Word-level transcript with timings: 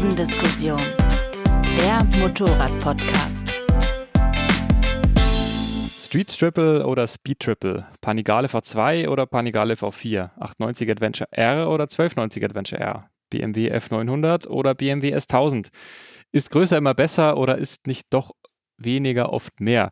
Kurvendiskussion, 0.00 0.80
der 1.76 2.02
Motorrad-Podcast. 2.20 3.60
Street 6.00 6.38
Triple 6.38 6.86
oder 6.86 7.06
Speed 7.06 7.40
Triple, 7.40 7.86
Panigale 8.00 8.48
V2 8.48 9.08
oder 9.08 9.26
Panigale 9.26 9.74
V4, 9.74 10.30
890 10.40 10.90
Adventure 10.90 11.28
R 11.32 11.68
oder 11.68 11.84
1290 11.84 12.42
Adventure 12.42 12.80
R, 12.80 13.10
BMW 13.28 13.70
F900 13.70 14.48
oder 14.48 14.74
BMW 14.74 15.14
S1000. 15.14 15.68
Ist 16.32 16.50
größer 16.50 16.78
immer 16.78 16.94
besser 16.94 17.36
oder 17.36 17.58
ist 17.58 17.86
nicht 17.86 18.06
doch 18.08 18.30
weniger 18.78 19.34
oft 19.34 19.60
mehr? 19.60 19.90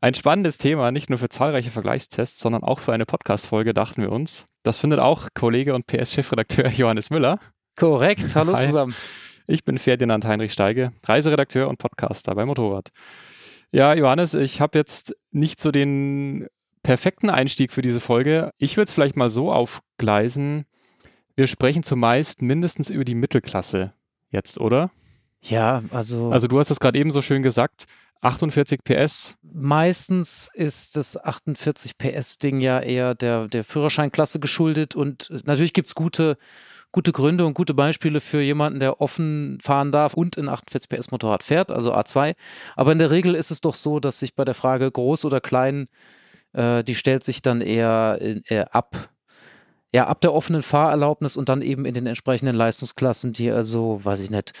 Ein 0.00 0.14
spannendes 0.14 0.58
Thema, 0.58 0.92
nicht 0.92 1.10
nur 1.10 1.18
für 1.18 1.30
zahlreiche 1.30 1.72
Vergleichstests, 1.72 2.38
sondern 2.38 2.62
auch 2.62 2.78
für 2.78 2.92
eine 2.92 3.06
Podcast-Folge, 3.06 3.74
dachten 3.74 4.02
wir 4.02 4.12
uns. 4.12 4.46
Das 4.62 4.78
findet 4.78 5.00
auch 5.00 5.26
Kollege 5.34 5.74
und 5.74 5.88
PS-Chefredakteur 5.88 6.68
Johannes 6.76 7.10
Müller. 7.10 7.40
Korrekt, 7.74 8.36
hallo 8.36 8.54
Hi. 8.54 8.64
zusammen. 8.66 8.94
Ich 9.50 9.64
bin 9.64 9.78
Ferdinand 9.78 10.26
Heinrich 10.26 10.52
Steige, 10.52 10.92
Reiseredakteur 11.06 11.68
und 11.68 11.78
Podcaster 11.78 12.34
bei 12.34 12.44
Motorrad. 12.44 12.90
Ja, 13.72 13.94
Johannes, 13.94 14.34
ich 14.34 14.60
habe 14.60 14.78
jetzt 14.78 15.16
nicht 15.30 15.58
so 15.58 15.70
den 15.70 16.48
perfekten 16.82 17.30
Einstieg 17.30 17.72
für 17.72 17.80
diese 17.80 18.00
Folge. 18.00 18.50
Ich 18.58 18.76
würde 18.76 18.88
es 18.88 18.92
vielleicht 18.92 19.16
mal 19.16 19.30
so 19.30 19.50
aufgleisen. 19.50 20.66
Wir 21.34 21.46
sprechen 21.46 21.82
zumeist 21.82 22.42
mindestens 22.42 22.90
über 22.90 23.04
die 23.04 23.14
Mittelklasse 23.14 23.94
jetzt, 24.28 24.60
oder? 24.60 24.90
Ja, 25.40 25.82
also, 25.92 26.30
Also 26.30 26.46
du 26.46 26.58
hast 26.58 26.70
es 26.70 26.78
gerade 26.78 26.98
eben 26.98 27.10
so 27.10 27.22
schön 27.22 27.42
gesagt. 27.42 27.86
48 28.20 28.80
PS. 28.84 29.36
meistens 29.42 30.50
ist 30.52 30.96
das 30.96 31.16
48 31.16 31.96
PS 31.96 32.38
Ding 32.38 32.60
ja 32.60 32.80
eher 32.80 33.14
der, 33.14 33.48
der 33.48 33.64
Führerscheinklasse 33.64 34.40
geschuldet 34.40 34.94
und 34.94 35.30
natürlich 35.46 35.72
gibt's 35.72 35.94
gute, 35.94 36.36
gute 36.92 37.12
Gründe 37.12 37.44
und 37.46 37.54
gute 37.54 37.74
Beispiele 37.74 38.20
für 38.20 38.40
jemanden, 38.40 38.80
der 38.80 39.00
offen 39.00 39.58
fahren 39.62 39.92
darf 39.92 40.14
und 40.14 40.36
ein 40.38 40.48
48 40.48 40.88
PS 40.88 41.10
Motorrad 41.10 41.42
fährt, 41.42 41.70
also 41.70 41.94
A2. 41.94 42.34
Aber 42.76 42.92
in 42.92 42.98
der 42.98 43.10
Regel 43.10 43.34
ist 43.34 43.50
es 43.50 43.60
doch 43.60 43.74
so, 43.74 44.00
dass 44.00 44.18
sich 44.18 44.34
bei 44.34 44.44
der 44.44 44.54
Frage 44.54 44.90
groß 44.90 45.24
oder 45.24 45.40
klein, 45.40 45.88
äh, 46.52 46.82
die 46.82 46.94
stellt 46.94 47.24
sich 47.24 47.42
dann 47.42 47.60
eher 47.60 48.18
äh, 48.20 48.64
ab. 48.70 49.10
Ja, 49.92 50.06
ab 50.06 50.20
der 50.20 50.34
offenen 50.34 50.62
Fahrerlaubnis 50.62 51.36
und 51.36 51.48
dann 51.48 51.62
eben 51.62 51.86
in 51.86 51.94
den 51.94 52.06
entsprechenden 52.06 52.54
Leistungsklassen, 52.54 53.32
die 53.32 53.50
also, 53.50 54.00
weiß 54.04 54.20
ich 54.20 54.30
nicht, 54.30 54.52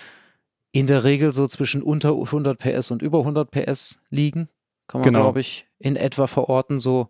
in 0.72 0.86
der 0.86 1.04
Regel 1.04 1.32
so 1.32 1.46
zwischen 1.46 1.82
unter 1.82 2.10
100 2.10 2.58
PS 2.58 2.90
und 2.90 3.02
über 3.02 3.18
100 3.20 3.50
PS 3.50 3.98
liegen. 4.10 4.48
Kann 4.86 5.00
man, 5.00 5.06
Genau. 5.06 5.20
glaube 5.24 5.40
ich, 5.40 5.66
in 5.78 5.96
etwa 5.96 6.26
verorten. 6.26 6.78
So, 6.78 7.08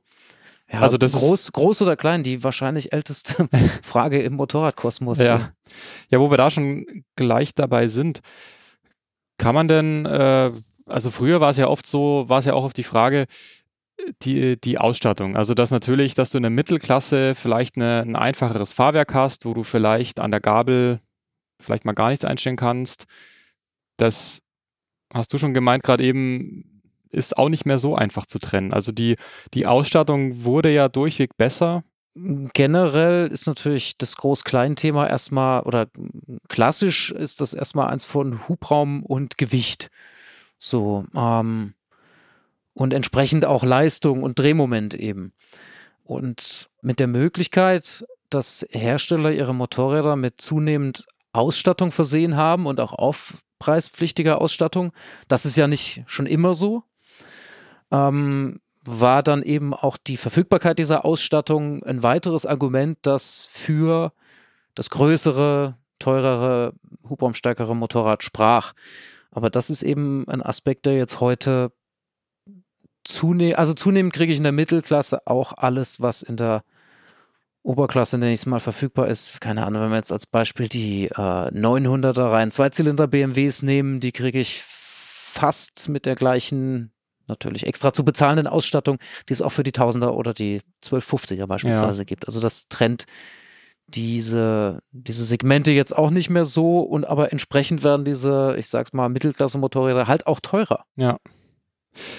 ja, 0.71 0.81
Also 0.81 0.99
das 0.99 1.13
ist- 1.15 1.19
groß, 1.21 1.53
groß 1.53 1.83
oder 1.83 1.97
klein, 1.97 2.23
die 2.23 2.43
wahrscheinlich 2.45 2.93
älteste 2.93 3.49
Frage 3.83 4.23
im 4.23 4.35
Motorradkosmos. 4.35 5.19
Ja. 5.19 5.51
ja, 6.11 6.21
wo 6.21 6.31
wir 6.31 6.37
da 6.37 6.51
schon 6.51 7.05
gleich 7.17 7.55
dabei 7.55 7.89
sind. 7.89 8.21
Kann 9.39 9.55
man 9.55 9.69
denn, 9.69 10.05
äh, 10.07 10.51
also 10.87 11.11
früher 11.11 11.41
war 11.41 11.51
es 11.51 11.57
ja 11.59 11.69
oft 11.69 11.87
so, 11.87 12.25
war 12.29 12.41
es 12.41 12.45
ja 12.45 12.55
auch 12.55 12.65
auf 12.65 12.73
die 12.73 12.83
Frage, 12.85 13.27
die, 14.23 14.59
die 14.61 14.79
Ausstattung. 14.79 15.37
Also 15.37 15.55
dass 15.55 15.71
natürlich, 15.71 16.15
dass 16.15 16.31
du 16.31 16.39
in 16.39 16.43
der 16.43 16.51
Mittelklasse 16.51 17.35
vielleicht 17.35 17.77
eine, 17.77 18.03
ein 18.03 18.17
einfacheres 18.17 18.73
Fahrwerk 18.73 19.15
hast, 19.15 19.45
wo 19.45 19.55
du 19.55 19.63
vielleicht 19.63 20.21
an 20.21 20.31
der 20.31 20.41
Gabel 20.41 21.01
vielleicht 21.61 21.85
mal 21.85 21.93
gar 21.93 22.09
nichts 22.11 22.25
einstellen 22.25 22.57
kannst. 22.57 23.05
Das 23.97 24.41
hast 25.13 25.33
du 25.33 25.39
schon 25.39 25.55
gemeint, 25.55 25.83
gerade 25.83 26.05
eben 26.05 26.78
ist 27.11 27.37
auch 27.39 27.49
nicht 27.49 27.67
mehr 27.67 27.79
so 27.79 27.95
einfach 27.95 28.27
zu 28.27 28.39
trennen. 28.39 28.73
Also 28.73 28.93
die, 28.93 29.17
die 29.55 29.67
Ausstattung 29.67 30.45
wurde 30.45 30.71
ja 30.71 30.89
durchweg 30.89 31.37
besser. 31.37 31.85
Generell 32.15 33.29
ist 33.29 33.47
natürlich 33.47 33.97
das 33.97 34.17
Groß-Klein-Thema 34.17 35.07
erstmal, 35.07 35.63
oder 35.63 35.87
klassisch 36.49 37.13
ist 37.13 37.41
das 37.41 37.55
erstmal 37.55 37.89
eins 37.89 38.05
von 38.05 38.49
Hubraum 38.49 39.05
und 39.05 39.39
Gewicht. 39.39 39.91
So, 40.59 41.05
ähm, 41.15 41.75
und 42.75 42.93
entsprechend 42.93 43.45
auch 43.45 43.65
Leistung 43.65 44.23
und 44.23 44.39
Drehmoment 44.39 44.95
eben. 44.95 45.33
Und 46.05 46.71
mit 46.81 47.01
der 47.01 47.09
Möglichkeit, 47.09 48.05
dass 48.31 48.67
Hersteller 48.71 49.33
ihre 49.33 49.55
Motorräder 49.55 50.17
mit 50.17 50.41
zunehmend 50.41 51.05
Ausstattung 51.33 51.93
versehen 51.93 52.37
haben 52.37 52.67
und 52.67 52.81
auch 52.81 52.93
aufpreispflichtiger 52.93 54.41
Ausstattung, 54.41 54.93
das 55.29 55.45
ist 55.45 55.57
ja 55.57 55.67
nicht 55.67 56.03
schon 56.07 56.27
immer 56.27 56.55
so, 56.55 56.85
ähm, 57.91 58.61
war 58.85 59.23
dann 59.23 59.43
eben 59.43 59.75
auch 59.75 59.97
die 59.97 60.17
Verfügbarkeit 60.17 60.79
dieser 60.79 61.05
Ausstattung 61.05 61.83
ein 61.83 62.03
weiteres 62.03 62.47
Argument, 62.47 62.99
das 63.03 63.49
für 63.51 64.13
das 64.75 64.91
größere, 64.91 65.77
teurere, 65.99 66.73
hubraumstärkere 67.09 67.75
Motorrad 67.75 68.23
sprach. 68.23 68.73
Aber 69.31 69.51
das 69.51 69.71
ist 69.71 69.83
eben 69.83 70.27
ein 70.29 70.43
Aspekt, 70.43 70.87
der 70.87 70.97
jetzt 70.97 71.21
heute 71.21 71.73
zunehmend, 73.05 73.59
also 73.59 73.75
zunehmend 73.75 74.15
kriege 74.15 74.33
ich 74.33 74.39
in 74.39 74.45
der 74.45 74.53
Mittelklasse 74.53 75.27
auch 75.27 75.53
alles, 75.57 76.01
was 76.01 76.23
in 76.23 76.37
der 76.37 76.63
Oberklasse, 77.63 78.19
nenne 78.19 78.33
ich 78.33 78.41
es 78.41 78.47
mal, 78.47 78.61
verfügbar 78.61 79.09
ist. 79.09 79.41
Keine 79.41 79.67
Ahnung, 79.67 79.83
wenn 79.83 79.91
wir 79.91 79.97
jetzt 79.97 80.13
als 80.13 80.27
Beispiel 80.27 80.69
die 80.69 81.07
äh, 81.07 81.13
900er 81.17 82.31
Reihen 82.31 82.51
Zweizylinder 82.51 83.07
BMWs 83.07 83.63
nehmen, 83.63 84.01
die 84.01 84.13
kriege 84.13 84.39
ich 84.39 84.63
fast 84.63 85.89
mit 85.89 86.07
der 86.07 86.15
gleichen, 86.15 86.93
natürlich 87.29 87.67
extra 87.67 87.93
zu 87.93 88.05
bezahlenden 88.05 88.47
Ausstattung, 88.47 88.99
die 89.29 89.33
es 89.33 89.43
auch 89.43 89.53
für 89.53 89.63
die 89.63 89.73
1000er 89.73 90.09
oder 90.11 90.35
die 90.35 90.61
1250er 90.85 91.47
beispielsweise 91.47 92.05
gibt. 92.05 92.27
Also 92.27 92.41
das 92.41 92.69
trennt 92.69 93.05
diese, 93.87 94.81
diese 94.93 95.25
Segmente 95.25 95.71
jetzt 95.73 95.97
auch 95.97 96.11
nicht 96.11 96.29
mehr 96.31 96.45
so 96.45 96.81
und 96.81 97.07
aber 97.07 97.33
entsprechend 97.33 97.83
werden 97.85 98.05
diese, 98.05 98.55
ich 98.59 98.69
sag's 98.69 98.93
mal, 98.93 99.09
Mittelklasse-Motorräder 99.09 100.07
halt 100.07 100.27
auch 100.27 100.41
teurer. 100.41 100.85
Ja. 100.97 101.17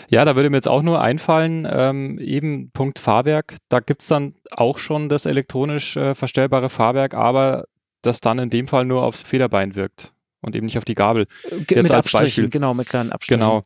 Ja, 0.10 0.26
da 0.26 0.36
würde 0.36 0.50
mir 0.50 0.58
jetzt 0.58 0.68
auch 0.68 0.82
nur 0.82 1.00
einfallen, 1.00 1.68
ähm, 1.72 2.18
eben 2.18 2.72
Punkt 2.72 2.98
Fahrwerk, 3.00 3.58
da 3.70 3.80
gibt's 3.80 4.08
dann 4.08 4.34
auch 4.52 4.78
schon 4.80 5.10
das 5.10 5.26
elektronisch 5.28 5.96
äh, 5.96 6.16
verstellbare 6.16 6.70
Fahrwerk, 6.70 7.14
aber 7.14 7.66
das 8.02 8.20
dann 8.20 8.40
in 8.40 8.50
dem 8.50 8.68
Fall 8.68 8.84
nur 8.86 9.04
aufs 9.04 9.22
Federbein 9.22 9.76
wirkt 9.76 10.12
und 10.42 10.56
eben 10.56 10.66
nicht 10.66 10.78
auf 10.80 10.86
die 10.86 10.96
Gabel. 10.96 11.26
Ge- 11.26 11.60
Jetzt 11.60 11.72
mit 11.84 11.92
als 11.92 11.92
Abstrichen, 12.08 12.26
Beispiel. 12.26 12.50
genau, 12.50 12.74
mit 12.74 12.90
kleinen 12.90 13.12
Abstrichen. 13.12 13.40
Genau. 13.40 13.62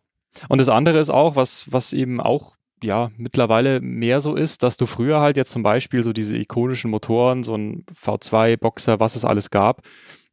Und 0.50 0.60
das 0.60 0.70
andere 0.70 1.00
ist 1.00 1.10
auch, 1.10 1.36
was, 1.36 1.72
was 1.72 1.94
eben 1.94 2.20
auch 2.22 2.56
ja 2.84 3.12
mittlerweile 3.18 3.80
mehr 3.82 4.20
so 4.22 4.36
ist, 4.36 4.62
dass 4.64 4.78
du 4.78 4.86
früher 4.86 5.22
halt 5.22 5.38
jetzt 5.38 5.52
zum 5.54 5.64
Beispiel 5.64 6.04
so 6.04 6.12
diese 6.14 6.38
ikonischen 6.38 6.92
Motoren, 6.92 7.44
so 7.44 7.56
ein 7.56 7.86
V2, 7.94 8.58
Boxer, 8.58 9.00
was 9.00 9.16
es 9.16 9.26
alles 9.26 9.50
gab, 9.50 9.82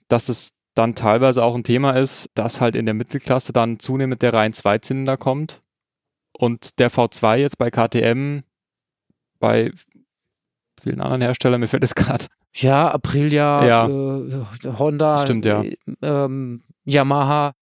dass 0.08 0.28
es 0.28 0.52
dann 0.74 0.94
teilweise 0.94 1.42
auch 1.44 1.54
ein 1.54 1.64
Thema 1.64 1.92
ist, 1.92 2.30
dass 2.34 2.60
halt 2.60 2.76
in 2.76 2.86
der 2.86 2.94
Mittelklasse 2.94 3.52
dann 3.52 3.78
zunehmend 3.78 4.22
der 4.22 4.32
rein 4.32 4.52
Zweizylinder 4.52 5.16
kommt 5.16 5.62
und 6.32 6.78
der 6.78 6.90
V2 6.90 7.36
jetzt 7.36 7.58
bei 7.58 7.70
KTM, 7.70 8.40
bei 9.38 9.72
vielen 10.80 11.00
anderen 11.00 11.22
Herstellern, 11.22 11.60
mir 11.60 11.68
fällt 11.68 11.84
es 11.84 11.94
gerade 11.94 12.24
Ja, 12.54 12.88
Aprilia, 12.90 13.64
Ja. 13.66 13.86
äh, 13.88 14.44
Honda, 14.78 15.22
Stimmt, 15.22 15.44
ja. 15.44 15.62
äh, 15.62 15.76
ähm, 16.02 16.62
Yamaha. 16.84 17.52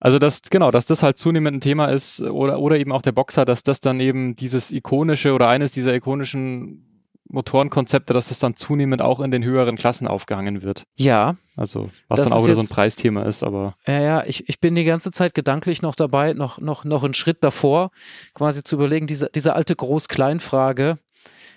Also 0.00 0.18
das, 0.18 0.42
genau, 0.50 0.70
dass 0.70 0.86
das 0.86 1.02
halt 1.02 1.18
zunehmend 1.18 1.56
ein 1.56 1.60
Thema 1.60 1.86
ist 1.86 2.20
oder, 2.20 2.60
oder 2.60 2.78
eben 2.78 2.92
auch 2.92 3.02
der 3.02 3.12
Boxer, 3.12 3.44
dass 3.44 3.62
das 3.62 3.80
dann 3.80 3.98
eben 4.00 4.36
dieses 4.36 4.70
ikonische 4.70 5.32
oder 5.32 5.48
eines 5.48 5.72
dieser 5.72 5.94
ikonischen 5.94 6.84
Motorenkonzepte, 7.30 8.14
dass 8.14 8.28
das 8.28 8.38
dann 8.38 8.56
zunehmend 8.56 9.02
auch 9.02 9.20
in 9.20 9.30
den 9.30 9.44
höheren 9.44 9.76
Klassen 9.76 10.08
aufgehangen 10.08 10.62
wird. 10.62 10.84
Ja, 10.96 11.36
Also 11.56 11.90
was 12.08 12.22
dann 12.22 12.32
auch 12.32 12.44
wieder 12.44 12.54
so 12.54 12.62
ein 12.62 12.68
Preisthema 12.68 13.22
ist, 13.22 13.42
aber 13.42 13.76
ja, 13.86 14.00
ja, 14.00 14.24
ich, 14.24 14.48
ich 14.48 14.60
bin 14.60 14.74
die 14.74 14.84
ganze 14.84 15.10
Zeit 15.10 15.34
gedanklich 15.34 15.82
noch 15.82 15.94
dabei, 15.94 16.32
noch, 16.32 16.58
noch, 16.58 16.84
noch 16.84 17.04
einen 17.04 17.14
Schritt 17.14 17.44
davor, 17.44 17.90
quasi 18.34 18.64
zu 18.64 18.76
überlegen, 18.76 19.06
diese, 19.06 19.28
diese 19.34 19.54
alte 19.54 19.76
Groß-Klein-Frage, 19.76 20.98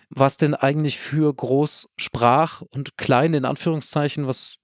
was 0.10 0.36
denn 0.36 0.54
eigentlich 0.54 1.00
für 1.00 1.34
groß 1.34 1.88
sprach 1.96 2.62
und 2.62 2.98
klein 2.98 3.34
in 3.34 3.46
Anführungszeichen, 3.46 4.28
was 4.28 4.58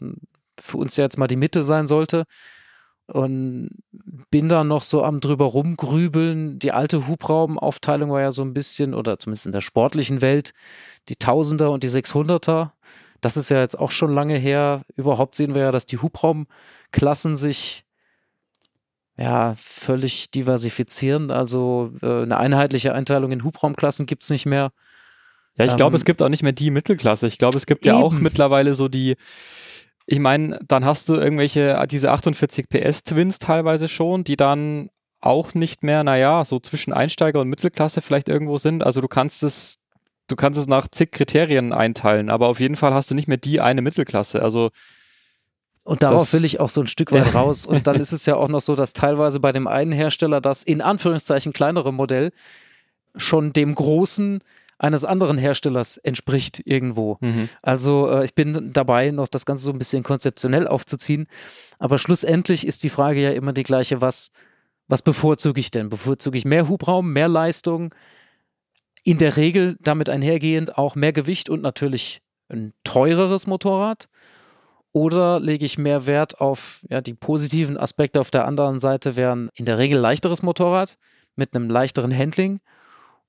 für 0.60 0.78
uns 0.78 0.98
ja 0.98 1.06
jetzt 1.06 1.18
mal 1.18 1.28
die 1.28 1.38
Mitte 1.38 1.64
sein 1.64 1.88
sollte. 1.88 2.26
Und 3.08 3.70
bin 4.32 4.50
da 4.50 4.64
noch 4.66 4.84
so 4.84 5.04
am 5.04 5.22
drüber 5.22 5.46
rumgrübeln. 5.46 6.60
Die 6.60 6.74
alte 6.74 7.08
Hubraumaufteilung 7.08 8.12
war 8.12 8.22
ja 8.22 8.32
so 8.32 8.42
ein 8.42 8.54
bisschen, 8.54 8.94
oder 8.94 9.18
zumindest 9.18 9.46
in 9.46 9.54
der 9.54 9.62
sportlichen 9.62 10.22
Welt, 10.22 10.52
die 11.08 11.16
Tausender 11.16 11.72
und 11.72 11.84
die 11.84 11.90
600er. 11.90 12.72
Das 13.22 13.38
ist 13.38 13.50
ja 13.50 13.60
jetzt 13.62 13.80
auch 13.80 13.92
schon 13.92 14.14
lange 14.14 14.38
her. 14.38 14.84
Überhaupt 14.96 15.36
sehen 15.36 15.56
wir 15.56 15.62
ja, 15.62 15.72
dass 15.72 15.86
die 15.86 16.00
Hubraumklassen 16.00 17.36
sich 17.36 17.86
ja 19.18 19.56
völlig 19.58 20.30
diversifizieren. 20.32 21.32
Also 21.32 21.94
äh, 22.02 22.24
eine 22.24 22.38
einheitliche 22.38 22.94
Einteilung 22.94 23.32
in 23.32 23.44
Hubraumklassen 23.44 24.06
gibt's 24.06 24.30
nicht 24.30 24.46
mehr. 24.46 24.72
ja, 25.58 25.66
ich 25.66 25.76
glaube, 25.76 25.94
Ähm, 25.94 25.96
es 25.96 26.06
gibt 26.06 26.22
auch 26.22 26.30
nicht 26.30 26.44
mehr 26.44 26.52
die 26.52 26.70
Mittelklasse. 26.70 27.26
Ich 27.26 27.38
glaube, 27.38 27.58
es 27.58 27.66
gibt 27.66 27.86
ja 27.86 27.96
auch 27.96 28.14
Eben. 28.14 28.22
mittlerweile 28.22 28.76
so 28.76 28.88
die, 28.88 29.16
ich 30.10 30.20
meine, 30.20 30.60
dann 30.68 30.86
hast 30.86 31.10
du 31.10 31.16
irgendwelche, 31.16 31.86
diese 31.92 32.12
48 32.12 32.70
PS 32.70 33.04
Twins 33.04 33.40
teilweise 33.40 33.88
schon, 33.88 34.24
die 34.24 34.38
dann 34.38 34.90
auch 35.20 35.54
nicht 35.54 35.84
mehr, 35.84 36.04
naja, 36.04 36.46
so 36.46 36.60
zwischen 36.60 36.94
Einsteiger 36.94 37.42
und 37.42 37.50
Mittelklasse 37.50 38.02
vielleicht 38.02 38.30
irgendwo 38.30 38.58
sind. 38.58 38.84
Also 38.84 39.02
du 39.02 39.08
kannst 39.10 39.44
es, 39.44 39.78
du 40.28 40.36
kannst 40.38 40.60
es 40.60 40.68
nach 40.68 40.88
zig 40.88 41.12
Kriterien 41.12 41.74
einteilen, 41.74 42.30
aber 42.30 42.48
auf 42.48 42.60
jeden 42.62 42.76
Fall 42.78 42.94
hast 42.94 43.12
du 43.12 43.16
nicht 43.16 43.28
mehr 43.28 43.38
die 43.38 43.60
eine 43.60 43.82
Mittelklasse. 43.82 44.42
Also 44.42 44.70
Und 45.84 46.04
darauf 46.04 46.22
Das- 46.22 46.34
will 46.34 46.46
ich 46.46 46.60
auch 46.62 46.70
so 46.70 46.80
ein 46.82 46.88
Stück 46.88 47.12
weit 47.12 47.34
raus. 47.36 47.66
Und 47.66 47.88
dann 47.88 48.00
ist 48.00 48.14
es 48.14 48.26
ja 48.26 48.36
auch 48.36 48.48
noch 48.48 48.62
so, 48.62 48.76
dass 48.76 48.94
teilweise 48.94 49.40
bei 49.42 49.52
dem 49.52 49.68
einen 49.68 49.92
Hersteller 49.92 50.40
das 50.40 50.64
in 50.64 50.82
Anführungszeichen 50.82 51.52
kleinere 51.52 51.92
Modell 51.92 52.32
schon 53.18 53.52
dem 53.52 53.76
großen 53.76 54.40
eines 54.80 55.06
anderen 55.06 55.38
Herstellers 55.38 55.98
entspricht 55.98 56.62
irgendwo. 56.66 57.18
Mhm. 57.22 57.50
Also 57.62 58.10
äh, 58.10 58.26
ich 58.26 58.36
bin 58.36 58.72
dabei, 58.74 59.12
noch 59.12 59.28
das 59.28 59.46
Ganze 59.46 59.64
so 59.64 59.72
ein 59.72 59.80
bisschen 59.80 60.04
konzeptionell 60.04 60.68
aufzuziehen. 60.68 61.28
Aber 61.80 61.98
schlussendlich 61.98 62.66
ist 62.66 62.84
die 62.84 62.90
Frage 62.90 63.22
ja 63.22 63.32
immer 63.32 63.54
die 63.54 63.64
gleiche, 63.64 64.02
was, 64.02 64.32
was 64.88 65.02
bevorzuge 65.02 65.60
ich 65.60 65.72
denn? 65.72 65.90
Bevorzuge 65.90 66.38
ich 66.38 66.46
mehr 66.46 66.68
Hubraum, 66.68 67.12
mehr 67.12 67.28
Leistung? 67.28 67.94
In 69.04 69.18
der 69.18 69.38
Regel 69.38 69.78
damit 69.80 70.10
einhergehend 70.10 70.78
auch 70.78 70.96
mehr 70.96 71.14
Gewicht 71.14 71.50
und 71.50 71.62
natürlich 71.62 72.22
ein 72.50 72.74
teureres 72.84 73.48
Motorrad? 73.48 74.08
Oder 74.92 75.40
lege 75.40 75.66
ich 75.66 75.78
mehr 75.78 76.08
Wert 76.08 76.40
auf 76.40 76.84
ja, 76.90 77.02
die 77.02 77.14
positiven 77.14 77.78
Aspekte 77.78 78.20
auf 78.20 78.32
der 78.32 78.46
anderen 78.46 78.80
Seite 78.80 79.16
wären 79.16 79.50
in 79.54 79.66
der 79.66 79.78
Regel 79.78 80.00
leichteres 80.00 80.44
Motorrad 80.44 80.98
mit 81.36 81.56
einem 81.56 81.70
leichteren 81.70 82.16
Handling 82.16 82.60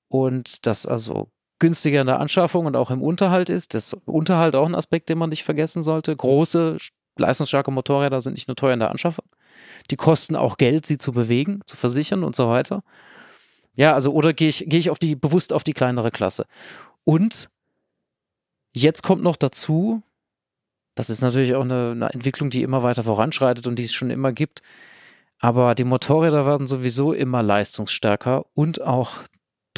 und 0.07 0.65
das 0.65 0.85
also 0.85 1.29
günstiger 1.59 2.01
in 2.01 2.07
der 2.07 2.19
Anschaffung 2.19 2.65
und 2.65 2.75
auch 2.75 2.91
im 2.91 3.01
Unterhalt 3.01 3.49
ist. 3.49 3.73
Das 3.73 3.93
Unterhalt 4.05 4.55
auch 4.55 4.65
ein 4.65 4.75
Aspekt, 4.75 5.09
den 5.09 5.17
man 5.17 5.29
nicht 5.29 5.43
vergessen 5.43 5.83
sollte. 5.83 6.15
Große, 6.15 6.77
leistungsstarke 7.17 7.71
Motorräder 7.71 8.21
sind 8.21 8.33
nicht 8.33 8.47
nur 8.47 8.55
teuer 8.55 8.73
in 8.73 8.79
der 8.79 8.91
Anschaffung. 8.91 9.25
Die 9.91 9.95
kosten 9.95 10.35
auch 10.35 10.57
Geld, 10.57 10.85
sie 10.85 10.97
zu 10.97 11.11
bewegen, 11.11 11.61
zu 11.65 11.75
versichern 11.75 12.23
und 12.23 12.35
so 12.35 12.49
weiter. 12.49 12.83
Ja, 13.75 13.93
also 13.93 14.11
oder 14.13 14.33
gehe 14.33 14.49
ich, 14.49 14.65
gehe 14.67 14.79
ich 14.79 14.89
auf 14.89 14.99
die, 14.99 15.15
bewusst 15.15 15.53
auf 15.53 15.63
die 15.63 15.73
kleinere 15.73 16.11
Klasse. 16.11 16.45
Und 17.03 17.49
jetzt 18.73 19.03
kommt 19.03 19.23
noch 19.23 19.35
dazu, 19.35 20.03
das 20.95 21.09
ist 21.09 21.21
natürlich 21.21 21.55
auch 21.55 21.63
eine, 21.63 21.91
eine 21.91 22.09
Entwicklung, 22.09 22.49
die 22.49 22.63
immer 22.63 22.83
weiter 22.83 23.03
voranschreitet 23.03 23.67
und 23.67 23.77
die 23.77 23.83
es 23.83 23.93
schon 23.93 24.09
immer 24.09 24.33
gibt. 24.33 24.61
Aber 25.39 25.73
die 25.75 25.85
Motorräder 25.85 26.45
werden 26.45 26.67
sowieso 26.67 27.13
immer 27.13 27.41
leistungsstärker 27.41 28.45
und 28.53 28.81
auch 28.81 29.11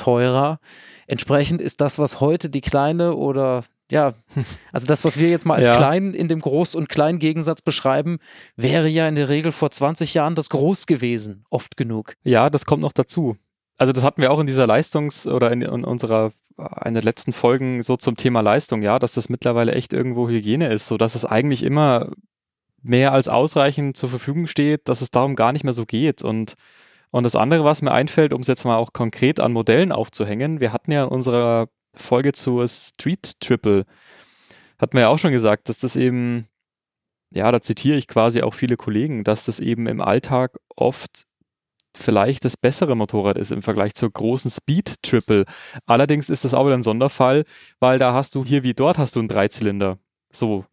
teurer. 0.01 0.59
Entsprechend 1.07 1.61
ist 1.61 1.81
das, 1.81 1.99
was 1.99 2.19
heute 2.19 2.49
die 2.49 2.61
kleine 2.61 3.15
oder 3.15 3.63
ja, 3.91 4.13
also 4.71 4.87
das, 4.87 5.03
was 5.03 5.17
wir 5.19 5.29
jetzt 5.29 5.45
mal 5.45 5.55
als 5.55 5.67
Ja. 5.67 5.75
klein 5.75 6.13
in 6.13 6.27
dem 6.27 6.39
Groß- 6.39 6.75
und 6.77 6.87
Klein-Gegensatz 6.89 7.61
beschreiben, 7.61 8.19
wäre 8.55 8.87
ja 8.87 9.07
in 9.07 9.15
der 9.15 9.29
Regel 9.29 9.51
vor 9.51 9.69
20 9.69 10.13
Jahren 10.13 10.35
das 10.35 10.49
Groß 10.49 10.85
gewesen, 10.85 11.43
oft 11.49 11.75
genug. 11.77 12.15
Ja, 12.23 12.49
das 12.49 12.65
kommt 12.65 12.81
noch 12.81 12.93
dazu. 12.93 13.35
Also 13.77 13.93
das 13.93 14.03
hatten 14.03 14.21
wir 14.21 14.31
auch 14.31 14.39
in 14.39 14.47
dieser 14.47 14.65
Leistungs- 14.65 15.27
oder 15.27 15.51
in, 15.51 15.61
in 15.61 15.83
unserer 15.83 16.31
einer 16.57 17.01
der 17.01 17.03
letzten 17.03 17.33
Folgen 17.33 17.81
so 17.81 17.97
zum 17.97 18.15
Thema 18.15 18.41
Leistung, 18.41 18.81
ja, 18.83 18.99
dass 18.99 19.13
das 19.13 19.29
mittlerweile 19.29 19.73
echt 19.73 19.93
irgendwo 19.93 20.29
Hygiene 20.29 20.71
ist, 20.71 20.87
so 20.87 20.97
dass 20.97 21.15
es 21.15 21.25
eigentlich 21.25 21.63
immer 21.63 22.11
mehr 22.83 23.13
als 23.13 23.27
ausreichend 23.27 23.97
zur 23.97 24.09
Verfügung 24.09 24.47
steht, 24.47 24.87
dass 24.87 25.01
es 25.01 25.11
darum 25.11 25.35
gar 25.35 25.51
nicht 25.51 25.63
mehr 25.63 25.73
so 25.73 25.85
geht 25.85 26.23
und 26.23 26.53
und 27.11 27.23
das 27.23 27.35
andere, 27.35 27.63
was 27.63 27.81
mir 27.81 27.91
einfällt, 27.91 28.33
um 28.33 28.41
es 28.41 28.47
jetzt 28.47 28.65
mal 28.65 28.77
auch 28.77 28.93
konkret 28.93 29.39
an 29.39 29.51
Modellen 29.53 29.91
aufzuhängen, 29.91 30.59
wir 30.59 30.73
hatten 30.73 30.91
ja 30.91 31.03
in 31.03 31.09
unserer 31.09 31.67
Folge 31.93 32.31
zur 32.31 32.67
Street 32.67 33.39
Triple, 33.39 33.85
hatten 34.79 34.93
wir 34.93 35.01
ja 35.01 35.07
auch 35.09 35.19
schon 35.19 35.31
gesagt, 35.33 35.69
dass 35.69 35.79
das 35.79 35.95
eben, 35.95 36.47
ja, 37.33 37.51
da 37.51 37.61
zitiere 37.61 37.97
ich 37.97 38.07
quasi 38.07 38.41
auch 38.41 38.53
viele 38.53 38.77
Kollegen, 38.77 39.23
dass 39.23 39.45
das 39.45 39.59
eben 39.59 39.87
im 39.87 40.01
Alltag 40.01 40.57
oft 40.75 41.25
vielleicht 41.95 42.45
das 42.45 42.55
bessere 42.55 42.95
Motorrad 42.95 43.37
ist 43.37 43.51
im 43.51 43.61
Vergleich 43.61 43.93
zur 43.95 44.09
großen 44.09 44.49
Speed 44.49 45.03
Triple. 45.03 45.43
Allerdings 45.85 46.29
ist 46.29 46.45
das 46.45 46.53
auch 46.53 46.65
wieder 46.65 46.77
ein 46.77 46.83
Sonderfall, 46.83 47.43
weil 47.79 47.99
da 47.99 48.13
hast 48.13 48.35
du 48.35 48.45
hier 48.45 48.63
wie 48.63 48.73
dort 48.73 48.97
hast 48.97 49.15
du 49.17 49.19
einen 49.19 49.27
Dreizylinder. 49.27 49.99
So. 50.31 50.65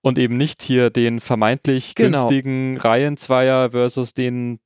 Und 0.00 0.18
eben 0.18 0.38
nicht 0.38 0.62
hier 0.62 0.88
den 0.88 1.20
vermeintlich 1.20 1.94
Genau. 1.94 2.18
günstigen 2.18 2.78
Reihenzweier 2.78 3.70
versus 3.72 4.14
den 4.14 4.58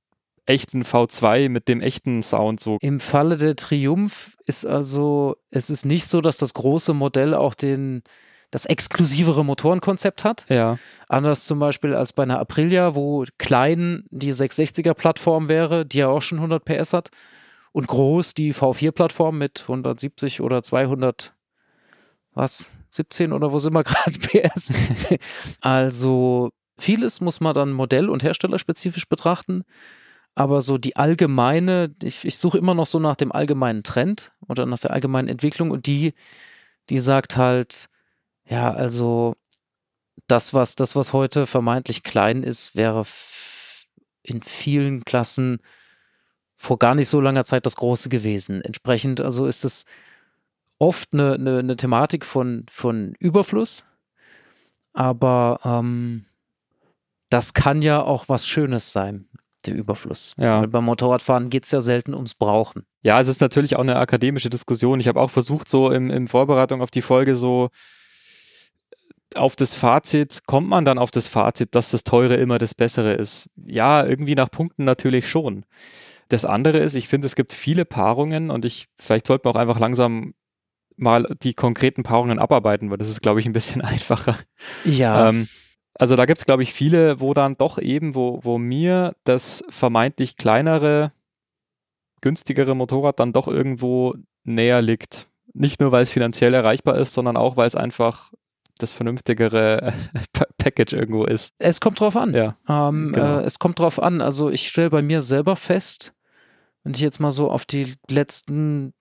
echten 0.46 0.82
V2 0.82 1.48
mit 1.48 1.68
dem 1.68 1.80
echten 1.80 2.22
Sound 2.22 2.60
so. 2.60 2.78
Im 2.80 3.00
Falle 3.00 3.36
der 3.36 3.56
Triumph 3.56 4.36
ist 4.46 4.64
also, 4.64 5.36
es 5.50 5.70
ist 5.70 5.84
nicht 5.84 6.06
so, 6.06 6.20
dass 6.20 6.38
das 6.38 6.54
große 6.54 6.94
Modell 6.94 7.34
auch 7.34 7.54
den, 7.54 8.02
das 8.50 8.64
exklusivere 8.64 9.44
Motorenkonzept 9.44 10.24
hat. 10.24 10.46
Ja, 10.48 10.78
Anders 11.08 11.44
zum 11.44 11.58
Beispiel 11.58 11.94
als 11.94 12.12
bei 12.12 12.22
einer 12.22 12.38
Aprilia, 12.38 12.94
wo 12.94 13.24
klein 13.38 14.04
die 14.10 14.32
660er-Plattform 14.32 15.48
wäre, 15.48 15.84
die 15.84 15.98
ja 15.98 16.08
auch 16.08 16.22
schon 16.22 16.38
100 16.38 16.64
PS 16.64 16.92
hat, 16.92 17.10
und 17.72 17.88
groß 17.88 18.32
die 18.32 18.54
V4-Plattform 18.54 19.36
mit 19.36 19.62
170 19.62 20.40
oder 20.40 20.62
200, 20.62 21.34
was, 22.32 22.72
17 22.90 23.32
oder 23.32 23.52
wo 23.52 23.58
sind 23.58 23.74
wir 23.74 23.84
gerade 23.84 24.18
PS? 24.18 24.72
also 25.60 26.50
vieles 26.78 27.20
muss 27.20 27.40
man 27.40 27.52
dann 27.54 27.72
modell- 27.72 28.08
und 28.08 28.22
herstellerspezifisch 28.22 29.08
betrachten. 29.08 29.64
Aber 30.36 30.60
so 30.60 30.76
die 30.76 30.96
allgemeine, 30.96 31.96
ich, 32.02 32.26
ich 32.26 32.38
suche 32.38 32.58
immer 32.58 32.74
noch 32.74 32.86
so 32.86 33.00
nach 33.00 33.16
dem 33.16 33.32
allgemeinen 33.32 33.82
Trend 33.82 34.32
oder 34.46 34.66
nach 34.66 34.78
der 34.78 34.92
allgemeinen 34.92 35.28
Entwicklung 35.28 35.70
und 35.70 35.86
die, 35.86 36.12
die 36.90 36.98
sagt 36.98 37.38
halt, 37.38 37.88
ja, 38.44 38.72
also 38.72 39.34
das, 40.26 40.52
was, 40.52 40.76
das, 40.76 40.94
was 40.94 41.14
heute 41.14 41.46
vermeintlich 41.46 42.02
klein 42.02 42.42
ist, 42.42 42.76
wäre 42.76 43.04
in 44.22 44.42
vielen 44.42 45.04
Klassen 45.04 45.58
vor 46.54 46.78
gar 46.78 46.94
nicht 46.94 47.08
so 47.08 47.20
langer 47.20 47.46
Zeit 47.46 47.64
das 47.64 47.76
Große 47.76 48.10
gewesen. 48.10 48.60
Entsprechend, 48.60 49.22
also 49.22 49.46
ist 49.46 49.64
es 49.64 49.86
oft 50.78 51.14
eine, 51.14 51.34
eine, 51.34 51.58
eine 51.60 51.76
Thematik 51.76 52.26
von, 52.26 52.66
von 52.68 53.14
Überfluss, 53.18 53.86
aber 54.92 55.60
ähm, 55.64 56.26
das 57.30 57.54
kann 57.54 57.80
ja 57.80 58.02
auch 58.02 58.28
was 58.28 58.46
Schönes 58.46 58.92
sein, 58.92 59.28
der 59.66 59.74
Überfluss. 59.74 60.34
Ja. 60.38 60.60
Weil 60.60 60.68
beim 60.68 60.84
Motorradfahren 60.84 61.50
geht 61.50 61.64
es 61.64 61.70
ja 61.70 61.80
selten 61.80 62.14
ums 62.14 62.34
Brauchen. 62.34 62.84
Ja, 63.02 63.20
es 63.20 63.28
ist 63.28 63.40
natürlich 63.40 63.76
auch 63.76 63.80
eine 63.80 63.96
akademische 63.96 64.50
Diskussion. 64.50 65.00
Ich 65.00 65.08
habe 65.08 65.20
auch 65.20 65.30
versucht, 65.30 65.68
so 65.68 65.90
im, 65.90 66.10
im 66.10 66.26
Vorbereitung 66.26 66.82
auf 66.82 66.90
die 66.90 67.02
Folge 67.02 67.36
so 67.36 67.70
auf 69.34 69.56
das 69.56 69.74
Fazit, 69.74 70.42
kommt 70.46 70.68
man 70.68 70.84
dann 70.84 70.98
auf 70.98 71.10
das 71.10 71.28
Fazit, 71.28 71.74
dass 71.74 71.90
das 71.90 72.04
Teure 72.04 72.36
immer 72.36 72.58
das 72.58 72.74
Bessere 72.74 73.12
ist? 73.12 73.50
Ja, 73.56 74.04
irgendwie 74.04 74.34
nach 74.34 74.50
Punkten 74.50 74.84
natürlich 74.84 75.28
schon. 75.28 75.64
Das 76.28 76.44
andere 76.44 76.78
ist, 76.78 76.94
ich 76.94 77.08
finde, 77.08 77.26
es 77.26 77.36
gibt 77.36 77.52
viele 77.52 77.84
Paarungen 77.84 78.50
und 78.50 78.64
ich, 78.64 78.86
vielleicht 78.96 79.26
sollten 79.26 79.44
wir 79.44 79.50
auch 79.50 79.56
einfach 79.56 79.78
langsam 79.78 80.34
mal 80.96 81.26
die 81.42 81.54
konkreten 81.54 82.02
Paarungen 82.02 82.38
abarbeiten, 82.38 82.90
weil 82.90 82.98
das 82.98 83.10
ist, 83.10 83.20
glaube 83.20 83.40
ich, 83.40 83.46
ein 83.46 83.52
bisschen 83.52 83.80
einfacher. 83.82 84.36
Ja, 84.84 85.28
Ähm, 85.28 85.48
also 85.98 86.16
da 86.16 86.24
gibt 86.26 86.38
es, 86.38 86.46
glaube 86.46 86.62
ich, 86.62 86.72
viele, 86.72 87.20
wo 87.20 87.34
dann 87.34 87.56
doch 87.56 87.78
eben, 87.78 88.14
wo, 88.14 88.40
wo 88.42 88.58
mir 88.58 89.14
das 89.24 89.64
vermeintlich 89.68 90.36
kleinere, 90.36 91.12
günstigere 92.20 92.74
Motorrad 92.74 93.20
dann 93.20 93.32
doch 93.32 93.48
irgendwo 93.48 94.14
näher 94.44 94.82
liegt. 94.82 95.28
Nicht 95.52 95.80
nur, 95.80 95.92
weil 95.92 96.02
es 96.02 96.10
finanziell 96.10 96.54
erreichbar 96.54 96.96
ist, 96.98 97.14
sondern 97.14 97.36
auch, 97.36 97.56
weil 97.56 97.66
es 97.66 97.76
einfach 97.76 98.32
das 98.78 98.92
vernünftigere 98.92 99.92
Pa- 100.32 100.46
Package 100.58 100.92
irgendwo 100.94 101.24
ist. 101.24 101.54
es 101.58 101.80
kommt 101.80 102.00
drauf 102.00 102.16
an. 102.16 102.34
Ja, 102.34 102.56
Ähm, 102.68 103.12
genau. 103.14 103.38
äh, 103.38 103.42
es 103.44 103.58
kommt 103.58 103.78
drauf 103.78 104.02
an. 104.02 104.20
Also 104.20 104.50
ich 104.50 104.68
stelle 104.68 104.90
bei 104.90 105.00
mir 105.02 105.22
selber 105.22 105.56
fest, 105.56 106.12
wenn 106.82 106.92
ich 106.92 107.00
jetzt 107.00 107.20
mal 107.20 107.30
so 107.30 107.50
auf 107.50 107.64
die 107.64 107.94
letzten 108.08 108.92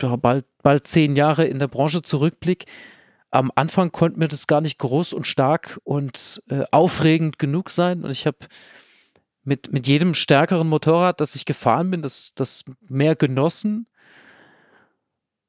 ja, 0.00 0.16
bald, 0.16 0.46
bald 0.62 0.86
zehn 0.86 1.16
Jahre 1.16 1.44
in 1.44 1.58
der 1.58 1.68
Branche 1.68 2.02
zurückblicke, 2.02 2.64
am 3.32 3.50
Anfang 3.54 3.90
konnte 3.90 4.18
mir 4.18 4.28
das 4.28 4.46
gar 4.46 4.60
nicht 4.60 4.78
groß 4.78 5.14
und 5.14 5.26
stark 5.26 5.80
und 5.84 6.42
äh, 6.48 6.64
aufregend 6.70 7.38
genug 7.38 7.70
sein. 7.70 8.04
Und 8.04 8.10
ich 8.10 8.26
habe 8.26 8.38
mit, 9.42 9.72
mit 9.72 9.86
jedem 9.86 10.14
stärkeren 10.14 10.68
Motorrad, 10.68 11.20
das 11.20 11.34
ich 11.34 11.46
gefahren 11.46 11.90
bin, 11.90 12.02
das, 12.02 12.34
das 12.34 12.64
mehr 12.88 13.16
genossen, 13.16 13.88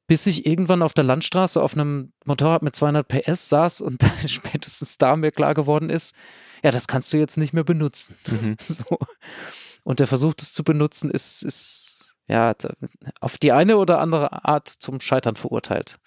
bis 0.06 0.26
ich 0.26 0.46
irgendwann 0.46 0.82
auf 0.82 0.94
der 0.94 1.04
Landstraße 1.04 1.62
auf 1.62 1.74
einem 1.74 2.12
Motorrad 2.24 2.62
mit 2.62 2.74
200 2.74 3.06
PS 3.06 3.50
saß 3.50 3.80
und 3.82 4.02
spätestens 4.26 4.96
da 4.96 5.14
mir 5.16 5.30
klar 5.30 5.54
geworden 5.54 5.90
ist, 5.90 6.16
ja, 6.64 6.70
das 6.70 6.88
kannst 6.88 7.12
du 7.12 7.18
jetzt 7.18 7.36
nicht 7.36 7.52
mehr 7.52 7.64
benutzen. 7.64 8.16
Mhm. 8.26 8.56
So. 8.60 8.98
Und 9.82 10.00
der 10.00 10.06
Versuch, 10.06 10.32
das 10.32 10.54
zu 10.54 10.64
benutzen, 10.64 11.10
ist, 11.10 11.42
ist 11.42 12.14
ja 12.26 12.54
auf 13.20 13.36
die 13.36 13.52
eine 13.52 13.76
oder 13.76 14.00
andere 14.00 14.46
Art 14.46 14.68
zum 14.68 15.00
Scheitern 15.00 15.36
verurteilt. 15.36 15.98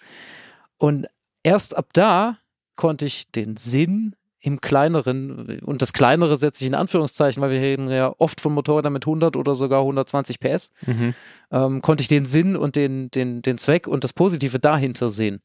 Und 0.76 1.06
erst 1.42 1.76
ab 1.76 1.88
da 1.92 2.38
konnte 2.76 3.06
ich 3.06 3.30
den 3.30 3.56
Sinn 3.56 4.14
im 4.40 4.60
Kleineren, 4.60 5.60
und 5.60 5.82
das 5.82 5.92
Kleinere 5.92 6.36
setze 6.36 6.62
ich 6.62 6.68
in 6.68 6.74
Anführungszeichen, 6.76 7.42
weil 7.42 7.50
wir 7.50 7.60
reden 7.60 7.90
ja 7.90 8.14
oft 8.18 8.40
von 8.40 8.54
Motorrädern 8.54 8.92
mit 8.92 9.04
100 9.04 9.36
oder 9.36 9.54
sogar 9.56 9.80
120 9.80 10.38
PS, 10.38 10.70
Mhm. 10.86 11.14
ähm, 11.50 11.82
konnte 11.82 12.02
ich 12.02 12.08
den 12.08 12.24
Sinn 12.24 12.56
und 12.56 12.76
den, 12.76 13.10
den, 13.10 13.42
den 13.42 13.58
Zweck 13.58 13.88
und 13.88 14.04
das 14.04 14.12
Positive 14.12 14.60
dahinter 14.60 15.08
sehen. 15.08 15.42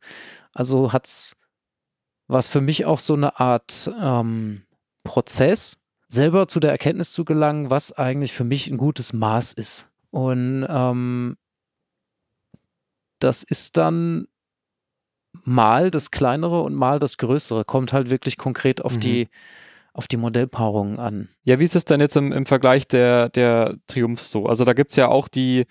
Also 0.53 0.93
hat's 0.93 1.35
was 2.27 2.47
für 2.47 2.61
mich 2.61 2.85
auch 2.85 2.99
so 2.99 3.15
eine 3.15 3.39
Art 3.39 3.91
ähm, 3.99 4.63
Prozess, 5.03 5.77
selber 6.07 6.47
zu 6.47 6.59
der 6.59 6.71
Erkenntnis 6.71 7.11
zu 7.11 7.25
gelangen, 7.25 7.69
was 7.69 7.91
eigentlich 7.91 8.31
für 8.31 8.43
mich 8.45 8.69
ein 8.69 8.77
gutes 8.77 9.11
Maß 9.11 9.53
ist. 9.53 9.89
Und 10.11 10.65
ähm, 10.69 11.35
das 13.19 13.43
ist 13.43 13.75
dann 13.77 14.27
mal 15.43 15.91
das 15.91 16.11
kleinere 16.11 16.61
und 16.61 16.73
mal 16.73 16.99
das 16.99 17.17
größere. 17.17 17.65
Kommt 17.65 17.93
halt 17.93 18.09
wirklich 18.09 18.37
konkret 18.37 18.83
auf 18.83 18.95
Mhm. 18.95 18.99
die 18.99 19.27
auf 19.93 20.07
die 20.07 20.17
Modellpaarungen 20.17 20.97
an. 20.97 21.29
Ja, 21.43 21.59
wie 21.59 21.65
ist 21.65 21.75
es 21.75 21.85
denn 21.85 21.99
jetzt 21.99 22.17
im, 22.17 22.31
im 22.31 22.47
Vergleich 22.47 22.87
der, 22.87 23.29
der 23.29 23.75
Triumph 23.85 24.19
so? 24.19 24.47
Also 24.47 24.65
da 24.65 24.73
gibt 24.73 24.89
es 24.89 24.97
ja 24.97 25.07
auch 25.07 25.27
die 25.27 25.65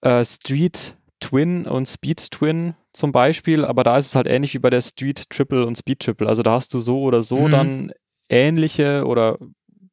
äh, 0.00 0.24
Street 0.24 0.96
Twin 1.20 1.66
und 1.66 1.86
Speed 1.86 2.30
Twin 2.30 2.74
zum 2.92 3.12
Beispiel, 3.12 3.64
aber 3.64 3.84
da 3.84 3.98
ist 3.98 4.06
es 4.06 4.14
halt 4.14 4.28
ähnlich 4.28 4.54
wie 4.54 4.58
bei 4.58 4.70
der 4.70 4.80
Street 4.80 5.28
Triple 5.28 5.66
und 5.66 5.76
Speed 5.76 6.00
Triple. 6.00 6.26
Also 6.26 6.42
da 6.42 6.52
hast 6.52 6.72
du 6.72 6.78
so 6.78 7.02
oder 7.02 7.22
so 7.22 7.48
mhm. 7.48 7.50
dann 7.50 7.92
ähnliche 8.30 9.04
oder 9.04 9.38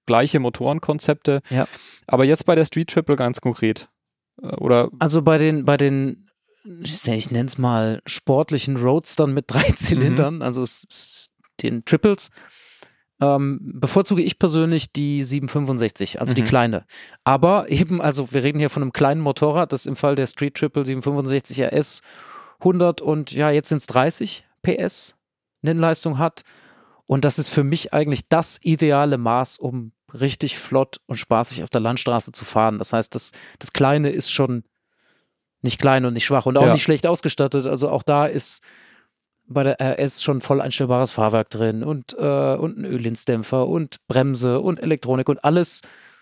gleiche 0.05 0.39
Motorenkonzepte. 0.39 1.41
Ja. 1.49 1.67
Aber 2.07 2.25
jetzt 2.25 2.45
bei 2.45 2.55
der 2.55 2.65
Street 2.65 2.89
Triple 2.89 3.15
ganz 3.15 3.41
konkret. 3.41 3.89
Äh, 4.41 4.55
oder 4.55 4.89
also 4.99 5.21
bei 5.21 5.37
den, 5.37 5.65
bei 5.65 5.77
den, 5.77 6.24
ich 6.81 7.31
nenne 7.31 7.47
es 7.47 7.57
mal 7.57 8.01
sportlichen 8.05 8.77
Roadstern 8.77 9.33
mit 9.33 9.45
drei 9.47 9.69
mhm. 9.69 9.75
Zylindern, 9.75 10.35
mhm. 10.35 10.41
also 10.41 10.65
den 11.61 11.85
Triples, 11.85 12.31
ähm, 13.21 13.59
bevorzuge 13.75 14.21
ich 14.21 14.39
persönlich 14.39 14.91
die 14.91 15.23
765, 15.23 16.19
also 16.19 16.31
mhm. 16.31 16.35
die 16.35 16.43
kleine. 16.43 16.85
Aber 17.23 17.69
eben, 17.69 18.01
also 18.01 18.33
wir 18.33 18.43
reden 18.43 18.59
hier 18.59 18.69
von 18.69 18.83
einem 18.83 18.93
kleinen 18.93 19.21
Motorrad, 19.21 19.71
das 19.71 19.85
im 19.85 19.95
Fall 19.95 20.15
der 20.15 20.27
Street 20.27 20.55
Triple 20.55 20.85
765 20.85 21.61
RS 21.63 22.01
100 22.59 23.01
und 23.01 23.31
ja, 23.31 23.49
jetzt 23.49 23.69
sind 23.69 23.77
es 23.77 23.87
30 23.87 24.45
PS 24.61 25.15
Nennleistung 25.61 26.17
hat. 26.17 26.43
Und 27.05 27.23
das 27.23 27.37
ist 27.37 27.49
für 27.49 27.63
mich 27.63 27.93
eigentlich 27.93 28.29
das 28.29 28.59
ideale 28.63 29.17
Maß, 29.17 29.57
um 29.57 29.91
richtig 30.13 30.57
flott 30.57 30.99
und 31.05 31.17
spaßig 31.17 31.63
auf 31.63 31.69
der 31.69 31.81
Landstraße 31.81 32.31
zu 32.31 32.45
fahren. 32.45 32.79
Das 32.79 32.93
heißt, 32.93 33.13
das, 33.13 33.31
das 33.59 33.73
Kleine 33.73 34.09
ist 34.09 34.31
schon 34.31 34.63
nicht 35.61 35.79
klein 35.79 36.05
und 36.05 36.13
nicht 36.13 36.25
schwach 36.25 36.45
und 36.45 36.57
auch 36.57 36.67
ja. 36.67 36.73
nicht 36.73 36.83
schlecht 36.83 37.07
ausgestattet. 37.07 37.65
Also 37.65 37.89
auch 37.89 38.03
da 38.03 38.25
ist 38.25 38.61
bei 39.47 39.63
der 39.63 39.79
RS 39.79 40.23
schon 40.23 40.41
voll 40.41 40.61
einstellbares 40.61 41.11
Fahrwerk 41.11 41.49
drin 41.49 41.83
und, 41.83 42.15
äh, 42.17 42.55
und 42.55 42.77
ein 42.77 42.85
Ölinsdämpfer 42.85 43.67
und 43.67 43.97
Bremse 44.07 44.59
und 44.59 44.81
Elektronik 44.81 45.29
und 45.29 45.43
alles 45.43 45.81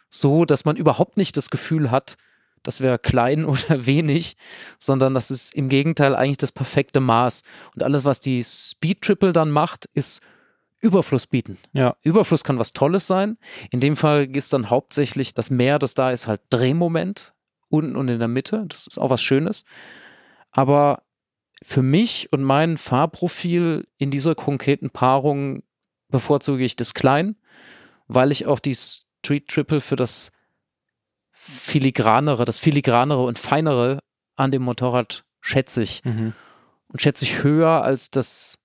so, 0.09 0.45
dass 0.45 0.65
man 0.65 0.75
überhaupt 0.75 1.17
nicht 1.17 1.37
das 1.37 1.49
Gefühl 1.49 1.89
hat, 1.89 2.15
das 2.63 2.81
wäre 2.81 2.99
klein 2.99 3.45
oder 3.45 3.85
wenig, 3.85 4.35
sondern 4.79 5.13
das 5.13 5.31
ist 5.31 5.55
im 5.55 5.69
Gegenteil 5.69 6.15
eigentlich 6.15 6.37
das 6.37 6.51
perfekte 6.51 6.99
Maß. 6.99 7.43
Und 7.75 7.83
alles, 7.83 8.05
was 8.05 8.19
die 8.19 8.43
Speed 8.43 9.01
Triple 9.01 9.33
dann 9.33 9.51
macht, 9.51 9.85
ist 9.93 10.21
Überfluss 10.81 11.27
bieten. 11.27 11.57
Ja. 11.71 11.95
Überfluss 12.01 12.43
kann 12.43 12.59
was 12.59 12.73
Tolles 12.73 13.07
sein. 13.07 13.37
In 13.71 13.79
dem 13.79 13.95
Fall 13.95 14.35
ist 14.35 14.51
dann 14.51 14.69
hauptsächlich 14.69 15.33
das 15.33 15.49
Mehr, 15.49 15.79
das 15.79 15.93
da 15.93 16.11
ist, 16.11 16.27
halt 16.27 16.41
Drehmoment 16.49 17.32
unten 17.73 17.95
und 17.95 18.07
in 18.07 18.19
der 18.19 18.27
Mitte. 18.27 18.65
Das 18.69 18.87
ist 18.87 18.99
auch 18.99 19.09
was 19.09 19.21
Schönes. 19.21 19.65
Aber 20.51 21.01
für 21.63 21.81
mich 21.81 22.31
und 22.31 22.43
mein 22.43 22.77
Fahrprofil 22.77 23.87
in 23.97 24.11
dieser 24.11 24.35
konkreten 24.35 24.91
Paarung 24.91 25.63
bevorzuge 26.09 26.63
ich 26.63 26.75
das 26.75 26.93
Klein, 26.93 27.35
weil 28.07 28.31
ich 28.31 28.45
auch 28.45 28.59
die 28.59 28.75
Street 28.75 29.47
Triple 29.47 29.81
für 29.81 29.95
das 29.95 30.31
filigranere, 31.31 32.45
das 32.45 32.59
filigranere 32.59 33.23
und 33.25 33.39
feinere 33.39 33.99
an 34.35 34.51
dem 34.51 34.61
Motorrad 34.61 35.25
schätze 35.41 35.81
ich. 35.81 36.03
Mhm. 36.05 36.33
Und 36.87 37.01
schätze 37.01 37.25
ich 37.25 37.43
höher 37.43 37.81
als 37.83 38.11
das 38.11 38.59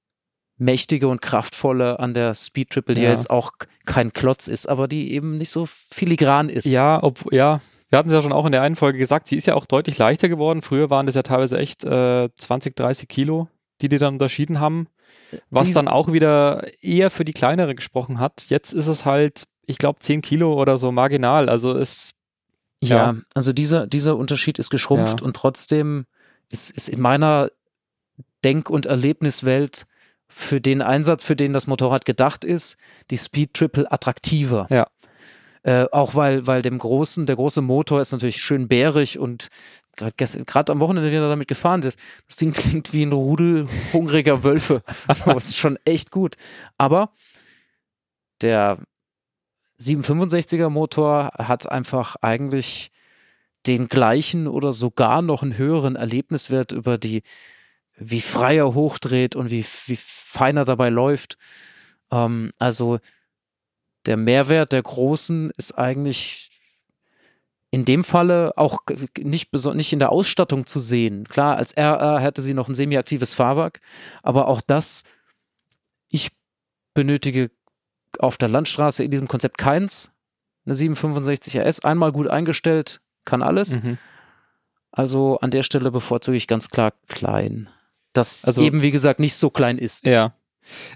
mächtige 0.58 1.08
und 1.08 1.22
kraftvolle 1.22 1.98
an 1.98 2.14
der 2.14 2.34
Speed 2.34 2.70
Triple, 2.70 2.94
die 2.94 3.02
ja. 3.02 3.10
jetzt 3.10 3.30
auch 3.30 3.52
kein 3.86 4.12
Klotz 4.12 4.48
ist, 4.48 4.68
aber 4.68 4.88
die 4.88 5.12
eben 5.12 5.38
nicht 5.38 5.50
so 5.50 5.66
filigran 5.66 6.48
ist. 6.48 6.66
Ja, 6.66 7.02
ob, 7.02 7.32
ja, 7.32 7.60
wir 7.90 7.98
hatten 7.98 8.08
es 8.08 8.14
ja 8.14 8.22
schon 8.22 8.32
auch 8.32 8.46
in 8.46 8.52
der 8.52 8.62
einen 8.62 8.76
Folge 8.76 8.98
gesagt, 8.98 9.28
sie 9.28 9.36
ist 9.36 9.46
ja 9.46 9.54
auch 9.54 9.66
deutlich 9.66 9.98
leichter 9.98 10.28
geworden. 10.28 10.62
Früher 10.62 10.90
waren 10.90 11.06
das 11.06 11.14
ja 11.14 11.22
teilweise 11.22 11.58
echt 11.58 11.84
äh, 11.84 12.28
20, 12.36 12.76
30 12.76 13.08
Kilo, 13.08 13.48
die 13.80 13.88
die 13.88 13.98
dann 13.98 14.14
unterschieden 14.14 14.60
haben. 14.60 14.88
Was 15.50 15.64
Dies 15.64 15.74
dann 15.74 15.88
auch 15.88 16.12
wieder 16.12 16.66
eher 16.82 17.10
für 17.10 17.24
die 17.24 17.32
kleinere 17.32 17.74
gesprochen 17.74 18.20
hat. 18.20 18.46
Jetzt 18.48 18.74
ist 18.74 18.88
es 18.88 19.04
halt, 19.04 19.44
ich 19.66 19.78
glaube, 19.78 20.00
10 20.00 20.20
Kilo 20.20 20.54
oder 20.54 20.78
so 20.78 20.92
marginal. 20.92 21.48
Also 21.48 21.76
es. 21.76 22.12
Ja, 22.80 22.96
ja 22.96 23.16
also 23.34 23.52
dieser, 23.52 23.86
dieser 23.86 24.16
Unterschied 24.16 24.58
ist 24.58 24.70
geschrumpft 24.70 25.20
ja. 25.20 25.26
und 25.26 25.34
trotzdem 25.34 26.04
ist, 26.50 26.70
ist 26.70 26.88
in 26.88 27.00
meiner 27.00 27.50
Denk- 28.44 28.70
und 28.70 28.86
Erlebniswelt 28.86 29.86
für 30.28 30.60
den 30.60 30.82
Einsatz, 30.82 31.24
für 31.24 31.36
den 31.36 31.54
das 31.54 31.66
Motorrad 31.66 32.04
gedacht 32.04 32.44
ist, 32.44 32.76
die 33.10 33.16
Speed 33.16 33.54
Triple 33.54 33.90
attraktiver. 33.90 34.66
Ja. 34.70 34.86
Äh, 35.62 35.86
auch 35.92 36.14
weil, 36.14 36.46
weil 36.46 36.62
dem 36.62 36.78
großen, 36.78 37.26
der 37.26 37.36
große 37.36 37.62
Motor 37.62 38.00
ist 38.00 38.12
natürlich 38.12 38.40
schön 38.40 38.68
bärig 38.68 39.18
und 39.18 39.48
gerade 39.96 40.72
am 40.72 40.80
Wochenende 40.80 41.10
wieder 41.10 41.28
damit 41.28 41.48
gefahren 41.48 41.82
ist. 41.82 41.98
Das 42.26 42.36
Ding 42.36 42.52
klingt 42.54 42.92
wie 42.92 43.04
ein 43.04 43.12
Rudel 43.12 43.68
hungriger 43.92 44.44
Wölfe. 44.44 44.82
Das 45.06 45.26
ist 45.26 45.56
schon 45.56 45.78
echt 45.84 46.10
gut. 46.10 46.36
Aber 46.76 47.10
der 48.40 48.78
765er 49.80 50.68
Motor 50.68 51.30
hat 51.36 51.70
einfach 51.70 52.16
eigentlich 52.20 52.90
den 53.66 53.88
gleichen 53.88 54.46
oder 54.46 54.72
sogar 54.72 55.22
noch 55.22 55.42
einen 55.42 55.58
höheren 55.58 55.96
Erlebniswert 55.96 56.72
über 56.72 56.98
die, 56.98 57.22
wie 57.96 58.20
frei 58.20 58.56
er 58.56 58.74
hochdreht 58.74 59.36
und 59.36 59.50
wie, 59.50 59.64
wie 59.86 59.98
feiner 60.00 60.64
dabei 60.64 60.88
läuft. 60.88 61.36
Ähm, 62.10 62.52
also 62.58 62.98
der 64.08 64.16
Mehrwert 64.16 64.72
der 64.72 64.82
Großen 64.82 65.52
ist 65.56 65.78
eigentlich 65.78 66.50
in 67.70 67.84
dem 67.84 68.02
Falle 68.02 68.52
auch 68.56 68.80
nicht, 69.18 69.52
nicht 69.52 69.92
in 69.92 69.98
der 69.98 70.10
Ausstattung 70.10 70.64
zu 70.64 70.78
sehen. 70.78 71.28
Klar, 71.28 71.56
als 71.56 71.76
RR 71.76 72.18
hätte 72.18 72.40
sie 72.40 72.54
noch 72.54 72.68
ein 72.68 72.74
semiaktives 72.74 73.34
Fahrwerk, 73.34 73.80
aber 74.22 74.48
auch 74.48 74.62
das, 74.66 75.02
ich 76.08 76.30
benötige 76.94 77.50
auf 78.18 78.38
der 78.38 78.48
Landstraße 78.48 79.04
in 79.04 79.10
diesem 79.10 79.28
Konzept 79.28 79.58
keins. 79.58 80.12
Eine 80.64 80.74
765 80.74 81.58
RS, 81.58 81.80
einmal 81.80 82.10
gut 82.10 82.28
eingestellt, 82.28 83.02
kann 83.26 83.42
alles. 83.42 83.76
Mhm. 83.76 83.98
Also 84.90 85.38
an 85.40 85.50
der 85.50 85.62
Stelle 85.62 85.90
bevorzuge 85.90 86.38
ich 86.38 86.46
ganz 86.46 86.70
klar 86.70 86.94
klein. 87.08 87.68
Das 88.14 88.46
also, 88.46 88.62
eben, 88.62 88.80
wie 88.80 88.90
gesagt, 88.90 89.20
nicht 89.20 89.34
so 89.34 89.50
klein 89.50 89.76
ist. 89.76 90.06
Ja. 90.06 90.32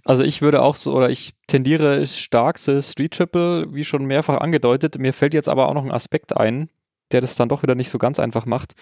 Also 0.04 0.22
ich 0.22 0.42
würde 0.42 0.62
auch 0.62 0.76
so, 0.76 0.94
oder 0.94 1.10
ich 1.10 1.32
tendiere 1.46 2.06
stark 2.06 2.58
zu 2.58 2.82
Street 2.82 3.14
Triple, 3.14 3.72
wie 3.72 3.84
schon 3.84 4.04
mehrfach 4.04 4.38
angedeutet. 4.38 4.98
Mir 4.98 5.12
fällt 5.12 5.34
jetzt 5.34 5.48
aber 5.48 5.68
auch 5.68 5.74
noch 5.74 5.84
ein 5.84 5.92
Aspekt 5.92 6.36
ein, 6.36 6.68
der 7.12 7.20
das 7.20 7.36
dann 7.36 7.48
doch 7.48 7.62
wieder 7.62 7.74
nicht 7.74 7.90
so 7.90 7.98
ganz 7.98 8.18
einfach 8.18 8.46
macht. 8.46 8.74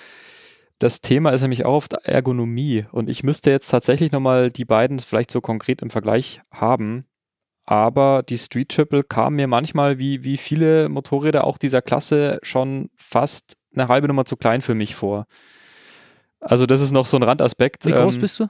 Das 0.78 1.02
Thema 1.02 1.30
ist 1.30 1.42
nämlich 1.42 1.66
auch 1.66 1.74
auf 1.74 1.88
der 1.88 2.06
Ergonomie 2.06 2.86
und 2.90 3.10
ich 3.10 3.22
müsste 3.22 3.50
jetzt 3.50 3.68
tatsächlich 3.68 4.12
nochmal 4.12 4.50
die 4.50 4.64
beiden 4.64 4.98
vielleicht 4.98 5.30
so 5.30 5.42
konkret 5.42 5.82
im 5.82 5.90
Vergleich 5.90 6.40
haben. 6.50 7.04
Aber 7.64 8.22
die 8.22 8.38
Street 8.38 8.70
Triple 8.70 9.04
kam 9.04 9.34
mir 9.34 9.46
manchmal 9.46 9.98
wie, 9.98 10.24
wie 10.24 10.38
viele 10.38 10.88
Motorräder 10.88 11.44
auch 11.44 11.58
dieser 11.58 11.82
Klasse 11.82 12.38
schon 12.42 12.88
fast 12.96 13.58
eine 13.74 13.88
halbe 13.88 14.08
Nummer 14.08 14.24
zu 14.24 14.36
klein 14.36 14.62
für 14.62 14.74
mich 14.74 14.94
vor. 14.94 15.26
Also 16.40 16.64
das 16.66 16.80
ist 16.80 16.90
noch 16.92 17.06
so 17.06 17.18
ein 17.18 17.22
Randaspekt. 17.22 17.84
Wie 17.86 17.92
groß 17.92 18.14
ähm, 18.14 18.20
bist 18.22 18.40
du? 18.40 18.48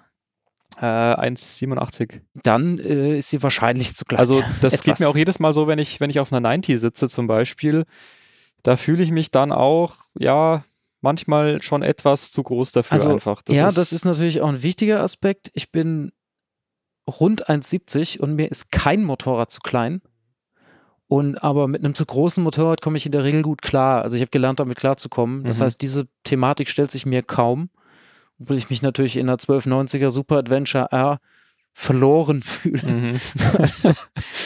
Äh, 0.80 0.84
1,87. 0.84 2.20
Dann 2.42 2.78
äh, 2.78 3.18
ist 3.18 3.28
sie 3.28 3.42
wahrscheinlich 3.42 3.94
zu 3.94 4.06
klein. 4.06 4.18
Also 4.18 4.42
das 4.62 4.72
Etwas. 4.72 4.84
geht 4.84 5.00
mir 5.00 5.08
auch 5.10 5.16
jedes 5.16 5.38
Mal 5.38 5.52
so, 5.52 5.66
wenn 5.66 5.78
ich, 5.78 6.00
wenn 6.00 6.08
ich 6.08 6.20
auf 6.20 6.32
einer 6.32 6.40
90 6.40 6.80
sitze 6.80 7.10
zum 7.10 7.26
Beispiel. 7.26 7.84
Da 8.62 8.76
fühle 8.76 9.02
ich 9.02 9.10
mich 9.10 9.30
dann 9.30 9.52
auch, 9.52 9.96
ja, 10.18 10.64
manchmal 11.02 11.60
schon 11.60 11.82
etwas 11.82 12.32
zu 12.32 12.42
groß 12.42 12.72
dafür 12.72 12.94
also, 12.94 13.10
einfach. 13.10 13.42
Das 13.42 13.56
ja, 13.56 13.68
ist 13.68 13.76
das 13.76 13.92
ist 13.92 14.06
natürlich 14.06 14.40
auch 14.40 14.48
ein 14.48 14.62
wichtiger 14.62 15.02
Aspekt. 15.02 15.50
Ich 15.52 15.70
bin 15.70 16.12
rund 17.06 17.48
1,70 17.48 18.18
und 18.20 18.34
mir 18.34 18.50
ist 18.50 18.72
kein 18.72 19.04
Motorrad 19.04 19.50
zu 19.50 19.60
klein. 19.60 20.00
Und 21.08 21.42
aber 21.42 21.68
mit 21.68 21.84
einem 21.84 21.94
zu 21.94 22.06
großen 22.06 22.42
Motorrad 22.42 22.80
komme 22.80 22.96
ich 22.96 23.04
in 23.04 23.12
der 23.12 23.24
Regel 23.24 23.42
gut 23.42 23.60
klar. 23.60 24.02
Also 24.02 24.16
ich 24.16 24.22
habe 24.22 24.30
gelernt, 24.30 24.60
damit 24.60 24.78
klarzukommen. 24.78 25.44
Das 25.44 25.58
mhm. 25.58 25.64
heißt, 25.64 25.82
diese 25.82 26.08
Thematik 26.24 26.68
stellt 26.68 26.90
sich 26.90 27.04
mir 27.04 27.22
kaum 27.22 27.68
obwohl 28.40 28.56
ich 28.56 28.70
mich 28.70 28.82
natürlich 28.82 29.16
in 29.16 29.26
der 29.26 29.36
1290er 29.36 30.10
Super 30.10 30.38
Adventure 30.38 30.88
R 30.90 31.20
verloren 31.72 32.42
fühle. 32.42 32.82
Mhm. 32.82 33.20
also, 33.58 33.92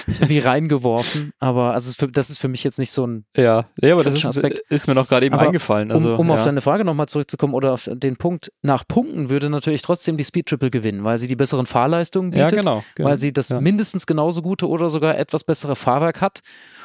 wie 0.07 0.39
reingeworfen. 0.39 1.33
Aber 1.39 1.73
also 1.73 2.07
das 2.07 2.31
ist 2.31 2.39
für 2.39 2.49
mich 2.49 2.63
jetzt 2.65 2.79
nicht 2.79 2.91
so 2.91 3.07
ein 3.07 3.25
Ja, 3.37 3.65
ja 3.81 3.95
aber 3.95 4.05
das 4.05 4.15
ist, 4.15 4.37
ist, 4.69 4.87
mir 4.87 4.95
noch 4.95 5.09
gerade 5.09 5.27
eben 5.27 5.35
aber 5.35 5.47
eingefallen. 5.47 5.91
Also, 5.91 6.15
um, 6.15 6.21
um 6.21 6.29
ja. 6.29 6.35
auf 6.35 6.45
deine 6.45 6.61
Frage 6.61 6.85
nochmal 6.85 7.09
zurückzukommen 7.09 7.55
oder 7.55 7.73
auf 7.73 7.89
den 7.91 8.17
Punkt, 8.17 8.53
nach 8.63 8.87
Punkten 8.87 9.31
würde 9.31 9.49
natürlich 9.49 9.83
trotzdem 9.83 10.17
die 10.17 10.25
Speed 10.25 10.47
Triple 10.47 10.71
gewinnen, 10.71 11.03
weil 11.03 11.19
sie 11.19 11.27
die 11.27 11.37
besseren 11.37 11.67
Fahrleistungen 11.67 12.31
bietet, 12.31 12.53
ja, 12.53 12.61
genau, 12.61 12.85
genau, 12.95 13.09
weil 13.09 13.19
sie 13.19 13.33
das 13.33 13.49
ja. 13.49 13.61
mindestens 13.61 14.07
genauso 14.07 14.43
gute 14.43 14.69
oder 14.69 14.89
sogar 14.89 15.19
etwas 15.19 15.45
bessere 15.45 15.77
Fahrwerk 15.77 16.21
hat 16.21 16.41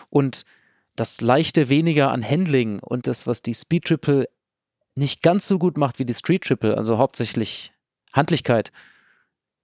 und 0.09 0.45
das 0.95 1.21
leichte 1.21 1.69
weniger 1.69 2.11
an 2.11 2.27
Handling 2.27 2.79
und 2.79 3.07
das, 3.07 3.27
was 3.27 3.41
die 3.41 3.53
Speed 3.53 3.85
Triple 3.85 4.27
nicht 4.99 5.21
ganz 5.21 5.47
so 5.47 5.57
gut 5.57 5.77
macht 5.77 5.97
wie 5.97 6.05
die 6.05 6.13
Street 6.13 6.43
Triple, 6.43 6.77
also 6.77 6.97
hauptsächlich 6.97 7.73
Handlichkeit, 8.13 8.71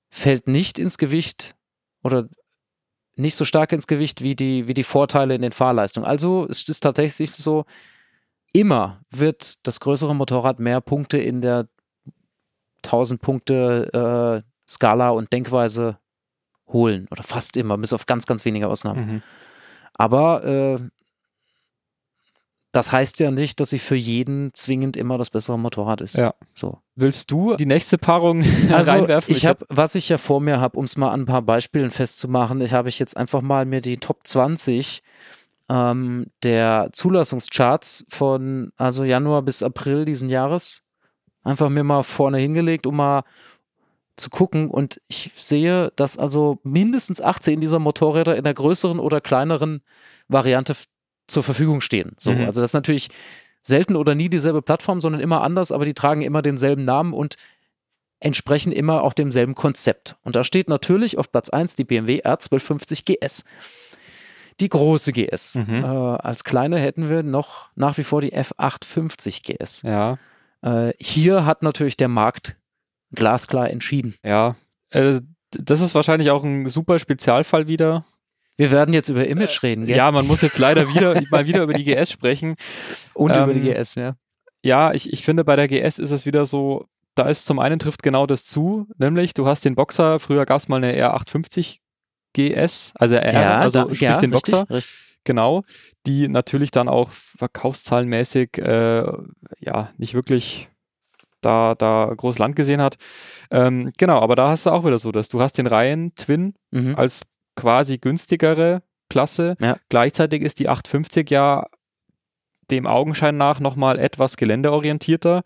fällt 0.09 0.47
nicht 0.47 0.79
ins 0.79 0.97
Gewicht 0.97 1.55
oder 2.03 2.29
nicht 3.15 3.35
so 3.35 3.45
stark 3.45 3.71
ins 3.71 3.87
Gewicht 3.87 4.21
wie 4.21 4.35
die, 4.35 4.67
wie 4.67 4.73
die 4.73 4.83
Vorteile 4.83 5.35
in 5.35 5.41
den 5.41 5.51
Fahrleistungen. 5.51 6.07
Also 6.07 6.47
es 6.49 6.67
ist 6.67 6.81
tatsächlich 6.81 7.31
so, 7.31 7.65
immer 8.53 9.01
wird 9.09 9.65
das 9.67 9.79
größere 9.79 10.15
Motorrad 10.15 10.59
mehr 10.59 10.81
Punkte 10.81 11.17
in 11.17 11.41
der 11.41 11.67
1000 12.77 13.21
Punkte 13.21 14.43
äh, 14.45 14.49
Skala 14.69 15.09
und 15.09 15.31
Denkweise 15.33 15.99
holen 16.67 17.07
oder 17.11 17.23
fast 17.23 17.57
immer, 17.57 17.77
bis 17.77 17.93
auf 17.93 18.05
ganz, 18.05 18.25
ganz 18.25 18.45
wenige 18.45 18.67
Ausnahmen. 18.67 19.05
Mhm. 19.05 19.21
Aber 19.93 20.43
äh, 20.43 20.79
das 22.75 22.91
heißt 22.91 23.21
ja 23.21 23.31
nicht, 23.31 23.61
dass 23.61 23.69
sie 23.69 23.79
für 23.79 23.95
jeden 23.95 24.53
zwingend 24.53 24.97
immer 24.97 25.17
das 25.17 25.29
bessere 25.29 25.57
Motorrad 25.57 26.01
ist. 26.01 26.17
Ja. 26.17 26.33
So. 26.51 26.79
Willst 26.95 27.31
du 27.31 27.55
die 27.55 27.65
nächste 27.65 27.97
Paarung 27.97 28.43
Also 28.69 28.91
reinwerfen? 28.91 29.33
ich 29.33 29.45
habe, 29.45 29.65
was 29.69 29.95
ich 29.95 30.09
ja 30.09 30.17
vor 30.17 30.41
mir 30.41 30.59
habe, 30.59 30.77
um 30.77 30.83
es 30.83 30.97
mal 30.97 31.11
an 31.11 31.21
ein 31.21 31.25
paar 31.25 31.41
Beispielen 31.41 31.89
festzumachen, 31.89 32.59
ich 32.59 32.73
habe 32.73 32.89
ich 32.89 32.99
jetzt 32.99 33.15
einfach 33.15 33.41
mal 33.41 33.65
mir 33.65 33.79
die 33.79 33.95
Top 33.95 34.27
20 34.27 35.03
ähm, 35.69 36.27
der 36.43 36.89
Zulassungscharts 36.91 38.07
von 38.09 38.73
also 38.75 39.05
Januar 39.05 39.41
bis 39.43 39.63
April 39.63 40.03
diesen 40.03 40.29
Jahres 40.29 40.83
einfach 41.43 41.69
mir 41.69 41.85
mal 41.85 42.03
vorne 42.03 42.39
hingelegt, 42.39 42.85
um 42.85 42.97
mal 42.97 43.23
zu 44.17 44.29
gucken 44.29 44.69
und 44.69 44.99
ich 45.07 45.31
sehe, 45.37 45.93
dass 45.95 46.17
also 46.17 46.59
mindestens 46.63 47.21
18 47.21 47.61
dieser 47.61 47.79
Motorräder 47.79 48.35
in 48.35 48.43
der 48.43 48.53
größeren 48.53 48.99
oder 48.99 49.21
kleineren 49.21 49.81
Variante 50.27 50.75
zur 51.27 51.43
Verfügung 51.43 51.81
stehen. 51.81 52.13
So, 52.17 52.31
Mhm. 52.31 52.45
also 52.45 52.61
das 52.61 52.69
ist 52.71 52.73
natürlich 52.73 53.09
selten 53.61 53.95
oder 53.95 54.13
nie 54.15 54.29
dieselbe 54.29 54.61
Plattform, 54.61 55.01
sondern 55.01 55.21
immer 55.21 55.41
anders, 55.41 55.71
aber 55.71 55.85
die 55.85 55.93
tragen 55.95 56.21
immer 56.21 56.41
denselben 56.41 56.85
Namen 56.85 57.13
und 57.13 57.35
entsprechen 58.19 58.71
immer 58.71 59.03
auch 59.03 59.13
demselben 59.13 59.55
Konzept. 59.55 60.15
Und 60.23 60.35
da 60.35 60.43
steht 60.43 60.69
natürlich 60.69 61.17
auf 61.17 61.31
Platz 61.31 61.49
1 61.49 61.75
die 61.75 61.83
BMW 61.83 62.21
R1250 62.21 63.03
GS. 63.05 63.43
Die 64.61 64.69
große 64.69 65.11
GS. 65.11 65.55
Mhm. 65.55 65.83
Äh, 65.83 65.87
als 65.87 66.43
kleine 66.45 66.79
hätten 66.79 67.09
wir 67.09 67.23
noch 67.23 67.69
nach 67.75 67.97
wie 67.97 68.03
vor 68.03 68.21
die 68.21 68.33
F850 68.33 69.41
GS. 69.43 69.81
Ja, 69.81 70.17
Äh, 70.61 70.93
hier 70.99 71.45
hat 71.45 71.61
natürlich 71.61 71.97
der 71.97 72.07
Markt 72.07 72.55
glasklar 73.13 73.69
entschieden. 73.69 74.15
ja. 74.23 74.55
Äh, 74.91 75.21
das 75.57 75.79
ist 75.79 75.95
wahrscheinlich 75.95 76.31
auch 76.31 76.43
ein 76.43 76.67
super 76.67 76.99
Spezialfall 76.99 77.67
wieder. 77.69 78.03
Wir 78.57 78.71
werden 78.71 78.93
jetzt 78.93 79.09
über 79.09 79.27
Image 79.27 79.61
reden, 79.63 79.85
gell? 79.85 79.97
Ja, 79.97 80.11
man 80.11 80.25
muss 80.27 80.41
jetzt 80.41 80.59
leider 80.59 80.87
wieder 80.93 81.21
mal 81.29 81.45
wieder 81.45 81.63
über 81.63 81.73
die 81.73 81.83
GS 81.83 82.11
sprechen. 82.11 82.55
Und 83.13 83.35
ähm, 83.35 83.43
über 83.43 83.53
die 83.53 83.61
GS, 83.61 83.95
ja. 83.95 84.15
Ja, 84.63 84.93
ich, 84.93 85.11
ich 85.11 85.23
finde, 85.23 85.43
bei 85.43 85.55
der 85.55 85.67
GS 85.67 85.99
ist 85.99 86.11
es 86.11 86.25
wieder 86.25 86.45
so, 86.45 86.85
da 87.15 87.23
ist 87.29 87.45
zum 87.45 87.59
einen 87.59 87.79
trifft 87.79 88.01
genau 88.03 88.25
das 88.25 88.45
zu, 88.45 88.87
nämlich 88.97 89.33
du 89.33 89.45
hast 89.45 89.63
den 89.65 89.75
Boxer, 89.75 90.19
früher 90.19 90.45
gab 90.45 90.57
es 90.57 90.67
mal 90.67 90.77
eine 90.83 90.93
R850 90.97 91.77
GS, 92.33 92.91
also 92.95 93.15
R, 93.15 93.57
also 93.59 93.79
da- 93.79 93.85
sprich 93.85 94.01
ja, 94.01 94.17
den 94.17 94.33
richtig, 94.33 94.53
Boxer, 94.55 94.73
richtig. 94.73 94.95
genau, 95.23 95.63
die 96.05 96.27
natürlich 96.27 96.71
dann 96.71 96.89
auch 96.89 97.09
verkaufszahlenmäßig 97.11 98.57
äh, 98.57 99.03
ja 99.59 99.89
nicht 99.97 100.13
wirklich 100.13 100.69
da, 101.41 101.75
da 101.75 102.11
groß 102.15 102.39
Land 102.39 102.55
gesehen 102.55 102.81
hat. 102.81 102.95
Ähm, 103.51 103.91
genau, 103.97 104.19
aber 104.19 104.35
da 104.35 104.49
hast 104.49 104.65
du 104.65 104.71
auch 104.71 104.85
wieder 104.85 104.97
so, 104.97 105.11
dass 105.11 105.29
du 105.29 105.41
hast 105.41 105.57
den 105.57 105.67
Reihen 105.67 106.13
Twin 106.15 106.55
Mhm. 106.71 106.95
als 106.95 107.21
quasi 107.55 107.97
günstigere 107.97 108.83
Klasse. 109.09 109.55
Ja. 109.59 109.77
Gleichzeitig 109.89 110.41
ist 110.41 110.59
die 110.59 110.69
850 110.69 111.29
ja 111.29 111.67
dem 112.71 112.87
Augenschein 112.87 113.37
nach 113.37 113.59
nochmal 113.59 113.99
etwas 113.99 114.37
geländeorientierter 114.37 115.43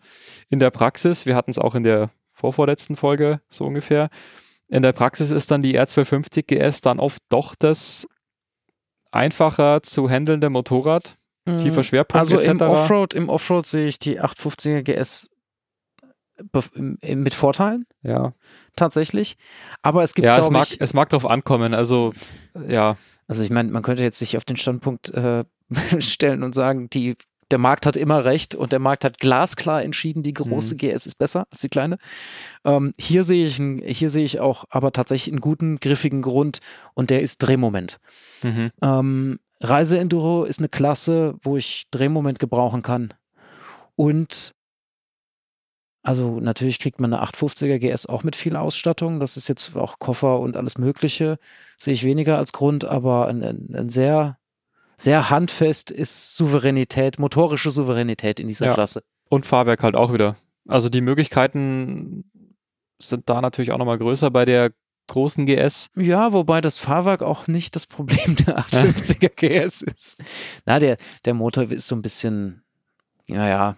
in 0.48 0.58
der 0.58 0.70
Praxis. 0.70 1.26
Wir 1.26 1.36
hatten 1.36 1.50
es 1.50 1.58
auch 1.58 1.74
in 1.74 1.84
der 1.84 2.10
vorvorletzten 2.32 2.96
Folge 2.96 3.40
so 3.48 3.66
ungefähr. 3.66 4.08
In 4.68 4.82
der 4.82 4.92
Praxis 4.92 5.30
ist 5.30 5.50
dann 5.50 5.62
die 5.62 5.78
R1250 5.78 6.44
GS 6.46 6.80
dann 6.80 7.00
oft 7.00 7.22
doch 7.28 7.54
das 7.54 8.06
einfacher 9.10 9.82
zu 9.82 10.08
handelnde 10.08 10.48
Motorrad, 10.48 11.18
tiefer 11.44 11.82
Schwerpunkt 11.82 12.16
Also 12.16 12.38
etc. 12.38 12.48
im 12.48 12.60
Offroad, 12.60 13.14
im 13.14 13.28
Offroad 13.28 13.66
sehe 13.66 13.86
ich 13.86 13.98
die 13.98 14.20
850er 14.20 14.82
GS 14.82 15.30
mit 17.02 17.34
Vorteilen 17.34 17.86
ja, 18.02 18.32
tatsächlich. 18.76 19.36
Aber 19.82 20.02
es 20.02 20.14
gibt, 20.14 20.26
ja 20.26 20.38
es, 20.38 20.50
mag, 20.50 20.68
ich, 20.70 20.80
es 20.80 20.94
mag 20.94 21.08
drauf 21.08 21.26
ankommen. 21.26 21.74
Also 21.74 22.12
ja, 22.68 22.96
also 23.26 23.42
ich 23.42 23.50
meine, 23.50 23.70
man 23.70 23.82
könnte 23.82 24.02
jetzt 24.02 24.18
sich 24.18 24.36
auf 24.36 24.44
den 24.44 24.56
Standpunkt 24.56 25.10
äh, 25.10 25.44
stellen 26.00 26.42
und 26.42 26.54
sagen, 26.54 26.90
die, 26.90 27.16
der 27.50 27.58
Markt 27.58 27.86
hat 27.86 27.96
immer 27.96 28.24
recht 28.24 28.54
und 28.54 28.72
der 28.72 28.78
Markt 28.78 29.04
hat 29.04 29.18
glasklar 29.18 29.82
entschieden, 29.82 30.22
die 30.22 30.34
große 30.34 30.74
Mhm. 30.74 30.78
GS 30.78 31.06
ist 31.06 31.16
besser 31.16 31.46
als 31.50 31.60
die 31.60 31.68
kleine. 31.68 31.98
Ähm, 32.64 32.92
hier 32.98 33.24
sehe 33.24 33.44
ich, 33.44 33.56
hier 33.96 34.10
sehe 34.10 34.24
ich 34.24 34.40
auch 34.40 34.64
aber 34.70 34.92
tatsächlich 34.92 35.32
einen 35.32 35.40
guten, 35.40 35.78
griffigen 35.78 36.22
Grund 36.22 36.60
und 36.94 37.10
der 37.10 37.22
ist 37.22 37.38
Drehmoment. 37.38 37.98
mhm. 38.42 38.70
Ähm, 38.82 39.38
Reiseenduro 39.62 40.44
ist 40.44 40.58
eine 40.58 40.70
Klasse, 40.70 41.34
wo 41.42 41.56
ich 41.56 41.84
Drehmoment 41.90 42.38
gebrauchen 42.38 42.80
kann. 42.82 43.12
Und 43.94 44.54
also 46.02 46.40
natürlich 46.40 46.78
kriegt 46.78 47.00
man 47.00 47.12
eine 47.12 47.22
850er 47.22 47.78
GS 47.78 48.06
auch 48.06 48.24
mit 48.24 48.36
viel 48.36 48.56
Ausstattung. 48.56 49.20
Das 49.20 49.36
ist 49.36 49.48
jetzt 49.48 49.76
auch 49.76 49.98
Koffer 49.98 50.40
und 50.40 50.56
alles 50.56 50.78
Mögliche. 50.78 51.38
Sehe 51.78 51.92
ich 51.94 52.04
weniger 52.04 52.38
als 52.38 52.52
Grund, 52.52 52.84
aber 52.84 53.28
ein, 53.28 53.42
ein, 53.42 53.68
ein 53.74 53.88
sehr, 53.90 54.38
sehr 54.96 55.30
handfest 55.30 55.90
ist 55.90 56.36
Souveränität, 56.36 57.18
motorische 57.18 57.70
Souveränität 57.70 58.40
in 58.40 58.48
dieser 58.48 58.66
Ja. 58.66 58.74
Klasse. 58.74 59.02
Und 59.28 59.46
Fahrwerk 59.46 59.82
halt 59.82 59.94
auch 59.96 60.12
wieder. 60.12 60.36
Also 60.66 60.88
die 60.88 61.00
Möglichkeiten 61.00 62.24
sind 62.98 63.28
da 63.28 63.40
natürlich 63.40 63.72
auch 63.72 63.78
nochmal 63.78 63.98
größer 63.98 64.30
bei 64.30 64.44
der 64.44 64.72
großen 65.08 65.44
GS. 65.46 65.88
Ja, 65.96 66.32
wobei 66.32 66.60
das 66.60 66.78
Fahrwerk 66.78 67.22
auch 67.22 67.46
nicht 67.46 67.74
das 67.76 67.86
Problem 67.86 68.36
der 68.46 68.58
850er 68.60 69.28
GS 69.28 69.82
ist. 69.82 70.22
Na, 70.66 70.78
der, 70.78 70.96
der 71.24 71.34
Motor 71.34 71.64
ist 71.70 71.88
so 71.88 71.96
ein 71.96 72.02
bisschen, 72.02 72.62
naja, 73.26 73.76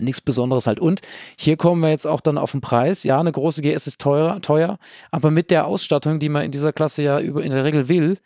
nichts 0.00 0.20
Besonderes 0.20 0.66
halt. 0.66 0.80
Und 0.80 1.00
hier 1.38 1.56
kommen 1.56 1.80
wir 1.80 1.90
jetzt 1.90 2.06
auch 2.06 2.20
dann 2.20 2.38
auf 2.38 2.52
den 2.52 2.60
Preis. 2.60 3.04
Ja, 3.04 3.20
eine 3.20 3.32
große 3.32 3.62
GS 3.62 3.86
ist 3.86 4.00
teuer, 4.00 4.40
teuer, 4.40 4.78
aber 5.10 5.30
mit 5.30 5.50
der 5.50 5.66
Ausstattung, 5.66 6.18
die 6.18 6.28
man 6.28 6.44
in 6.44 6.50
dieser 6.50 6.72
Klasse 6.72 7.02
ja 7.02 7.20
über, 7.20 7.42
in 7.42 7.50
der 7.50 7.64
Regel 7.64 7.88
will, 7.88 8.18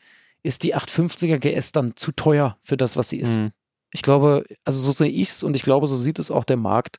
ist 0.43 0.63
die 0.63 0.77
850er 0.77 1.39
GS 1.39 1.73
dann 1.73 1.97
zu 1.97 2.13
teuer 2.13 2.57
für 2.63 2.77
das, 2.77 2.97
was 2.97 3.09
sie 3.09 3.19
ist. 3.19 3.39
Mhm. 3.39 3.53
Ich 3.93 4.03
glaube, 4.03 4.45
also 4.65 4.81
so 4.81 4.93
sehe 4.93 5.11
ich 5.11 5.31
es 5.31 5.43
und 5.43 5.57
ich 5.57 5.63
glaube, 5.63 5.87
so 5.87 5.97
sieht 5.97 6.19
es 6.19 6.31
auch 6.31 6.45
der 6.45 6.57
Markt 6.57 6.99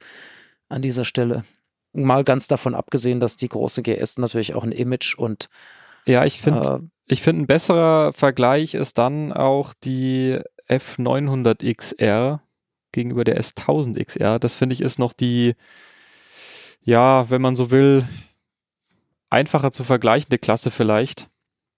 an 0.70 0.82
dieser 0.82 1.06
Stelle. 1.06 1.44
Mal 1.94 2.24
ganz 2.24 2.48
davon 2.48 2.76
abgesehen, 2.76 3.20
dass 3.20 3.38
die 3.38 3.48
große 3.48 3.84
GS 3.84 4.18
natürlich 4.18 4.54
auch 4.54 4.64
ein 4.64 4.72
Image 4.72 5.16
und 5.18 5.48
Ja, 6.06 6.26
ich 6.26 6.42
finde, 6.42 6.82
äh, 6.84 6.88
ich 7.08 7.22
finde 7.22 7.44
ein 7.44 7.48
besserer 7.48 8.14
Vergleich 8.14 8.74
ist 8.74 8.98
dann 8.98 9.32
auch 9.32 9.74
die 9.74 10.40
F900 10.70 11.74
XR 11.74 12.42
gegenüber 12.92 13.24
der 13.24 13.40
S1000 13.42 14.04
XR. 14.04 14.40
Das 14.40 14.56
finde 14.56 14.74
ich 14.74 14.82
ist 14.82 15.00
noch 15.00 15.14
die, 15.14 15.54
ja, 16.84 17.30
wenn 17.30 17.42
man 17.42 17.56
so 17.56 17.72
will, 17.72 18.06
einfacher 19.30 19.72
zu 19.72 19.84
vergleichende 19.84 20.38
Klasse 20.38 20.72
vielleicht. 20.72 21.28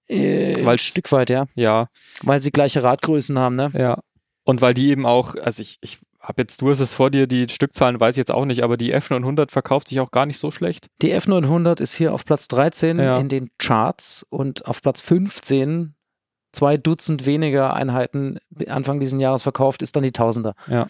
Äh, 0.08 0.56
ein 0.60 0.66
Weil's- 0.66 0.82
Stück 0.82 1.12
weit, 1.12 1.30
ja. 1.30 1.46
Ja, 1.56 1.88
Weil 2.24 2.42
sie 2.42 2.52
gleiche 2.52 2.84
Radgrößen 2.84 3.38
haben, 3.38 3.56
ne? 3.56 3.72
ja. 3.74 4.00
Und 4.44 4.62
weil 4.62 4.74
die 4.74 4.90
eben 4.90 5.06
auch, 5.06 5.36
also 5.36 5.62
ich, 5.62 5.78
ich 5.82 6.00
habe 6.20 6.42
jetzt, 6.42 6.62
du 6.62 6.70
hast 6.72 6.80
es 6.80 6.94
vor 6.94 7.12
dir, 7.12 7.28
die 7.28 7.48
Stückzahlen 7.50 8.00
weiß 8.00 8.16
ich 8.16 8.18
jetzt 8.18 8.32
auch 8.32 8.46
nicht, 8.46 8.64
aber 8.64 8.78
die 8.78 8.96
F900 8.96 9.52
verkauft 9.52 9.88
sich 9.90 10.00
auch 10.00 10.10
gar 10.10 10.26
nicht 10.26 10.40
so 10.40 10.50
schlecht. 10.50 10.88
Die 11.04 11.14
F900 11.14 11.80
ist 11.82 11.94
hier 11.94 12.14
auf 12.14 12.26
Platz 12.26 12.48
13 12.48 12.98
Ja. 12.98 13.20
in 13.20 13.30
den 13.30 13.52
Charts 13.60 14.26
und 14.30 14.66
auf 14.66 14.82
Platz 14.82 15.02
15, 15.02 15.94
zwei 16.60 16.76
Dutzend 16.78 17.26
weniger 17.26 17.74
Einheiten 17.74 18.38
Anfang 18.68 19.00
dieses 19.00 19.20
Jahres 19.20 19.44
verkauft, 19.44 19.82
ist 19.82 19.96
dann 19.96 20.04
die 20.04 20.12
Tausender. 20.12 20.56
Ja. 20.68 20.88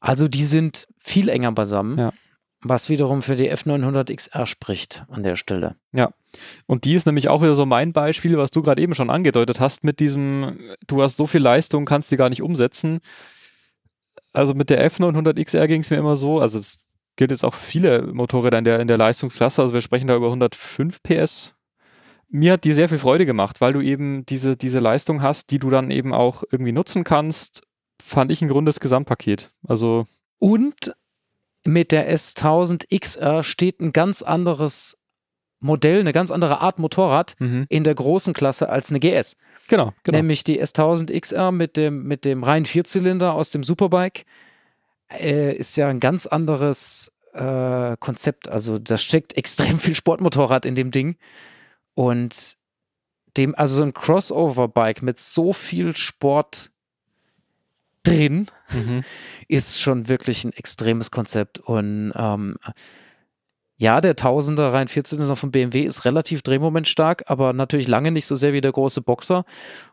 Also 0.00 0.28
die 0.28 0.44
sind 0.44 0.86
viel 0.98 1.28
enger 1.28 1.50
beisammen, 1.52 1.98
Ja. 1.98 2.12
was 2.60 2.88
wiederum 2.88 3.20
für 3.22 3.34
die 3.34 3.50
F900 3.50 4.14
XR 4.14 4.46
spricht 4.46 5.04
an 5.08 5.22
der 5.24 5.34
Stelle. 5.36 5.74
Und 6.66 6.84
die 6.84 6.94
ist 6.94 7.06
nämlich 7.06 7.28
auch 7.28 7.42
wieder 7.42 7.54
so 7.56 7.66
mein 7.66 7.92
Beispiel, 7.92 8.38
was 8.38 8.50
du 8.52 8.62
gerade 8.62 8.80
eben 8.82 8.94
schon 8.94 9.10
angedeutet 9.10 9.58
hast, 9.60 9.82
mit 9.82 9.98
diesem, 9.98 10.58
du 10.86 11.02
hast 11.02 11.16
so 11.16 11.26
viel 11.26 11.40
Leistung, 11.42 11.84
kannst 11.86 12.10
die 12.12 12.16
gar 12.16 12.28
nicht 12.28 12.42
umsetzen. 12.42 13.00
Also 14.32 14.54
mit 14.54 14.70
der 14.70 14.88
F900 14.90 15.42
XR 15.44 15.66
ging 15.66 15.80
es 15.80 15.90
mir 15.90 15.96
immer 15.96 16.16
so, 16.16 16.40
also 16.40 16.58
es 16.58 16.78
gilt 17.16 17.30
jetzt 17.32 17.44
auch 17.44 17.54
für 17.54 17.64
viele 17.64 18.02
Motorräder 18.12 18.58
in 18.58 18.64
der, 18.64 18.80
in 18.80 18.88
der 18.88 18.98
Leistungsklasse, 18.98 19.62
also 19.62 19.74
wir 19.74 19.80
sprechen 19.80 20.06
da 20.08 20.16
über 20.16 20.26
105 20.26 21.02
PS. 21.02 21.54
Mir 22.28 22.54
hat 22.54 22.64
die 22.64 22.72
sehr 22.72 22.88
viel 22.88 22.98
Freude 22.98 23.26
gemacht, 23.26 23.60
weil 23.60 23.72
du 23.72 23.80
eben 23.80 24.26
diese, 24.26 24.56
diese 24.56 24.80
Leistung 24.80 25.22
hast, 25.22 25.50
die 25.50 25.58
du 25.58 25.70
dann 25.70 25.90
eben 25.90 26.12
auch 26.12 26.42
irgendwie 26.50 26.72
nutzen 26.72 27.04
kannst, 27.04 27.62
fand 28.02 28.32
ich 28.32 28.42
ein 28.42 28.50
rundes 28.50 28.80
Gesamtpaket. 28.80 29.50
Also, 29.66 30.06
Und 30.38 30.94
mit 31.64 31.92
der 31.92 32.14
S1000 32.14 32.86
XR 32.98 33.42
steht 33.42 33.80
ein 33.80 33.92
ganz 33.92 34.22
anderes 34.22 34.98
Modell, 35.60 36.00
eine 36.00 36.12
ganz 36.12 36.30
andere 36.30 36.60
Art 36.60 36.78
Motorrad 36.78 37.36
mhm. 37.38 37.64
in 37.70 37.84
der 37.84 37.94
großen 37.94 38.34
Klasse 38.34 38.68
als 38.68 38.90
eine 38.90 39.00
GS. 39.00 39.36
genau, 39.68 39.94
genau. 40.02 40.18
Nämlich 40.18 40.44
die 40.44 40.62
S1000 40.62 41.18
XR 41.18 41.52
mit 41.52 41.78
dem, 41.78 42.02
mit 42.02 42.26
dem 42.26 42.42
reinen 42.44 42.66
Vierzylinder 42.66 43.32
aus 43.32 43.50
dem 43.50 43.64
Superbike. 43.64 44.26
Äh, 45.10 45.54
ist 45.56 45.76
ja 45.76 45.88
ein 45.88 46.00
ganz 46.00 46.26
anderes 46.26 47.12
äh, 47.32 47.96
Konzept. 47.98 48.48
Also 48.48 48.78
da 48.78 48.98
steckt 48.98 49.36
extrem 49.36 49.78
viel 49.78 49.94
Sportmotorrad 49.94 50.66
in 50.66 50.74
dem 50.74 50.90
Ding. 50.90 51.16
Und 51.94 52.56
dem, 53.36 53.54
also 53.54 53.76
so 53.76 53.82
ein 53.82 53.92
Crossover-Bike 53.92 55.02
mit 55.02 55.18
so 55.18 55.52
viel 55.52 55.96
Sport 55.96 56.70
drin 58.02 58.48
Mhm. 58.70 59.02
ist 59.48 59.80
schon 59.80 60.08
wirklich 60.08 60.44
ein 60.44 60.52
extremes 60.52 61.10
Konzept. 61.10 61.58
Und 61.58 62.12
ähm, 62.14 62.56
ja, 63.76 64.00
der 64.00 64.14
Tausender 64.14 64.72
rein 64.72 64.86
Vierzylinder 64.86 65.34
von 65.34 65.50
BMW 65.50 65.82
ist 65.82 66.04
relativ 66.04 66.42
drehmomentstark, 66.42 67.24
aber 67.26 67.52
natürlich 67.52 67.88
lange 67.88 68.12
nicht 68.12 68.26
so 68.26 68.36
sehr 68.36 68.52
wie 68.52 68.60
der 68.60 68.72
große 68.72 69.00
Boxer. 69.00 69.44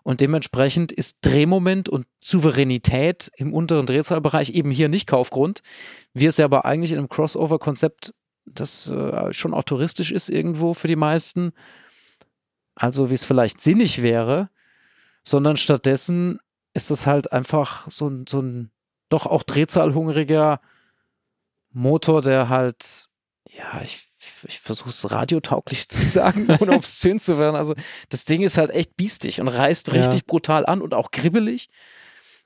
Und 0.03 0.21
dementsprechend 0.21 0.91
ist 0.91 1.25
Drehmoment 1.25 1.89
und 1.89 2.05
Souveränität 2.19 3.31
im 3.37 3.53
unteren 3.53 3.87
Drehzahlbereich 3.87 4.51
eben 4.51 4.69
hier 4.69 4.87
nicht 4.87 5.07
Kaufgrund. 5.07 5.63
Wir 6.13 6.29
es 6.29 6.37
ja 6.37 6.45
aber 6.45 6.65
eigentlich 6.65 6.91
in 6.91 6.99
einem 6.99 7.09
Crossover-Konzept, 7.09 8.13
das 8.45 8.89
äh, 8.89 9.33
schon 9.33 9.53
auch 9.53 9.63
touristisch 9.63 10.11
ist 10.11 10.29
irgendwo 10.29 10.73
für 10.73 10.87
die 10.87 10.95
meisten, 10.95 11.53
also 12.81 13.11
wie 13.11 13.15
es 13.15 13.23
vielleicht 13.23 13.61
sinnig 13.61 14.01
wäre, 14.01 14.49
sondern 15.23 15.55
stattdessen 15.55 16.39
ist 16.73 16.89
es 16.89 17.05
halt 17.05 17.31
einfach 17.31 17.89
so, 17.89 18.07
ein, 18.07 18.25
so 18.27 18.41
ein 18.41 18.71
doch 19.09 19.27
auch 19.27 19.43
drehzahlhungriger 19.43 20.61
Motor, 21.69 22.21
der 22.21 22.49
halt 22.49 23.09
ja, 23.49 23.81
ich, 23.83 24.07
ich 24.47 24.59
versuche 24.59 24.89
es 24.89 25.11
radiotauglich 25.11 25.89
zu 25.89 26.01
sagen, 26.01 26.47
ohne 26.59 26.71
obszön 26.73 27.19
zu 27.19 27.37
werden. 27.37 27.55
Also 27.55 27.75
das 28.09 28.25
Ding 28.25 28.41
ist 28.41 28.57
halt 28.57 28.71
echt 28.71 28.97
biestig 28.97 29.41
und 29.41 29.47
reißt 29.47 29.91
richtig 29.93 30.21
ja. 30.21 30.25
brutal 30.25 30.65
an 30.65 30.81
und 30.81 30.93
auch 30.93 31.11
kribbelig. 31.11 31.69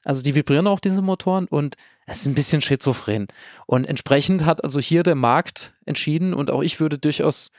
Also 0.04 0.22
die 0.22 0.36
vibrieren 0.36 0.68
auch 0.68 0.80
diese 0.80 1.02
Motoren 1.02 1.48
und 1.48 1.76
es 2.08 2.22
ist 2.22 2.28
ein 2.28 2.36
bisschen 2.36 2.62
schizophren. 2.62 3.28
Und 3.66 3.86
entsprechend 3.86 4.46
hat 4.46 4.64
also 4.64 4.80
hier 4.80 5.04
der 5.04 5.16
Markt 5.16 5.74
entschieden 5.86 6.34
und 6.34 6.52
auch 6.52 6.62
ich 6.62 6.80
würde 6.80 6.98
durchaus, 6.98 7.52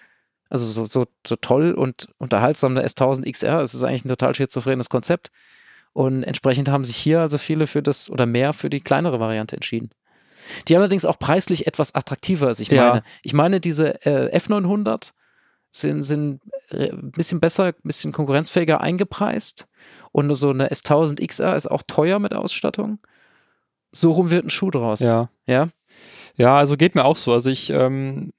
also 0.48 0.66
so, 0.66 0.87
so, 0.87 1.06
so 1.26 1.37
toll 1.37 1.72
und 1.72 2.09
unterhaltsam 2.18 2.74
der 2.74 2.87
S1000 2.87 3.30
XR, 3.30 3.61
es 3.61 3.74
ist 3.74 3.82
eigentlich 3.82 4.04
ein 4.04 4.11
total 4.11 4.35
schizophrenes 4.35 4.88
Konzept. 4.88 5.30
Und 5.92 6.24
entsprechend 6.24 6.68
haben 6.68 6.85
sich 6.85 6.96
hier 6.96 7.20
also 7.20 7.38
viele 7.38 7.66
für 7.66 7.82
das 7.82 8.11
oder 8.11 8.26
mehr 8.26 8.52
für 8.52 8.68
die 8.68 8.80
kleinere 8.80 9.18
Variante 9.18 9.56
entschieden 9.56 9.90
die 10.68 10.76
allerdings 10.76 11.04
auch 11.04 11.18
preislich 11.18 11.66
etwas 11.66 11.94
attraktiver 11.94 12.50
ist. 12.50 12.61
Ich 12.61 12.70
meine, 12.70 12.80
ja. 12.80 13.02
ich 13.22 13.32
meine, 13.32 13.61
diese 13.61 14.04
äh, 14.04 14.37
F900 14.37 15.12
sind, 15.70 16.02
sind 16.02 16.40
äh, 16.70 16.90
ein 16.90 17.11
bisschen 17.11 17.40
besser, 17.40 17.66
ein 17.66 17.74
bisschen 17.82 18.12
konkurrenzfähiger 18.12 18.80
eingepreist. 18.80 19.66
Und 20.12 20.32
so 20.35 20.50
eine 20.50 20.70
S1000 20.70 21.26
XR 21.26 21.56
ist 21.56 21.66
auch 21.66 21.82
teuer 21.87 22.18
mit 22.18 22.35
Ausstattung. 22.35 22.98
So 23.92 24.12
rum 24.12 24.30
wird 24.30 24.44
ein 24.44 24.50
Schuh 24.50 24.70
draus. 24.70 25.00
Ja. 25.00 25.30
Ja, 25.46 25.68
ja 26.37 26.56
also 26.56 26.76
geht 26.76 26.94
mir 26.94 27.04
auch 27.04 27.16
so. 27.16 27.32
Also 27.32 27.50
ich, 27.50 27.70
ähm, 27.70 28.32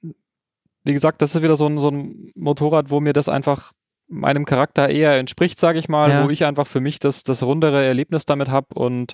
wie 0.88 0.92
gesagt, 0.92 1.22
das 1.22 1.34
ist 1.34 1.42
wieder 1.42 1.56
so 1.56 1.66
ein, 1.66 1.78
so 1.78 1.90
ein 1.90 2.32
Motorrad, 2.34 2.90
wo 2.90 3.00
mir 3.00 3.12
das 3.12 3.28
einfach 3.28 3.72
meinem 4.08 4.46
Charakter 4.46 4.88
eher 4.88 5.18
entspricht, 5.18 5.60
sage 5.60 5.78
ich 5.78 5.88
mal, 5.88 6.10
ja. 6.10 6.24
wo 6.24 6.30
ich 6.30 6.44
einfach 6.44 6.66
für 6.66 6.80
mich 6.80 6.98
das, 6.98 7.22
das 7.22 7.42
rundere 7.42 7.84
Erlebnis 7.84 8.24
damit 8.24 8.48
habe 8.48 8.68
und 8.74 9.12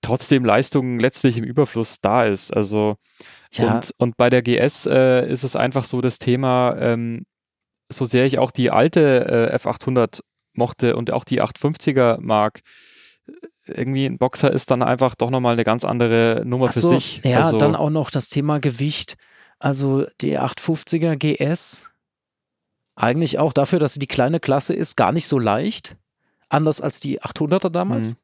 trotzdem 0.00 0.44
Leistung 0.44 1.00
letztlich 1.00 1.38
im 1.38 1.44
Überfluss 1.44 2.00
da 2.00 2.24
ist. 2.24 2.56
Also 2.56 2.96
ja. 3.52 3.74
und, 3.74 3.92
und 3.98 4.16
bei 4.16 4.30
der 4.30 4.42
GS 4.42 4.86
äh, 4.86 5.28
ist 5.28 5.42
es 5.42 5.56
einfach 5.56 5.84
so 5.84 6.00
das 6.00 6.18
Thema, 6.18 6.76
ähm, 6.78 7.26
so 7.90 8.04
sehr 8.04 8.24
ich 8.24 8.38
auch 8.38 8.52
die 8.52 8.70
alte 8.70 9.50
äh, 9.52 9.56
F800 9.56 10.20
mochte 10.54 10.94
und 10.94 11.10
auch 11.10 11.24
die 11.24 11.42
850er 11.42 12.20
mag, 12.20 12.60
irgendwie 13.66 14.06
ein 14.06 14.18
Boxer 14.18 14.50
ist 14.50 14.70
dann 14.70 14.82
einfach 14.82 15.14
doch 15.14 15.30
nochmal 15.30 15.54
eine 15.54 15.64
ganz 15.64 15.84
andere 15.84 16.42
Nummer 16.44 16.72
so, 16.72 16.80
für 16.80 16.86
sich. 16.94 17.20
Ja, 17.24 17.38
also, 17.38 17.58
dann 17.58 17.76
auch 17.76 17.90
noch 17.90 18.10
das 18.10 18.28
Thema 18.28 18.60
Gewicht. 18.60 19.16
Also 19.58 20.06
die 20.20 20.38
850er 20.38 21.16
GS, 21.16 21.90
eigentlich 22.94 23.38
auch 23.38 23.52
dafür, 23.52 23.78
dass 23.78 23.94
sie 23.94 24.00
die 24.00 24.06
kleine 24.06 24.40
Klasse 24.40 24.74
ist, 24.74 24.96
gar 24.96 25.12
nicht 25.12 25.26
so 25.26 25.38
leicht. 25.38 25.96
Anders 26.48 26.80
als 26.80 27.00
die 27.00 27.20
800er 27.20 27.70
damals. 27.70 28.10
Mhm. 28.10 28.16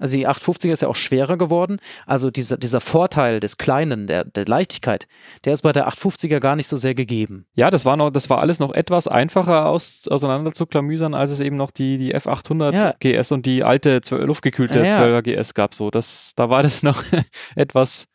Also 0.00 0.16
die 0.16 0.26
850er 0.26 0.72
ist 0.72 0.82
ja 0.82 0.88
auch 0.88 0.96
schwerer 0.96 1.36
geworden. 1.36 1.78
Also 2.06 2.30
dieser, 2.30 2.56
dieser 2.56 2.80
Vorteil 2.80 3.38
des 3.38 3.58
Kleinen, 3.58 4.06
der, 4.06 4.24
der 4.24 4.46
Leichtigkeit, 4.46 5.06
der 5.44 5.52
ist 5.52 5.62
bei 5.62 5.72
der 5.72 5.88
850er 5.88 6.40
gar 6.40 6.56
nicht 6.56 6.68
so 6.68 6.76
sehr 6.76 6.94
gegeben. 6.94 7.46
Ja, 7.54 7.70
das 7.70 7.84
war 7.84 7.96
noch, 7.96 8.10
das 8.10 8.30
war 8.30 8.38
alles 8.40 8.58
noch 8.58 8.72
etwas 8.72 9.06
einfacher 9.06 9.66
aus, 9.66 10.08
auseinander 10.08 10.52
zu 10.52 10.66
klamüsern, 10.66 11.14
als 11.14 11.30
es 11.30 11.40
eben 11.40 11.56
noch 11.56 11.70
die, 11.70 11.98
die 11.98 12.16
F800 12.16 12.72
ja. 12.72 12.94
GS 12.98 13.30
und 13.32 13.44
die 13.44 13.62
alte 13.62 14.00
luftgekühlte 14.10 14.84
ja, 14.84 14.98
12er 14.98 15.22
GS 15.22 15.54
gab. 15.54 15.74
So, 15.74 15.90
das, 15.90 16.32
da 16.34 16.48
war 16.48 16.62
das 16.62 16.82
noch 16.82 17.04
etwas 17.54 18.06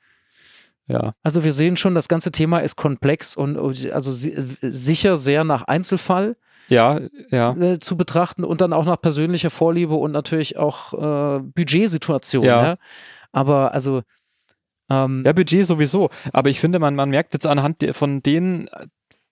ja. 0.88 1.14
Also 1.24 1.44
wir 1.44 1.52
sehen 1.52 1.78
schon, 1.78 1.96
das 1.96 2.08
ganze 2.08 2.32
Thema 2.32 2.60
ist 2.60 2.76
komplex 2.76 3.36
und 3.36 3.58
also 3.92 4.12
sicher 4.12 5.18
sehr 5.18 5.44
nach 5.44 5.64
Einzelfall 5.64 6.36
ja, 6.68 7.00
ja. 7.30 7.56
Äh, 7.56 7.80
zu 7.80 7.98
betrachten 7.98 8.44
und 8.44 8.62
dann 8.62 8.74
auch 8.74 8.86
nach 8.86 9.00
persönlicher 9.00 9.50
Vorliebe 9.50 9.96
und 9.96 10.12
natürlich 10.12 10.58
auch 10.58 10.94
äh, 10.94 11.40
Budgetsituation. 11.40 12.44
Ja. 12.44 12.64
ja. 12.64 12.76
Aber 13.32 13.74
also 13.74 14.02
ähm, 14.90 15.24
ja, 15.26 15.34
Budget 15.34 15.66
sowieso. 15.66 16.10
Aber 16.34 16.50
ich 16.50 16.60
finde, 16.60 16.80
man, 16.80 16.96
man 16.96 17.10
merkt 17.10 17.34
jetzt 17.34 17.48
anhand 17.48 17.84
von 17.92 18.22
den 18.22 18.70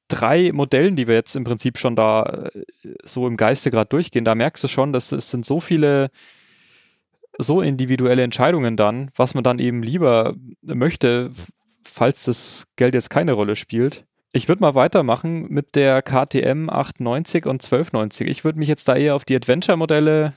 drei 0.07 0.51
Modellen, 0.51 0.95
die 0.95 1.07
wir 1.07 1.15
jetzt 1.15 1.35
im 1.35 1.43
Prinzip 1.43 1.77
schon 1.77 1.95
da 1.95 2.49
äh, 2.53 2.63
so 3.03 3.27
im 3.27 3.37
Geiste 3.37 3.71
gerade 3.71 3.89
durchgehen, 3.89 4.25
da 4.25 4.35
merkst 4.35 4.63
du 4.63 4.67
schon, 4.67 4.93
dass 4.93 5.11
es 5.11 5.29
sind 5.29 5.45
so 5.45 5.59
viele 5.59 6.09
so 7.37 7.61
individuelle 7.61 8.23
Entscheidungen 8.23 8.77
dann, 8.77 9.09
was 9.15 9.33
man 9.33 9.43
dann 9.43 9.59
eben 9.59 9.83
lieber 9.83 10.35
möchte, 10.61 11.31
falls 11.83 12.25
das 12.25 12.65
Geld 12.75 12.93
jetzt 12.93 13.09
keine 13.09 13.33
Rolle 13.33 13.55
spielt. 13.55 14.05
Ich 14.31 14.47
würde 14.47 14.61
mal 14.61 14.73
weitermachen 14.73 15.47
mit 15.49 15.75
der 15.75 16.01
KTM 16.01 16.69
890 16.69 17.45
und 17.45 17.63
1290. 17.63 18.27
Ich 18.27 18.43
würde 18.43 18.57
mich 18.57 18.67
jetzt 18.67 18.87
da 18.87 18.95
eher 18.95 19.15
auf 19.15 19.25
die 19.25 19.35
Adventure-Modelle 19.35 20.33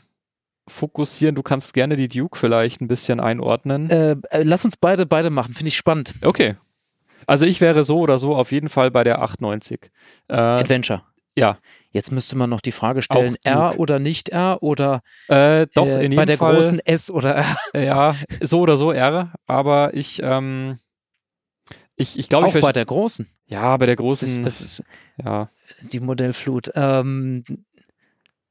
fokussieren. 0.68 1.34
Du 1.34 1.42
kannst 1.42 1.72
gerne 1.72 1.96
die 1.96 2.08
Duke 2.08 2.38
vielleicht 2.38 2.80
ein 2.80 2.88
bisschen 2.88 3.20
einordnen. 3.20 3.88
Äh, 3.88 4.16
äh 4.30 4.42
lass 4.42 4.64
uns 4.64 4.76
beide 4.76 5.06
beide 5.06 5.30
machen, 5.30 5.54
finde 5.54 5.68
ich 5.68 5.76
spannend. 5.76 6.14
Okay. 6.22 6.56
Also 7.26 7.46
ich 7.46 7.60
wäre 7.60 7.84
so 7.84 7.98
oder 8.00 8.18
so 8.18 8.36
auf 8.36 8.52
jeden 8.52 8.68
Fall 8.68 8.90
bei 8.90 9.02
der 9.02 9.22
890. 9.22 9.90
Äh, 10.28 10.34
Adventure. 10.34 11.02
Ja. 11.36 11.58
Jetzt 11.90 12.12
müsste 12.12 12.36
man 12.36 12.50
noch 12.50 12.60
die 12.60 12.72
Frage 12.72 13.00
stellen, 13.00 13.36
R 13.42 13.78
oder 13.78 13.98
nicht 13.98 14.28
R 14.28 14.62
oder 14.62 15.00
äh, 15.28 15.66
doch, 15.74 15.86
äh, 15.86 16.04
in 16.04 16.12
jedem 16.12 16.16
bei 16.16 16.24
der 16.26 16.36
Fall, 16.36 16.54
großen 16.54 16.80
S 16.80 17.10
oder 17.10 17.34
R. 17.34 17.56
Ja, 17.74 18.16
so 18.42 18.60
oder 18.60 18.76
so 18.76 18.92
R, 18.92 19.32
aber 19.46 19.94
ich, 19.94 20.20
ähm, 20.22 20.78
ich, 21.96 22.18
ich 22.18 22.28
glaube, 22.28 22.48
ich 22.48 22.60
bei 22.60 22.72
der 22.72 22.84
großen. 22.84 23.26
Ja, 23.46 23.76
bei 23.78 23.86
der 23.86 23.96
großen. 23.96 24.44
Das, 24.44 24.58
das 24.58 24.64
ist, 24.64 24.82
ja. 25.24 25.48
Die 25.80 26.00
Modellflut. 26.00 26.70
Ähm, 26.74 27.44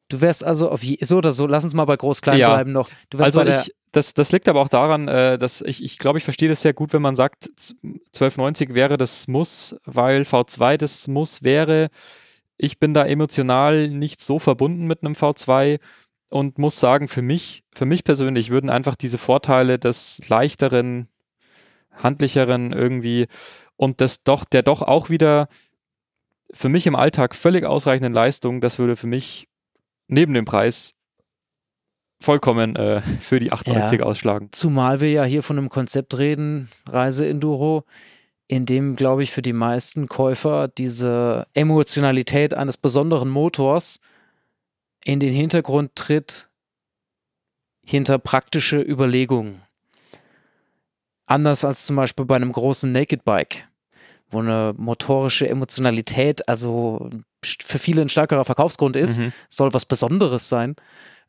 du 0.09 0.21
wärst 0.21 0.43
also 0.43 0.69
auf 0.69 0.83
je, 0.83 0.97
so 1.01 1.17
oder 1.17 1.31
so, 1.31 1.45
lass 1.45 1.63
uns 1.63 1.73
mal 1.73 1.85
bei 1.85 1.97
groß-klein 1.97 2.39
ja. 2.39 2.53
bleiben 2.53 2.71
noch. 2.71 2.89
also 3.17 3.43
ich, 3.43 3.73
das, 3.91 4.13
das 4.13 4.31
liegt 4.31 4.47
aber 4.47 4.61
auch 4.61 4.69
daran, 4.69 5.07
äh, 5.07 5.37
dass 5.37 5.61
ich, 5.61 5.83
ich 5.83 5.97
glaube, 5.97 6.17
ich 6.17 6.23
verstehe 6.23 6.49
das 6.49 6.61
sehr 6.61 6.73
gut, 6.73 6.93
wenn 6.93 7.01
man 7.01 7.15
sagt, 7.15 7.49
1290 7.83 8.73
wäre 8.73 8.97
das 8.97 9.27
Muss, 9.27 9.75
weil 9.85 10.23
V2 10.23 10.77
das 10.77 11.07
Muss 11.07 11.43
wäre. 11.43 11.89
Ich 12.57 12.79
bin 12.79 12.93
da 12.93 13.05
emotional 13.05 13.89
nicht 13.89 14.21
so 14.21 14.39
verbunden 14.39 14.87
mit 14.87 15.03
einem 15.03 15.13
V2 15.13 15.79
und 16.29 16.57
muss 16.57 16.79
sagen, 16.79 17.07
für 17.07 17.21
mich, 17.21 17.63
für 17.73 17.85
mich 17.85 18.03
persönlich 18.03 18.49
würden 18.49 18.69
einfach 18.69 18.95
diese 18.95 19.17
Vorteile 19.17 19.79
des 19.79 20.27
leichteren, 20.29 21.07
handlicheren 21.91 22.71
irgendwie 22.71 23.27
und 23.75 24.01
das 24.01 24.23
doch, 24.23 24.45
der 24.45 24.63
doch 24.63 24.81
auch 24.81 25.09
wieder 25.09 25.47
für 26.51 26.69
mich 26.69 26.87
im 26.87 26.95
Alltag 26.95 27.35
völlig 27.35 27.65
ausreichenden 27.65 28.13
Leistung, 28.13 28.61
das 28.61 28.79
würde 28.79 28.95
für 28.95 29.07
mich 29.07 29.47
neben 30.07 30.33
dem 30.33 30.45
Preis 30.45 30.93
vollkommen 32.21 32.75
äh, 32.75 33.01
für 33.01 33.39
die 33.39 33.51
98 33.51 33.99
ja. 33.99 34.05
ausschlagen. 34.05 34.49
Zumal 34.51 35.01
wir 35.01 35.11
ja 35.11 35.23
hier 35.23 35.43
von 35.43 35.57
einem 35.57 35.69
Konzept 35.69 36.17
reden, 36.17 36.69
Reise 36.87 37.27
Enduro, 37.27 37.83
in 38.47 38.65
dem, 38.65 38.95
glaube 38.95 39.23
ich, 39.23 39.31
für 39.31 39.41
die 39.41 39.53
meisten 39.53 40.07
Käufer 40.07 40.67
diese 40.67 41.47
Emotionalität 41.53 42.53
eines 42.53 42.77
besonderen 42.77 43.29
Motors 43.29 43.99
in 45.03 45.19
den 45.19 45.33
Hintergrund 45.33 45.95
tritt 45.95 46.49
hinter 47.85 48.17
praktische 48.17 48.81
Überlegungen. 48.81 49.61
Anders 51.27 51.63
als 51.63 51.85
zum 51.85 51.95
Beispiel 51.95 52.25
bei 52.25 52.35
einem 52.35 52.51
großen 52.51 52.91
Naked 52.91 53.23
Bike, 53.25 53.67
wo 54.29 54.39
eine 54.39 54.73
motorische 54.77 55.47
Emotionalität, 55.47 56.47
also 56.47 57.09
für 57.43 57.79
viele 57.79 58.01
ein 58.01 58.09
stärkerer 58.09 58.45
Verkaufsgrund 58.45 58.95
ist, 58.95 59.19
mhm. 59.19 59.33
soll 59.49 59.73
was 59.73 59.85
Besonderes 59.85 60.49
sein 60.49 60.75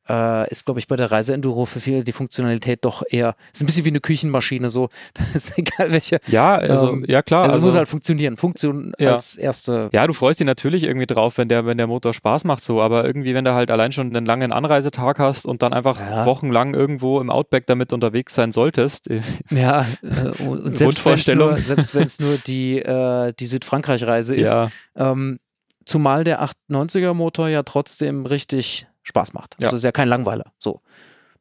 äh, 0.09 0.51
ist, 0.51 0.65
glaube 0.65 0.81
ich, 0.81 0.87
bei 0.87 0.97
der 0.97 1.11
Reise-Enduro 1.11 1.65
für 1.65 1.81
viele 1.81 2.05
die 2.05 2.13
Funktionalität 2.13 2.85
doch 2.85 3.03
eher, 3.09 3.37
ist 3.53 3.63
ein 3.63 3.67
bisschen 3.67 3.85
wie 3.85 3.91
eine 3.91 4.01
Küchenmaschine, 4.01 4.69
so, 4.71 4.89
das 5.15 5.35
ist 5.35 5.59
egal 5.59 5.93
welche. 5.93 6.21
Ja, 6.27 6.57
also, 6.57 6.93
ähm, 6.93 7.05
ja 7.07 7.23
klar. 7.23 7.45
Also, 7.45 7.55
also, 7.55 7.67
es 7.67 7.71
muss 7.71 7.77
halt 7.77 7.89
funktionieren, 7.89 8.37
Funktion 8.37 8.93
ja. 8.99 9.15
als 9.15 9.37
erste. 9.37 9.89
Ja, 9.93 10.07
du 10.07 10.13
freust 10.13 10.41
dich 10.41 10.47
natürlich 10.47 10.85
irgendwie 10.85 11.07
drauf, 11.07 11.39
wenn 11.39 11.49
der, 11.49 11.67
wenn 11.67 11.79
der 11.79 11.87
Motor 11.87 12.15
Spaß 12.15 12.45
macht, 12.45 12.65
so, 12.65 12.81
aber 12.81 13.05
irgendwie, 13.05 13.35
wenn 13.35 13.45
du 13.45 13.55
halt 13.55 13.71
allein 13.71 13.93
schon 13.93 14.15
einen 14.15 14.27
langen 14.27 14.53
Anreisetag 14.53 15.19
hast 15.19 15.47
und 15.47 15.63
dann 15.63 15.73
einfach 15.73 15.99
ja. 16.01 16.27
wochenlang 16.27 16.75
irgendwo 16.75 17.21
im 17.21 17.31
Outback 17.31 17.67
damit 17.67 17.93
unterwegs 17.93 18.35
sein 18.35 18.53
solltest. 18.53 19.09
Ja, 19.51 19.87
äh, 20.03 20.43
und 20.47 20.79
selbst 20.79 21.05
wenn 21.05 21.15
es 21.15 22.19
nur, 22.19 22.29
nur 22.29 22.39
die, 22.47 22.79
äh, 22.79 23.33
die 23.39 23.47
Südfrankreich-Reise 23.47 24.35
ist, 24.35 24.49
ja. 24.49 24.71
ähm, 24.97 25.39
zumal 25.85 26.25
der 26.25 26.43
890er 26.43 27.15
Motor 27.15 27.49
ja 27.49 27.63
trotzdem 27.63 28.27
richtig 28.27 28.87
Spaß 29.07 29.33
macht. 29.33 29.57
Ja. 29.59 29.67
Also 29.67 29.77
ist 29.77 29.85
ja 29.85 29.93
kein 29.93 30.09
Langweiler. 30.09 30.53
So. 30.59 30.81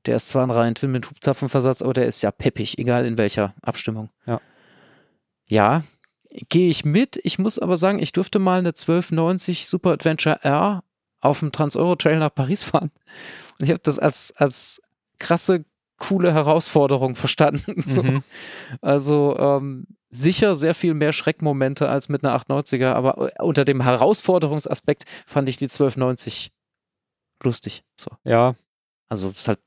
Der 0.06 0.15
ist 0.15 0.28
zwar 0.28 0.45
ein 0.45 0.51
rein 0.51 0.75
Twin 0.75 0.91
mit 0.91 1.10
Hubzapfenversatz, 1.10 1.82
aber 1.82 1.93
der 1.93 2.06
ist 2.06 2.21
ja 2.21 2.32
peppig, 2.32 2.78
egal 2.78 3.06
in 3.06 3.17
welcher 3.17 3.56
Abstimmung. 3.62 4.10
Ja. 4.28 4.39
Ja, 5.47 5.84
gehe 6.49 6.69
ich 6.69 6.86
mit. 6.86 7.19
Ich 7.23 7.39
muss 7.39 7.60
aber 7.60 7.78
sagen, 7.78 7.99
ich 7.99 8.13
durfte 8.13 8.39
mal 8.39 8.60
eine 8.60 8.69
1290 8.69 9.67
Super 9.67 9.91
Adventure 9.91 10.39
R 10.43 10.84
auf 11.21 11.39
dem 11.39 11.51
Trans-Euro-Trail 11.51 12.19
nach 12.19 12.34
Paris 12.34 12.63
fahren. 12.63 12.91
Und 13.60 13.65
ich 13.65 13.69
habe 13.69 13.82
das 13.84 13.97
als, 13.97 14.34
als 14.38 14.82
krasse, 15.17 15.65
coole 15.97 16.34
Herausforderung 16.34 17.15
verstanden. 17.15 17.84
so. 17.88 18.04
Mhm. 18.04 18.23
Also 18.82 19.36
ähm, 19.39 19.88
sicher 20.10 20.56
sehr 20.56 20.75
viel 20.75 20.93
mehr 20.93 21.13
Schreckmomente 21.13 21.89
als 21.89 22.10
mit 22.10 22.23
einer 22.23 22.38
890er, 22.39 22.93
aber 22.93 23.32
äh, 23.39 23.43
unter 23.43 23.65
dem 23.65 23.82
Herausforderungsaspekt 23.82 25.06
fand 25.25 25.49
ich 25.49 25.58
die 25.58 25.65
1290 25.65 26.51
lustig. 27.43 27.83
So. 27.99 28.11
Ja, 28.23 28.55
Also 29.09 29.29
es 29.29 29.39
ist 29.39 29.47
halt 29.47 29.59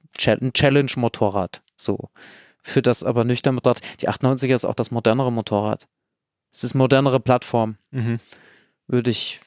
ein 0.42 0.52
Challenge-Motorrad. 0.52 1.62
So. 1.76 2.10
Für 2.62 2.82
das 2.82 3.04
aber 3.04 3.24
nüchtern 3.24 3.54
Motorrad. 3.54 3.80
Die 4.00 4.08
890er 4.08 4.54
ist 4.54 4.64
auch 4.64 4.74
das 4.74 4.90
modernere 4.90 5.30
Motorrad. 5.32 5.86
Es 6.52 6.64
ist 6.64 6.74
modernere 6.74 7.20
Plattform, 7.20 7.76
mhm. 7.90 8.18
würde 8.86 9.10
ich. 9.10 9.40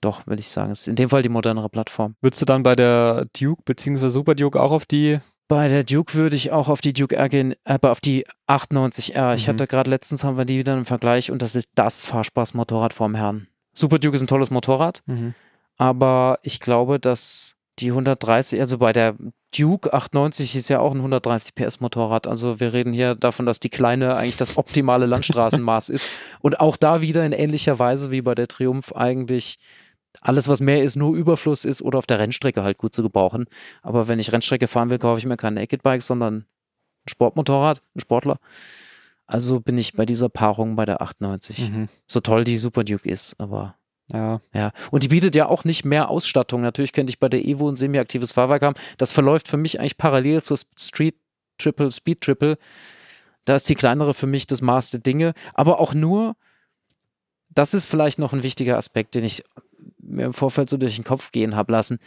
Doch, 0.00 0.26
würde 0.26 0.40
ich 0.40 0.48
sagen. 0.48 0.70
Es 0.70 0.82
ist 0.82 0.88
in 0.88 0.96
dem 0.96 1.08
Fall 1.08 1.22
die 1.22 1.28
modernere 1.28 1.68
Plattform. 1.68 2.14
Würdest 2.20 2.42
du 2.42 2.46
dann 2.46 2.62
bei 2.62 2.76
der 2.76 3.26
Duke 3.38 3.62
bzw. 3.64 4.08
Super 4.08 4.34
Duke 4.34 4.60
auch 4.60 4.72
auf 4.72 4.84
die 4.86 5.18
Bei 5.48 5.68
der 5.68 5.84
Duke 5.84 6.14
würde 6.14 6.36
ich 6.36 6.52
auch 6.52 6.68
auf 6.68 6.80
die 6.80 6.92
Duke 6.92 7.16
R 7.16 7.28
gehen, 7.28 7.54
aber 7.64 7.90
auf 7.90 8.00
die 8.00 8.26
890R. 8.46 9.34
Ich 9.34 9.46
Mhm. 9.46 9.52
hatte 9.52 9.66
gerade 9.66 9.90
letztens 9.90 10.24
haben 10.24 10.36
wir 10.38 10.44
die 10.44 10.58
wieder 10.58 10.74
im 10.74 10.84
Vergleich 10.86 11.30
und 11.30 11.42
das 11.42 11.54
ist 11.54 11.72
das 11.74 12.00
Fahrspaß-Motorrad 12.00 12.92
vom 12.92 13.14
Herrn. 13.14 13.46
Super 13.74 13.98
Duke 13.98 14.16
ist 14.16 14.22
ein 14.22 14.26
tolles 14.26 14.50
Motorrad, 14.50 15.02
aber 15.76 16.38
ich 16.42 16.60
glaube, 16.60 17.00
dass 17.00 17.56
die 17.78 17.90
130, 17.90 18.60
also 18.60 18.78
bei 18.78 18.92
der 18.92 19.16
Duke 19.56 19.92
890 19.92 20.56
ist 20.56 20.68
ja 20.68 20.80
auch 20.80 20.92
ein 20.92 20.98
130 20.98 21.54
PS 21.54 21.80
Motorrad. 21.80 22.26
Also 22.26 22.60
wir 22.60 22.72
reden 22.72 22.92
hier 22.92 23.14
davon, 23.14 23.46
dass 23.46 23.60
die 23.60 23.68
kleine 23.68 24.16
eigentlich 24.16 24.36
das 24.36 24.56
optimale 24.56 25.06
Landstraßenmaß 25.06 25.88
ist. 25.90 26.18
Und 26.40 26.60
auch 26.60 26.76
da 26.76 27.00
wieder 27.00 27.24
in 27.24 27.32
ähnlicher 27.32 27.78
Weise 27.78 28.10
wie 28.10 28.22
bei 28.22 28.34
der 28.34 28.48
Triumph 28.48 28.92
eigentlich 28.92 29.58
alles, 30.20 30.48
was 30.48 30.60
mehr 30.60 30.82
ist, 30.82 30.96
nur 30.96 31.16
Überfluss 31.16 31.64
ist 31.64 31.82
oder 31.82 31.98
auf 31.98 32.06
der 32.06 32.18
Rennstrecke 32.18 32.62
halt 32.62 32.78
gut 32.78 32.94
zu 32.94 33.02
gebrauchen. 33.02 33.46
Aber 33.82 34.08
wenn 34.08 34.18
ich 34.18 34.32
Rennstrecke 34.32 34.68
fahren 34.68 34.90
will, 34.90 34.98
kaufe 34.98 35.18
ich 35.18 35.26
mir 35.26 35.36
kein 35.36 35.54
Naked 35.54 35.82
Bike, 35.82 36.02
sondern 36.02 36.36
ein 36.36 37.08
Sportmotorrad, 37.08 37.82
ein 37.94 38.00
Sportler. 38.00 38.38
Also 39.26 39.60
bin 39.60 39.78
ich 39.78 39.94
bei 39.94 40.06
dieser 40.06 40.28
Paarung 40.28 40.76
bei 40.76 40.84
der 40.84 41.02
890. 41.02 41.70
Mhm. 41.70 41.88
So 42.06 42.20
toll 42.20 42.44
die 42.44 42.58
Super 42.58 42.84
Duke 42.84 43.08
ist, 43.08 43.40
aber 43.40 43.76
Ja, 44.12 44.40
ja, 44.52 44.70
und 44.90 45.02
die 45.02 45.08
bietet 45.08 45.34
ja 45.34 45.46
auch 45.46 45.64
nicht 45.64 45.84
mehr 45.84 46.10
Ausstattung. 46.10 46.60
Natürlich 46.60 46.92
könnte 46.92 47.10
ich 47.10 47.18
bei 47.18 47.28
der 47.30 47.44
Evo 47.44 47.68
ein 47.68 47.76
semi-aktives 47.76 48.32
Fahrwerk 48.32 48.62
haben. 48.62 48.76
Das 48.98 49.12
verläuft 49.12 49.48
für 49.48 49.56
mich 49.56 49.80
eigentlich 49.80 49.96
parallel 49.96 50.42
zur 50.42 50.58
Street 50.78 51.16
Triple, 51.58 51.90
Speed 51.90 52.20
Triple. 52.20 52.58
Da 53.44 53.56
ist 53.56 53.68
die 53.68 53.74
kleinere 53.74 54.12
für 54.14 54.26
mich 54.26 54.46
das 54.46 54.60
Maß 54.60 54.90
der 54.90 55.00
Dinge. 55.00 55.32
Aber 55.54 55.80
auch 55.80 55.94
nur, 55.94 56.36
das 57.48 57.72
ist 57.74 57.86
vielleicht 57.86 58.18
noch 58.18 58.32
ein 58.32 58.42
wichtiger 58.42 58.76
Aspekt, 58.76 59.14
den 59.14 59.24
ich 59.24 59.42
mir 59.98 60.26
im 60.26 60.34
Vorfeld 60.34 60.68
so 60.68 60.76
durch 60.76 60.96
den 60.96 61.04
Kopf 61.04 61.32
gehen 61.32 61.56
habe 61.56 61.72
lassen. 61.72 61.98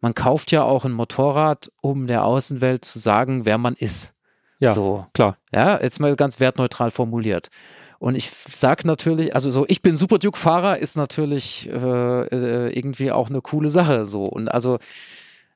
Man 0.00 0.14
kauft 0.14 0.52
ja 0.52 0.62
auch 0.62 0.84
ein 0.84 0.92
Motorrad, 0.92 1.72
um 1.80 2.06
der 2.06 2.24
Außenwelt 2.24 2.84
zu 2.84 2.98
sagen, 2.98 3.46
wer 3.46 3.58
man 3.58 3.74
ist. 3.74 4.12
ja, 4.58 4.72
So. 4.72 5.06
klar. 5.12 5.36
Ja, 5.52 5.80
jetzt 5.80 5.98
mal 5.98 6.14
ganz 6.14 6.40
wertneutral 6.40 6.90
formuliert. 6.90 7.48
Und 7.98 8.14
ich 8.14 8.30
sag 8.30 8.84
natürlich, 8.84 9.34
also 9.34 9.50
so, 9.50 9.66
ich 9.68 9.82
bin 9.82 9.96
Super 9.96 10.18
Duke-Fahrer, 10.18 10.78
ist 10.78 10.96
natürlich 10.96 11.68
äh, 11.68 11.72
äh, 11.72 12.72
irgendwie 12.76 13.10
auch 13.10 13.28
eine 13.28 13.40
coole 13.40 13.70
Sache. 13.70 14.06
So. 14.06 14.26
Und 14.26 14.48
also 14.48 14.78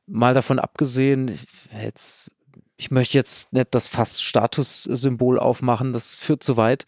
mal 0.07 0.35
davon 0.35 0.59
abgesehen, 0.59 1.39
jetzt, 1.81 2.33
ich 2.77 2.91
möchte 2.91 3.17
jetzt 3.17 3.53
nicht 3.53 3.69
das 3.71 3.87
Fass-Status-Symbol 3.87 5.39
aufmachen, 5.39 5.93
das 5.93 6.17
führt 6.17 6.43
zu 6.43 6.57
weit. 6.57 6.85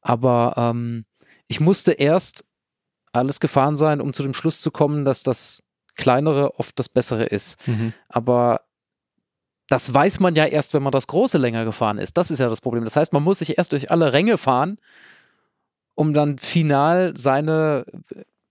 Aber 0.00 0.54
ähm, 0.56 1.04
ich 1.48 1.60
musste 1.60 1.92
erst 1.92 2.46
alles 3.12 3.40
gefahren 3.40 3.76
sein, 3.76 4.00
um 4.00 4.14
zu 4.14 4.22
dem 4.22 4.34
Schluss 4.34 4.60
zu 4.60 4.70
kommen, 4.70 5.04
dass 5.04 5.22
das 5.22 5.62
kleinere 5.96 6.58
oft 6.58 6.78
das 6.78 6.88
bessere 6.88 7.24
ist. 7.24 7.68
Mhm. 7.68 7.92
Aber 8.08 8.62
das 9.68 9.92
weiß 9.92 10.20
man 10.20 10.34
ja 10.34 10.44
erst, 10.46 10.74
wenn 10.74 10.82
man 10.82 10.92
das 10.92 11.06
große 11.06 11.38
länger 11.38 11.64
gefahren 11.64 11.98
ist. 11.98 12.16
Das 12.16 12.30
ist 12.30 12.38
ja 12.38 12.48
das 12.48 12.60
Problem. 12.60 12.84
Das 12.84 12.96
heißt, 12.96 13.12
man 13.12 13.22
muss 13.22 13.38
sich 13.38 13.56
erst 13.56 13.72
durch 13.72 13.90
alle 13.90 14.12
Ränge 14.12 14.36
fahren, 14.38 14.78
um 15.94 16.12
dann 16.12 16.38
final 16.38 17.16
seine 17.16 17.86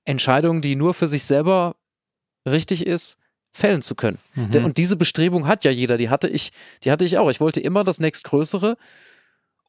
Entscheidung, 0.06 0.62
die 0.62 0.76
nur 0.76 0.94
für 0.94 1.08
sich 1.08 1.24
selber 1.24 1.76
richtig 2.48 2.86
ist, 2.86 3.18
fällen 3.52 3.82
zu 3.84 3.94
können. 3.96 4.18
Mhm. 4.34 4.66
Und 4.66 4.78
diese 4.78 4.96
Bestrebung 4.96 5.48
hat 5.48 5.64
ja 5.64 5.72
jeder. 5.72 5.98
Die 5.98 6.10
hatte 6.10 6.28
ich, 6.28 6.52
die 6.84 6.92
hatte 6.92 7.06
ich 7.06 7.18
auch. 7.20 7.30
Ich 7.30 7.40
wollte 7.40 7.60
immer 7.62 7.84
das 7.84 8.00
nächstgrößere 8.00 8.78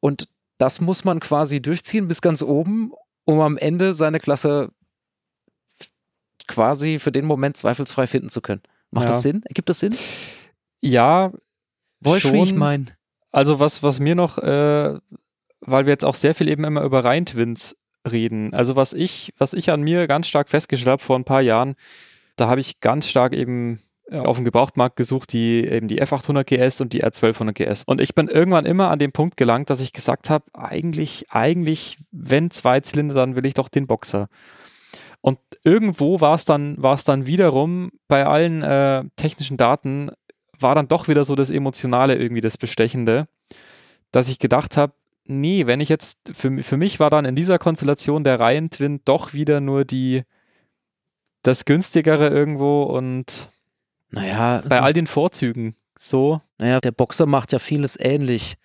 und 0.00 0.28
das 0.58 0.80
muss 0.80 1.04
man 1.04 1.20
quasi 1.20 1.60
durchziehen 1.60 2.08
bis 2.08 2.22
ganz 2.22 2.40
oben, 2.40 2.92
um 3.24 3.40
am 3.40 3.58
Ende 3.58 3.92
seine 3.92 4.18
Klasse 4.18 4.70
quasi 6.46 6.98
für 6.98 7.12
den 7.12 7.26
Moment 7.26 7.56
zweifelsfrei 7.56 8.06
finden 8.06 8.28
zu 8.30 8.40
können. 8.40 8.62
Macht 8.90 9.06
Ja. 9.06 9.10
das 9.12 9.22
Sinn? 9.22 9.42
Ergibt 9.44 9.68
das 9.68 9.80
Sinn? 9.80 9.94
Ja, 10.84 11.32
wie 12.00 12.16
ich 12.16 12.22
schon. 12.22 12.58
mein? 12.58 12.90
Also 13.32 13.58
was, 13.58 13.82
was 13.82 14.00
mir 14.00 14.14
noch, 14.14 14.38
äh, 14.38 14.98
weil 15.60 15.86
wir 15.86 15.92
jetzt 15.92 16.04
auch 16.04 16.14
sehr 16.14 16.34
viel 16.34 16.48
eben 16.48 16.64
immer 16.64 16.82
über 16.82 17.04
Rhein-Twins 17.04 17.76
reden. 18.10 18.52
Also 18.52 18.76
was 18.76 18.92
ich, 18.92 19.32
was 19.38 19.54
ich 19.54 19.70
an 19.70 19.82
mir 19.82 20.06
ganz 20.06 20.28
stark 20.28 20.48
festgestellt 20.50 20.92
habe 20.92 21.02
vor 21.02 21.18
ein 21.18 21.24
paar 21.24 21.40
Jahren, 21.40 21.74
da 22.36 22.48
habe 22.48 22.60
ich 22.60 22.80
ganz 22.80 23.08
stark 23.08 23.32
eben 23.32 23.80
äh, 24.10 24.18
auf 24.18 24.36
dem 24.36 24.44
Gebrauchtmarkt 24.44 24.96
gesucht, 24.96 25.32
die 25.32 25.64
eben 25.64 25.88
die 25.88 26.02
F800 26.02 26.44
GS 26.44 26.80
und 26.82 26.92
die 26.92 27.02
R1200 27.02 27.52
GS. 27.52 27.84
Und 27.86 28.02
ich 28.02 28.14
bin 28.14 28.28
irgendwann 28.28 28.66
immer 28.66 28.90
an 28.90 28.98
den 28.98 29.12
Punkt 29.12 29.38
gelangt, 29.38 29.70
dass 29.70 29.80
ich 29.80 29.94
gesagt 29.94 30.28
habe, 30.28 30.44
eigentlich, 30.52 31.30
eigentlich, 31.30 31.96
wenn 32.12 32.50
zwei 32.50 32.80
Zylinder, 32.80 33.14
dann 33.14 33.36
will 33.36 33.46
ich 33.46 33.54
doch 33.54 33.68
den 33.68 33.86
Boxer. 33.86 34.28
Und 35.22 35.38
irgendwo 35.62 36.20
war 36.20 36.34
es 36.34 36.44
dann, 36.44 36.80
war 36.82 36.94
es 36.94 37.04
dann 37.04 37.26
wiederum 37.26 37.90
bei 38.08 38.26
allen 38.26 38.62
äh, 38.62 39.04
technischen 39.16 39.56
Daten 39.56 40.10
war 40.58 40.74
dann 40.74 40.88
doch 40.88 41.08
wieder 41.08 41.24
so 41.24 41.34
das 41.34 41.50
Emotionale 41.50 42.16
irgendwie 42.16 42.40
das 42.40 42.56
Bestechende, 42.58 43.26
dass 44.10 44.28
ich 44.28 44.38
gedacht 44.38 44.76
habe, 44.76 44.94
nee, 45.24 45.66
wenn 45.66 45.80
ich 45.80 45.88
jetzt, 45.88 46.30
für, 46.32 46.62
für 46.62 46.76
mich 46.76 47.00
war 47.00 47.10
dann 47.10 47.24
in 47.24 47.36
dieser 47.36 47.58
Konstellation 47.58 48.24
der 48.24 48.40
Reihen-Twin 48.40 49.00
doch 49.04 49.32
wieder 49.32 49.60
nur 49.60 49.84
die, 49.84 50.22
das 51.42 51.64
günstigere 51.64 52.28
irgendwo 52.28 52.82
und 52.82 53.48
Naja, 54.10 54.62
bei 54.68 54.76
also, 54.76 54.82
all 54.82 54.92
den 54.92 55.06
Vorzügen 55.06 55.76
so, 55.96 56.40
naja, 56.58 56.80
der 56.80 56.92
Boxer 56.92 57.26
macht 57.26 57.52
ja 57.52 57.58
vieles 57.58 57.98
ähnlich. 57.98 58.56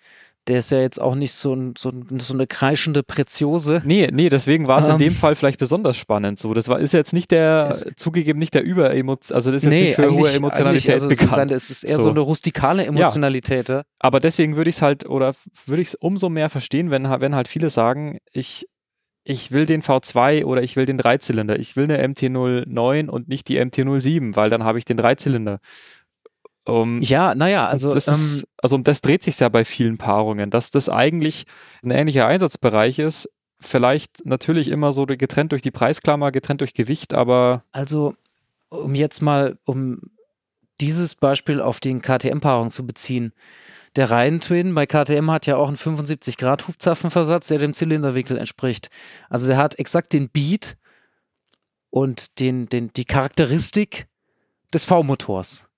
Der 0.48 0.58
ist 0.60 0.70
ja 0.70 0.80
jetzt 0.80 1.00
auch 1.00 1.14
nicht 1.14 1.32
so, 1.32 1.52
ein, 1.54 1.74
so, 1.76 1.90
ein, 1.90 2.18
so 2.18 2.32
eine 2.32 2.46
kreischende 2.46 3.02
Preziose. 3.02 3.82
nee, 3.84 4.08
nee, 4.10 4.30
deswegen 4.30 4.66
war 4.66 4.78
es 4.78 4.86
in 4.86 4.92
Ähm. 4.92 4.98
dem 4.98 5.12
Fall 5.14 5.36
vielleicht 5.36 5.58
besonders 5.60 5.96
spannend 5.98 6.38
so. 6.38 6.54
Das 6.54 6.66
war, 6.68 6.80
ist 6.80 6.92
jetzt 6.92 7.12
nicht 7.12 7.30
der, 7.30 7.66
Es- 7.70 7.86
zugegeben 7.94 8.38
nicht 8.38 8.54
der 8.54 8.62
Überemotion, 8.64 9.34
also 9.36 9.52
das 9.52 9.62
ist 9.62 9.70
jetzt 9.70 9.80
nicht 9.80 9.94
für 9.96 10.10
hohe 10.10 10.30
Emotionalität 10.30 10.92
also 10.94 11.06
es 11.06 11.12
ist, 11.12 11.18
bekannt. 11.20 11.50
es 11.52 11.70
ist 11.70 11.84
eher 11.84 11.98
So. 11.98 12.04
so, 12.04 12.10
eine 12.10 12.20
rustikale 12.20 12.84
Emotionalität. 12.86 13.68
Ja. 13.68 13.82
Aber 14.00 14.18
deswegen 14.18 14.56
würde 14.56 14.70
ich 14.70 14.76
es 14.76 14.82
halt, 14.82 15.06
oder 15.08 15.34
würde 15.66 15.82
ich 15.82 15.88
es 15.88 15.94
umso 15.94 16.30
mehr 16.30 16.48
verstehen, 16.48 16.90
wenn, 16.90 17.04
wenn 17.20 17.34
halt 17.34 17.46
viele 17.46 17.68
sagen, 17.68 18.18
ich, 18.32 18.66
ich 19.22 19.52
will 19.52 19.66
den 19.66 19.82
V2 19.82 20.46
oder 20.46 20.62
ich 20.62 20.74
will 20.76 20.86
den 20.86 20.96
Dreizylinder. 20.96 21.58
Ich 21.58 21.76
will 21.76 21.84
eine 21.84 22.02
MT-09 22.08 23.08
und 23.08 23.28
nicht 23.28 23.46
die 23.48 23.60
MT-07, 23.60 24.34
weil 24.34 24.48
dann 24.48 24.64
habe 24.64 24.78
ich 24.78 24.86
den 24.86 24.96
Dreizylinder. 24.96 25.58
Um, 26.66 27.00
Ja, 27.02 27.34
naja, 27.34 27.66
also 27.66 27.92
das 27.94 28.06
ähm, 28.08 28.14
ist, 28.14 28.46
also 28.58 28.76
um 28.76 28.84
das 28.84 29.00
dreht 29.00 29.22
sich 29.22 29.38
ja 29.40 29.48
bei 29.48 29.64
vielen 29.64 29.98
Paarungen, 29.98 30.50
dass 30.50 30.70
das 30.70 30.88
eigentlich 30.88 31.44
ein 31.82 31.90
ähnlicher 31.90 32.26
Einsatzbereich 32.26 32.98
ist. 32.98 33.28
Vielleicht 33.60 34.24
natürlich 34.24 34.68
immer 34.68 34.92
so 34.92 35.06
getrennt 35.06 35.52
durch 35.52 35.62
die 35.62 35.70
Preisklammer, 35.70 36.32
getrennt 36.32 36.60
durch 36.60 36.74
Gewicht, 36.74 37.14
aber 37.14 37.64
Also, 37.72 38.14
um 38.68 38.94
jetzt 38.94 39.20
mal, 39.20 39.58
um 39.64 40.00
dieses 40.80 41.14
Beispiel 41.14 41.60
auf 41.60 41.80
den 41.80 42.02
KTM-Paarung 42.02 42.70
zu 42.70 42.86
beziehen. 42.86 43.32
Der 43.96 44.10
Reihen-Twin 44.10 44.74
bei 44.74 44.86
KTM 44.86 45.30
hat 45.30 45.46
ja 45.46 45.56
auch 45.56 45.68
einen 45.68 45.76
75-Grad-Hubzapfenversatz, 45.76 47.48
der 47.48 47.58
dem 47.58 47.74
Zylinderwinkel 47.74 48.38
entspricht. 48.38 48.88
Also 49.28 49.48
der 49.48 49.56
hat 49.56 49.78
exakt 49.78 50.12
den 50.12 50.30
Beat 50.30 50.76
und 51.90 52.38
den, 52.38 52.68
den, 52.68 52.92
die 52.92 53.04
Charakteristik 53.04 54.06
des 54.72 54.84
V-Motors. 54.84 55.69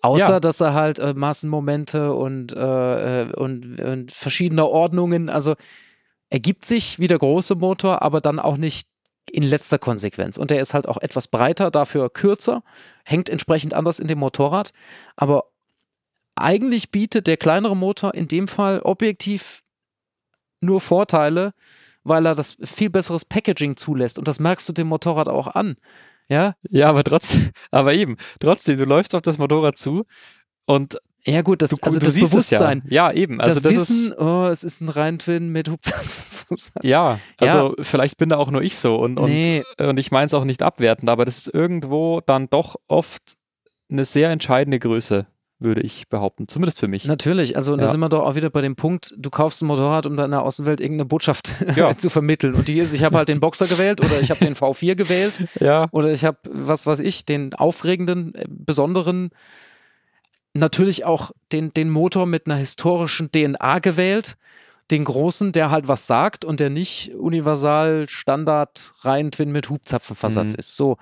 Außer, 0.00 0.34
Ja. 0.34 0.40
dass 0.40 0.60
er 0.60 0.74
halt 0.74 0.98
äh, 0.98 1.14
Massenmomente 1.14 2.14
und, 2.14 2.52
äh, 2.52 3.22
äh, 3.22 3.32
und, 3.34 3.80
und 3.80 4.12
verschiedene 4.12 4.66
Ordnungen, 4.66 5.28
also 5.28 5.54
ergibt 6.30 6.64
sich 6.64 6.98
wie 6.98 7.06
der 7.06 7.18
große 7.18 7.54
Motor, 7.56 8.02
aber 8.02 8.20
dann 8.20 8.38
auch 8.38 8.56
nicht 8.56 8.88
in 9.30 9.42
letzter 9.42 9.78
Konsequenz. 9.78 10.36
Und 10.36 10.50
der 10.50 10.60
ist 10.60 10.74
halt 10.74 10.88
auch 10.88 10.98
etwas 10.98 11.28
breiter, 11.28 11.70
dafür 11.70 12.10
kürzer, 12.10 12.62
hängt 13.04 13.28
entsprechend 13.28 13.74
anders 13.74 13.98
in 14.00 14.08
dem 14.08 14.18
Motorrad. 14.18 14.72
Aber 15.16 15.44
eigentlich 16.34 16.90
bietet 16.90 17.26
der 17.26 17.36
kleinere 17.36 17.76
Motor 17.76 18.14
in 18.14 18.28
dem 18.28 18.48
Fall 18.48 18.80
objektiv 18.80 19.62
nur 20.60 20.80
Vorteile, 20.80 21.52
weil 22.04 22.24
er 22.26 22.34
das 22.34 22.56
viel 22.62 22.90
besseres 22.90 23.24
Packaging 23.24 23.76
zulässt. 23.76 24.18
Und 24.18 24.28
das 24.28 24.40
merkst 24.40 24.68
du 24.68 24.72
dem 24.72 24.86
Motorrad 24.86 25.28
auch 25.28 25.48
an. 25.48 25.76
Ja, 26.28 26.54
Ja, 26.68 26.88
aber 26.90 27.04
trotzdem, 27.04 27.50
aber 27.70 27.94
eben, 27.94 28.16
trotzdem, 28.40 28.76
du 28.78 28.84
läufst 28.84 29.14
auf 29.14 29.22
das 29.22 29.38
Motorrad 29.38 29.78
zu 29.78 30.04
und 30.66 30.98
Ja 31.24 31.42
gut, 31.42 31.62
das, 31.62 31.70
Du, 31.70 31.76
also 31.82 31.98
du 31.98 32.06
das 32.06 32.14
Bewusstsein, 32.16 32.82
es 32.84 32.92
ja. 32.92 33.10
Ja, 33.10 33.12
eben. 33.12 33.40
Also 33.40 33.60
das, 33.60 33.62
das, 33.62 33.74
Wissen, 33.90 34.12
ist 34.12 34.18
oh, 34.18 34.46
es 34.46 34.64
ist 34.64 34.80
ein 34.80 34.88
Reintwin 34.88 35.50
mit 35.50 35.68
Hubzapfenversatz. 35.68 36.74
ja, 36.82 37.18
also 37.38 37.74
vielleicht 37.80 38.18
bin 38.18 38.28
da 38.28 38.36
auch 38.36 38.50
nur 38.50 38.62
ich 38.62 38.76
so 38.76 38.96
und 38.96 39.18
und, 39.18 39.30
Nee. 39.30 39.64
und 39.78 39.98
ich 39.98 40.10
meine 40.10 40.26
es 40.26 40.34
auch 40.34 40.44
nicht 40.44 40.62
abwertend, 40.62 41.08
aber 41.08 41.24
das 41.24 41.38
ist 41.38 41.52
irgendwo 41.54 42.20
dann 42.20 42.48
doch 42.48 42.76
oft 42.88 43.22
eine 43.90 44.04
sehr 44.04 44.30
entscheidende 44.30 44.78
Größe, 44.78 45.26
würde 45.60 45.80
ich 45.80 46.08
behaupten, 46.08 46.46
zumindest 46.46 46.78
für 46.78 46.88
mich. 46.88 47.04
Natürlich, 47.04 47.56
also 47.56 47.72
und 47.72 47.78
da 47.78 47.86
Ja. 47.86 47.90
sind 47.90 48.00
wir 48.00 48.08
doch 48.08 48.22
auch 48.24 48.34
wieder 48.36 48.48
bei 48.50 48.60
dem 48.60 48.76
Punkt, 48.76 49.12
du 49.16 49.28
kaufst 49.30 49.60
ein 49.62 49.66
Motorrad, 49.66 50.06
um 50.06 50.16
deiner 50.16 50.42
Außenwelt 50.42 50.80
irgendeine 50.80 51.06
Botschaft 51.06 51.50
Ja. 51.76 51.96
zu 51.98 52.10
vermitteln. 52.10 52.54
Und 52.54 52.68
die 52.68 52.78
ist, 52.78 52.92
ich 52.94 53.02
habe 53.02 53.16
halt 53.16 53.28
den 53.28 53.40
Boxer 53.40 53.66
gewählt 53.66 54.00
oder 54.00 54.20
ich 54.20 54.30
habe 54.30 54.38
den 54.44 54.54
V4 54.54 54.94
gewählt 54.94 55.34
Ja, 55.60 55.88
oder 55.90 56.12
ich 56.12 56.24
habe, 56.24 56.38
was 56.44 56.86
weiß 56.86 57.00
ich, 57.00 57.24
den 57.24 57.54
aufregenden, 57.54 58.34
äh, 58.34 58.44
besonderen, 58.48 59.30
natürlich 60.54 61.04
auch 61.04 61.30
den, 61.52 61.72
den 61.74 61.90
Motor 61.90 62.26
mit 62.26 62.46
einer 62.46 62.56
historischen 62.56 63.30
DNA 63.30 63.78
gewählt. 63.80 64.36
Den 64.90 65.04
großen, 65.04 65.52
der 65.52 65.70
halt 65.70 65.86
was 65.86 66.06
sagt 66.06 66.44
und 66.46 66.60
der 66.60 66.70
nicht 66.70 67.14
universal 67.14 68.06
Standard 68.08 68.94
rein 69.02 69.30
Twin 69.30 69.52
mit 69.52 69.68
Hubzapfenversatz 69.68 70.54
Mhm. 70.54 70.58
ist. 70.58 70.76
So. 70.76 70.96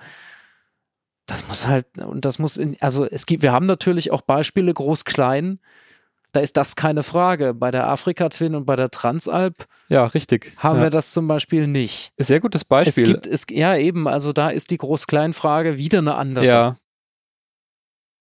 Das 1.27 1.47
muss 1.47 1.67
halt, 1.67 1.85
und 1.97 2.25
das 2.25 2.39
muss 2.39 2.57
in, 2.57 2.77
also 2.79 3.05
es 3.05 3.25
gibt, 3.25 3.43
wir 3.43 3.51
haben 3.51 3.65
natürlich 3.67 4.11
auch 4.11 4.21
Beispiele 4.21 4.73
groß-klein, 4.73 5.59
da 6.31 6.39
ist 6.39 6.57
das 6.57 6.75
keine 6.75 7.03
Frage. 7.03 7.53
Bei 7.53 7.69
der 7.69 7.87
Afrika 7.87 8.29
Twin 8.29 8.55
und 8.55 8.65
bei 8.65 8.75
der 8.75 8.89
Transalp 8.89 9.65
ja, 9.89 10.05
richtig. 10.05 10.53
haben 10.57 10.77
ja. 10.77 10.83
wir 10.83 10.89
das 10.89 11.11
zum 11.11 11.27
Beispiel 11.27 11.67
nicht. 11.67 12.11
Sehr 12.17 12.39
gutes 12.39 12.61
Es 12.61 12.65
Beispiel. 12.65 13.05
gibt, 13.05 13.27
es, 13.27 13.45
ja 13.49 13.75
eben, 13.75 14.07
also 14.07 14.33
da 14.33 14.49
ist 14.49 14.71
die 14.71 14.77
Groß-Klein-Frage 14.77 15.77
wieder 15.77 15.99
eine 15.99 16.15
andere. 16.15 16.45
ja. 16.45 16.75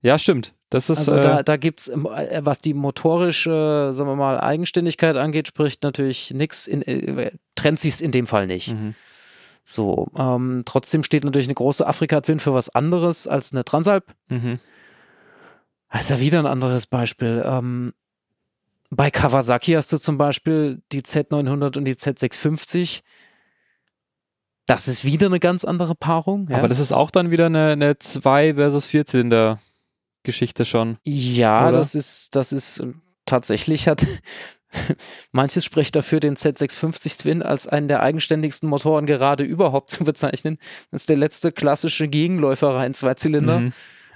Ja, 0.03 0.19
stimmt. 0.19 0.53
Das 0.71 0.91
ist 0.91 0.99
Also 0.99 1.17
äh, 1.17 1.21
da, 1.21 1.43
da 1.43 1.57
gibt 1.57 1.81
es, 1.81 1.93
was 1.95 2.61
die 2.61 2.75
motorische, 2.75 3.91
sagen 3.93 4.09
wir 4.09 4.15
mal, 4.15 4.39
Eigenständigkeit 4.39 5.17
angeht, 5.17 5.49
spricht 5.49 5.83
natürlich 5.83 6.33
nichts, 6.33 6.69
äh, 6.69 7.33
trennt 7.55 7.81
sich 7.81 8.03
in 8.03 8.13
dem 8.13 8.27
Fall 8.27 8.47
nicht. 8.47 8.69
mhm. 8.69 8.95
So, 9.69 10.07
ähm, 10.17 10.63
trotzdem 10.65 11.03
steht 11.03 11.25
natürlich 11.25 11.49
eine 11.49 11.55
große 11.55 11.85
Afrika-Twin 11.85 12.39
für 12.39 12.55
was 12.55 12.69
anderes 12.69 13.27
als 13.27 13.53
eine 13.53 13.65
Transalp. 13.65 14.15
Mhm. 14.29 14.61
Das 15.91 16.03
ist 16.03 16.11
ja 16.11 16.21
wieder 16.21 16.39
ein 16.39 16.47
anderes 16.47 16.87
Beispiel. 16.87 17.43
Ähm, 17.45 17.93
bei 18.91 19.11
Kawasaki 19.11 19.73
hast 19.73 19.93
du 19.93 19.99
zum 19.99 20.19
Beispiel 20.19 20.83
die 20.93 21.03
Z900 21.03 21.77
und 21.79 21.85
die 21.85 21.97
Z650. 21.97 23.03
Das 24.67 24.87
ist 24.87 25.05
wieder 25.05 25.27
eine 25.27 25.41
ganz 25.41 25.65
andere 25.65 25.97
Paarung. 25.97 26.47
Ja, 26.49 26.59
Aber 26.59 26.69
das 26.69 26.79
ist 26.79 26.93
auch 26.93 27.11
dann 27.11 27.33
wieder 27.33 27.47
eine, 27.47 27.71
eine 27.71 27.99
2 27.99 28.55
versus 28.55 28.87
4 28.87 29.05
Zylinder 29.05 29.59
Geschichte 30.23 30.65
schon. 30.65 30.99
ja 31.03 31.69
oder? 31.69 31.79
das 31.79 31.97
ist, 31.97 32.37
das 32.37 32.53
ist 32.53 32.79
äh, 32.79 32.93
tatsächlich 33.25 33.89
hat 33.89 34.07
manches 35.33 35.65
spricht 35.65 35.97
dafür, 35.97 36.21
den 36.21 36.37
Z650 36.37 37.19
Twin 37.19 37.43
als 37.43 37.67
einen 37.67 37.89
der 37.89 38.03
eigenständigsten 38.03 38.69
Motoren 38.69 39.07
gerade 39.07 39.45
überhaupt 39.45 39.91
zu 39.91 40.05
bezeichnen. 40.05 40.59
Das 40.91 41.03
ist 41.03 41.09
der 41.09 41.17
letzte 41.17 41.53
klassische 41.53 42.09
Gegenläufer 42.09 42.75
rein 42.75 42.95
Zweizylinder. 42.95 43.61
Mhm. 43.61 43.73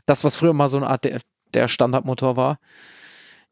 Das, 0.07 0.25
was 0.25 0.37
früher 0.37 0.53
mal 0.53 0.69
so 0.69 0.77
eine 0.77 0.89
Art 0.89 1.05
der, 1.05 1.21
der 1.55 1.69
Standardmotor 1.69 2.37
war. 2.37 2.59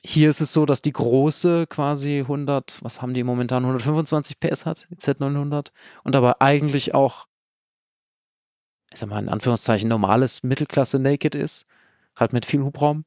Hier 0.05 0.31
ist 0.31 0.41
es 0.41 0.53
so, 0.53 0.65
dass 0.65 0.81
die 0.81 0.93
große 0.93 1.67
quasi 1.67 2.21
100, 2.21 2.79
was 2.83 3.03
haben 3.03 3.15
die 3.15 3.25
momentan, 3.25 3.65
125 3.65 4.39
PS 4.39 4.65
hat, 4.65 4.87
die 4.91 4.97
Z900. 4.97 5.69
Und 6.05 6.15
aber 6.15 6.41
eigentlich 6.41 6.95
auch, 6.95 7.27
ich 8.93 9.01
sag 9.01 9.09
mal 9.09 9.19
in 9.19 9.29
Anführungszeichen, 9.29 9.89
normales 9.89 10.43
Mittelklasse 10.43 10.99
Naked 10.99 11.35
ist. 11.35 11.67
Halt 12.19 12.33
mit 12.33 12.47
viel 12.47 12.63
Hubraum. 12.63 13.05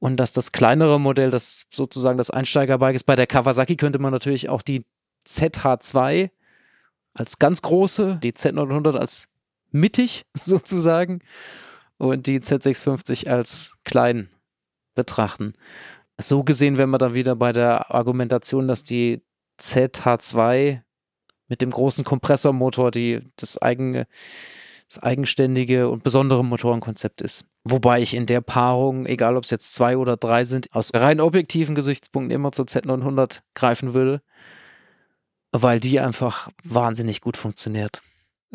Und 0.00 0.16
dass 0.18 0.32
das 0.32 0.52
kleinere 0.52 1.00
Modell, 1.00 1.30
das 1.30 1.66
sozusagen 1.70 2.18
das 2.18 2.30
Einsteigerbike 2.30 2.94
ist, 2.94 3.04
bei 3.04 3.16
der 3.16 3.26
Kawasaki 3.26 3.76
könnte 3.76 3.98
man 3.98 4.12
natürlich 4.12 4.48
auch 4.48 4.62
die 4.62 4.84
ZH2 5.26 6.30
als 7.14 7.38
ganz 7.38 7.62
große, 7.62 8.18
die 8.22 8.32
Z900 8.32 8.96
als 8.96 9.28
mittig 9.70 10.24
sozusagen 10.34 11.20
und 11.98 12.26
die 12.26 12.40
Z650 12.40 13.28
als 13.28 13.76
klein 13.84 14.30
betrachten. 14.94 15.54
So 16.20 16.44
gesehen 16.44 16.78
wären 16.78 16.90
wir 16.90 16.98
dann 16.98 17.14
wieder 17.14 17.36
bei 17.36 17.52
der 17.52 17.92
Argumentation, 17.94 18.68
dass 18.68 18.84
die 18.84 19.22
ZH2 19.60 20.82
mit 21.48 21.60
dem 21.60 21.70
großen 21.70 22.04
Kompressormotor 22.04 22.90
die 22.90 23.20
das 23.36 23.60
eigene 23.60 24.06
das 24.88 25.02
eigenständige 25.02 25.90
und 25.90 26.02
besondere 26.02 26.42
Motorenkonzept 26.42 27.20
ist. 27.20 27.44
Wobei 27.70 28.00
ich 28.00 28.14
in 28.14 28.24
der 28.24 28.40
Paarung, 28.40 29.04
egal 29.04 29.36
ob 29.36 29.44
es 29.44 29.50
jetzt 29.50 29.74
zwei 29.74 29.98
oder 29.98 30.16
drei 30.16 30.44
sind, 30.44 30.72
aus 30.72 30.94
rein 30.94 31.20
objektiven 31.20 31.74
Gesichtspunkten 31.74 32.30
immer 32.30 32.50
zur 32.50 32.64
Z900 32.64 33.40
greifen 33.54 33.92
würde, 33.92 34.22
weil 35.52 35.78
die 35.78 36.00
einfach 36.00 36.48
wahnsinnig 36.64 37.20
gut 37.20 37.36
funktioniert. 37.36 38.00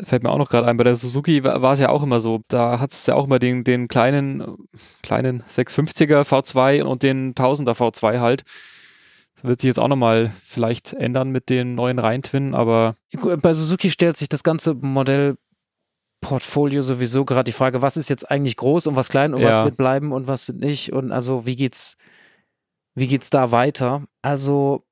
Fällt 0.02 0.24
mir 0.24 0.30
auch 0.30 0.38
noch 0.38 0.50
gerade 0.50 0.66
ein, 0.66 0.76
bei 0.76 0.82
der 0.82 0.96
Suzuki 0.96 1.44
war 1.44 1.72
es 1.72 1.78
ja 1.78 1.90
auch 1.90 2.02
immer 2.02 2.18
so. 2.18 2.40
Da 2.48 2.80
hat 2.80 2.90
es 2.90 3.06
ja 3.06 3.14
auch 3.14 3.26
immer 3.26 3.38
den, 3.38 3.62
den 3.62 3.86
kleinen, 3.86 4.56
kleinen 5.04 5.44
650er 5.44 6.22
V2 6.22 6.82
und 6.82 7.04
den 7.04 7.34
1000er 7.34 7.76
V2 7.76 8.18
halt. 8.18 8.42
Das 9.36 9.44
wird 9.44 9.60
sich 9.60 9.68
jetzt 9.68 9.78
auch 9.78 9.86
nochmal 9.86 10.32
vielleicht 10.44 10.92
ändern 10.94 11.30
mit 11.30 11.50
den 11.50 11.76
neuen 11.76 12.00
Rheintwin, 12.00 12.54
aber 12.54 12.96
Bei 13.40 13.52
Suzuki 13.52 13.92
stellt 13.92 14.16
sich 14.16 14.28
das 14.28 14.42
ganze 14.42 14.74
Modellportfolio 16.24 16.82
sowieso 16.82 17.24
gerade 17.24 17.44
die 17.44 17.52
Frage, 17.52 17.82
was 17.82 17.96
ist 17.96 18.08
jetzt 18.08 18.30
eigentlich 18.30 18.56
groß 18.56 18.86
und 18.86 18.96
was 18.96 19.08
klein 19.08 19.34
und 19.34 19.42
was 19.42 19.56
Ja. 19.58 19.64
wird 19.64 19.76
bleiben 19.76 20.12
und 20.12 20.26
was 20.26 20.48
wird 20.48 20.58
nicht 20.60 20.92
und 20.92 21.12
also 21.12 21.46
wie 21.46 21.56
geht's, 21.56 21.96
wie 22.94 23.06
geht's 23.06 23.30
da 23.30 23.50
weiter? 23.50 24.04
Also 24.22 24.84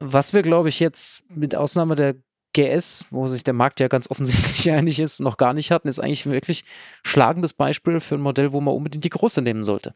was 0.00 0.32
wir 0.32 0.42
glaube 0.42 0.68
ich 0.68 0.80
jetzt 0.80 1.24
mit 1.30 1.54
Ausnahme 1.56 1.94
der 1.94 2.14
GS, 2.52 3.06
wo 3.10 3.28
sich 3.28 3.44
der 3.44 3.54
Markt 3.54 3.78
ja 3.80 3.88
ganz 3.88 4.10
offensichtlich 4.10 4.70
einig 4.72 4.98
ist, 4.98 5.20
noch 5.20 5.36
gar 5.36 5.52
nicht 5.52 5.70
hatten, 5.70 5.88
ist 5.88 6.00
eigentlich 6.00 6.26
wirklich 6.26 6.64
schlagendes 7.04 7.52
Beispiel 7.52 8.00
für 8.00 8.16
ein 8.16 8.20
Modell, 8.20 8.52
wo 8.52 8.60
man 8.60 8.74
unbedingt 8.74 9.04
die 9.04 9.08
große 9.10 9.40
nehmen 9.42 9.62
sollte. 9.62 9.94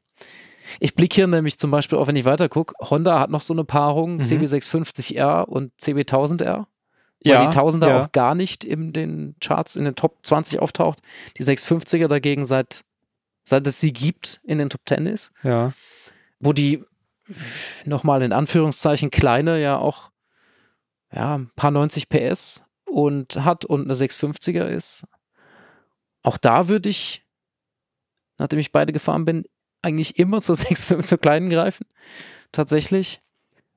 Ich 0.80 0.94
blicke 0.94 1.16
hier 1.16 1.26
nämlich 1.26 1.58
zum 1.58 1.70
Beispiel, 1.70 1.98
auch 1.98 2.06
wenn 2.06 2.16
ich 2.16 2.24
weiter 2.24 2.48
gucke, 2.48 2.74
Honda 2.80 3.18
hat 3.20 3.30
noch 3.30 3.42
so 3.42 3.52
eine 3.52 3.64
Paarung, 3.64 4.16
Mhm. 4.18 4.22
CB650R 4.22 5.42
und 5.44 5.72
CB1000R 5.80 6.66
weil 7.24 7.32
ja, 7.32 7.46
die 7.46 7.56
Tausender 7.56 7.88
ja. 7.88 8.02
auch 8.02 8.12
gar 8.12 8.34
nicht 8.34 8.64
in 8.64 8.92
den 8.92 9.34
Charts, 9.40 9.76
in 9.76 9.84
den 9.84 9.94
Top 9.94 10.18
20 10.22 10.60
auftaucht. 10.60 11.00
Die 11.38 11.44
650er 11.44 12.06
dagegen 12.06 12.44
seit, 12.44 12.84
seit 13.42 13.66
es 13.66 13.80
sie 13.80 13.92
gibt, 13.92 14.40
in 14.44 14.58
den 14.58 14.70
Top 14.70 14.82
10 14.86 15.06
ist. 15.06 15.32
ja. 15.42 15.72
Wo 16.40 16.52
die 16.52 16.84
nochmal 17.86 18.20
in 18.22 18.32
Anführungszeichen 18.32 19.10
kleine 19.10 19.58
ja 19.58 19.78
auch 19.78 20.10
ja, 21.12 21.36
ein 21.36 21.50
paar 21.56 21.70
90 21.70 22.08
PS 22.08 22.64
und 22.84 23.36
hat 23.44 23.64
und 23.64 23.84
eine 23.84 23.94
650er 23.94 24.66
ist. 24.66 25.06
Auch 26.22 26.36
da 26.36 26.68
würde 26.68 26.88
ich, 26.88 27.24
nachdem 28.38 28.58
ich 28.58 28.72
beide 28.72 28.92
gefahren 28.92 29.24
bin, 29.24 29.44
eigentlich 29.82 30.18
immer 30.18 30.42
zur 30.42 30.54
650 30.56 31.08
zur 31.08 31.18
kleinen 31.18 31.50
greifen. 31.50 31.86
Tatsächlich. 32.52 33.20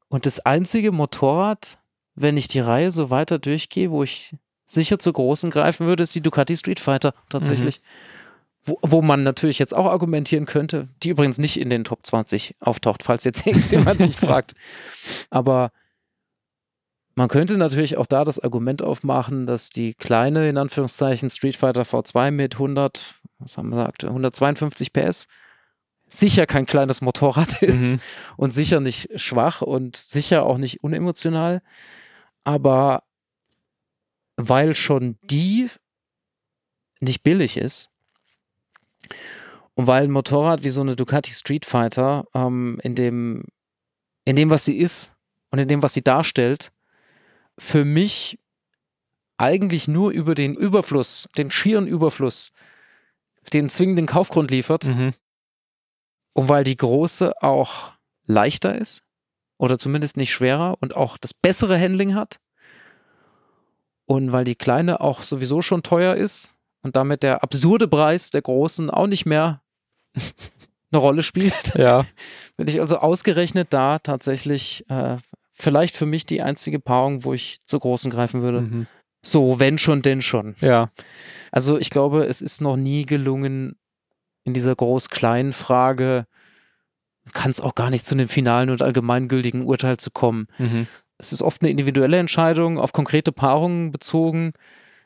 Und 0.10 0.26
das 0.26 0.40
einzige 0.40 0.92
Motorrad, 0.92 1.80
wenn 2.20 2.36
ich 2.36 2.48
die 2.48 2.60
Reihe 2.60 2.92
so 2.92 3.10
weiter 3.10 3.38
durchgehe, 3.40 3.92
wo 3.92 4.04
ich 4.04 4.36
sicher 4.66 5.00
zur 5.00 5.14
großen 5.14 5.50
greifen 5.52 5.88
würde, 5.88 6.04
ist 6.04 6.16
die 6.16 6.22
Ducati 6.22 6.58
Street 6.58 6.80
Fighter 6.80 7.14
tatsächlich. 7.30 7.82
Wo, 8.64 8.78
wo 8.82 9.02
man 9.02 9.24
natürlich 9.24 9.60
jetzt 9.60 9.74
auch 9.74 9.86
argumentieren 9.86 10.46
könnte, 10.46 10.90
die 11.04 11.10
übrigens 11.10 11.38
nicht 11.38 11.58
in 11.60 11.70
den 11.70 11.84
Top 11.86 12.06
20 12.06 12.56
auftaucht, 12.60 13.04
falls 13.04 13.24
jetzt 13.24 13.46
irgendjemand 13.48 14.00
sich 14.00 14.16
fragt. 14.16 14.56
Aber 15.30 15.72
man 17.16 17.30
könnte 17.30 17.58
natürlich 17.58 17.98
auch 17.98 18.08
da 18.08 18.26
das 18.26 18.40
Argument 18.40 18.82
aufmachen, 18.82 19.46
dass 19.48 19.70
die 19.70 19.94
kleine, 19.94 20.50
in 20.50 20.58
Anführungszeichen, 20.58 21.30
Street 21.30 21.56
Fighter 21.56 21.84
V2 21.84 22.32
mit 22.32 22.56
100, 22.56 23.16
was 23.40 23.58
haben 23.58 23.70
wir 23.70 23.78
gesagt, 23.78 24.04
152 24.06 24.92
PS 24.92 25.28
sicher 26.10 26.46
kein 26.46 26.66
kleines 26.66 27.02
Motorrad 27.02 27.62
ist 27.62 27.94
Mhm. 27.94 28.00
und 28.38 28.54
sicher 28.54 28.80
nicht 28.80 29.10
schwach 29.20 29.62
und 29.62 29.98
sicher 29.98 30.46
auch 30.46 30.58
nicht 30.58 30.84
unemotional. 30.84 31.62
Aber 32.48 33.04
weil 34.38 34.74
schon 34.74 35.18
die 35.22 35.70
nicht 37.02 37.22
billig 37.22 37.58
ist 37.58 37.90
und 39.74 39.86
weil 39.88 40.06
ein 40.06 40.12
Motorrad 40.12 40.64
wie 40.64 40.70
so 40.70 40.80
eine 40.80 40.96
Ducati 40.96 41.32
Street 41.32 41.66
Fighter 41.66 42.26
ähm, 42.34 42.80
in 42.84 42.96
dem, 42.96 43.44
in 44.24 44.38
dem, 44.38 44.50
was 44.50 44.64
sie 44.64 44.78
ist 44.78 45.14
und 45.52 45.60
in 45.60 45.68
dem, 45.68 45.84
was 45.84 45.94
sie 45.94 46.04
darstellt, 46.04 46.72
für 47.58 47.84
mich 47.84 48.40
eigentlich 49.36 49.90
nur 49.90 50.12
über 50.12 50.34
den 50.34 50.56
Überfluss, 50.56 51.28
den 51.38 51.52
schieren 51.52 51.86
Überfluss, 51.86 52.54
den 53.52 53.70
zwingenden 53.70 54.06
Kaufgrund 54.06 54.52
liefert, 54.52 54.86
Mhm. 54.86 55.14
und 56.34 56.48
weil 56.48 56.64
die 56.64 56.78
große 56.78 57.44
auch 57.44 57.92
leichter 58.26 58.78
ist 58.80 59.04
oder 59.58 59.78
zumindest 59.78 60.18
nicht 60.18 60.32
schwerer 60.32 60.78
und 60.80 60.96
auch 60.96 61.18
das 61.18 61.34
bessere 61.34 61.80
Handling 61.80 62.16
hat. 62.16 62.40
Und 64.06 64.32
weil 64.32 64.46
die 64.46 64.56
kleine 64.56 65.02
auch 65.02 65.24
sowieso 65.24 65.62
schon 65.62 65.84
teuer 65.84 66.16
ist 66.16 66.54
und 66.82 66.96
damit 66.96 67.24
der 67.24 67.44
absurde 67.44 67.88
Preis 67.88 68.32
der 68.32 68.42
großen 68.42 68.90
auch 68.90 69.08
nicht 69.08 69.26
mehr 69.26 69.62
eine 70.92 71.02
Rolle 71.02 71.24
spielt. 71.24 71.74
Ja. 71.76 72.06
Wenn 72.58 72.68
ich 72.68 72.80
also 72.80 72.98
ausgerechnet 72.98 73.68
da 73.72 74.00
tatsächlich 74.00 74.86
äh, 74.90 75.18
vielleicht 75.52 75.96
für 75.96 76.06
mich 76.06 76.26
die 76.26 76.42
einzige 76.42 76.80
Paarung, 76.80 77.24
wo 77.24 77.34
ich 77.34 77.60
zur 77.66 77.80
großen 77.80 78.10
greifen 78.10 78.42
würde. 78.42 78.62
Mhm. 78.62 78.88
So, 79.24 79.60
wenn 79.60 79.78
schon, 79.78 80.04
denn 80.04 80.22
schon. 80.22 80.56
Ja. 80.62 80.92
Also 81.52 81.78
ich 81.78 81.90
glaube, 81.90 82.26
es 82.26 82.42
ist 82.42 82.62
noch 82.62 82.78
nie 82.78 83.06
gelungen, 83.06 83.76
in 84.48 84.54
dieser 84.54 84.76
groß-kleinen 84.76 85.52
Frage, 85.52 86.26
kann 87.34 87.52
es 87.52 87.62
auch 87.62 87.76
gar 87.76 87.90
nicht 87.90 88.06
zu 88.06 88.16
einem 88.16 88.28
finalen 88.28 88.70
und 88.70 88.82
allgemeingültigen 88.82 89.66
Urteil 89.66 89.98
zu 89.98 90.12
kommen. 90.12 90.48
Mhm. 90.58 90.88
Es 91.18 91.34
ist 91.34 91.42
oft 91.42 91.62
eine 91.62 91.72
individuelle 91.72 92.18
Entscheidung, 92.18 92.80
auf 92.80 92.94
konkrete 92.94 93.32
Paarungen 93.32 93.92
bezogen. 93.92 94.54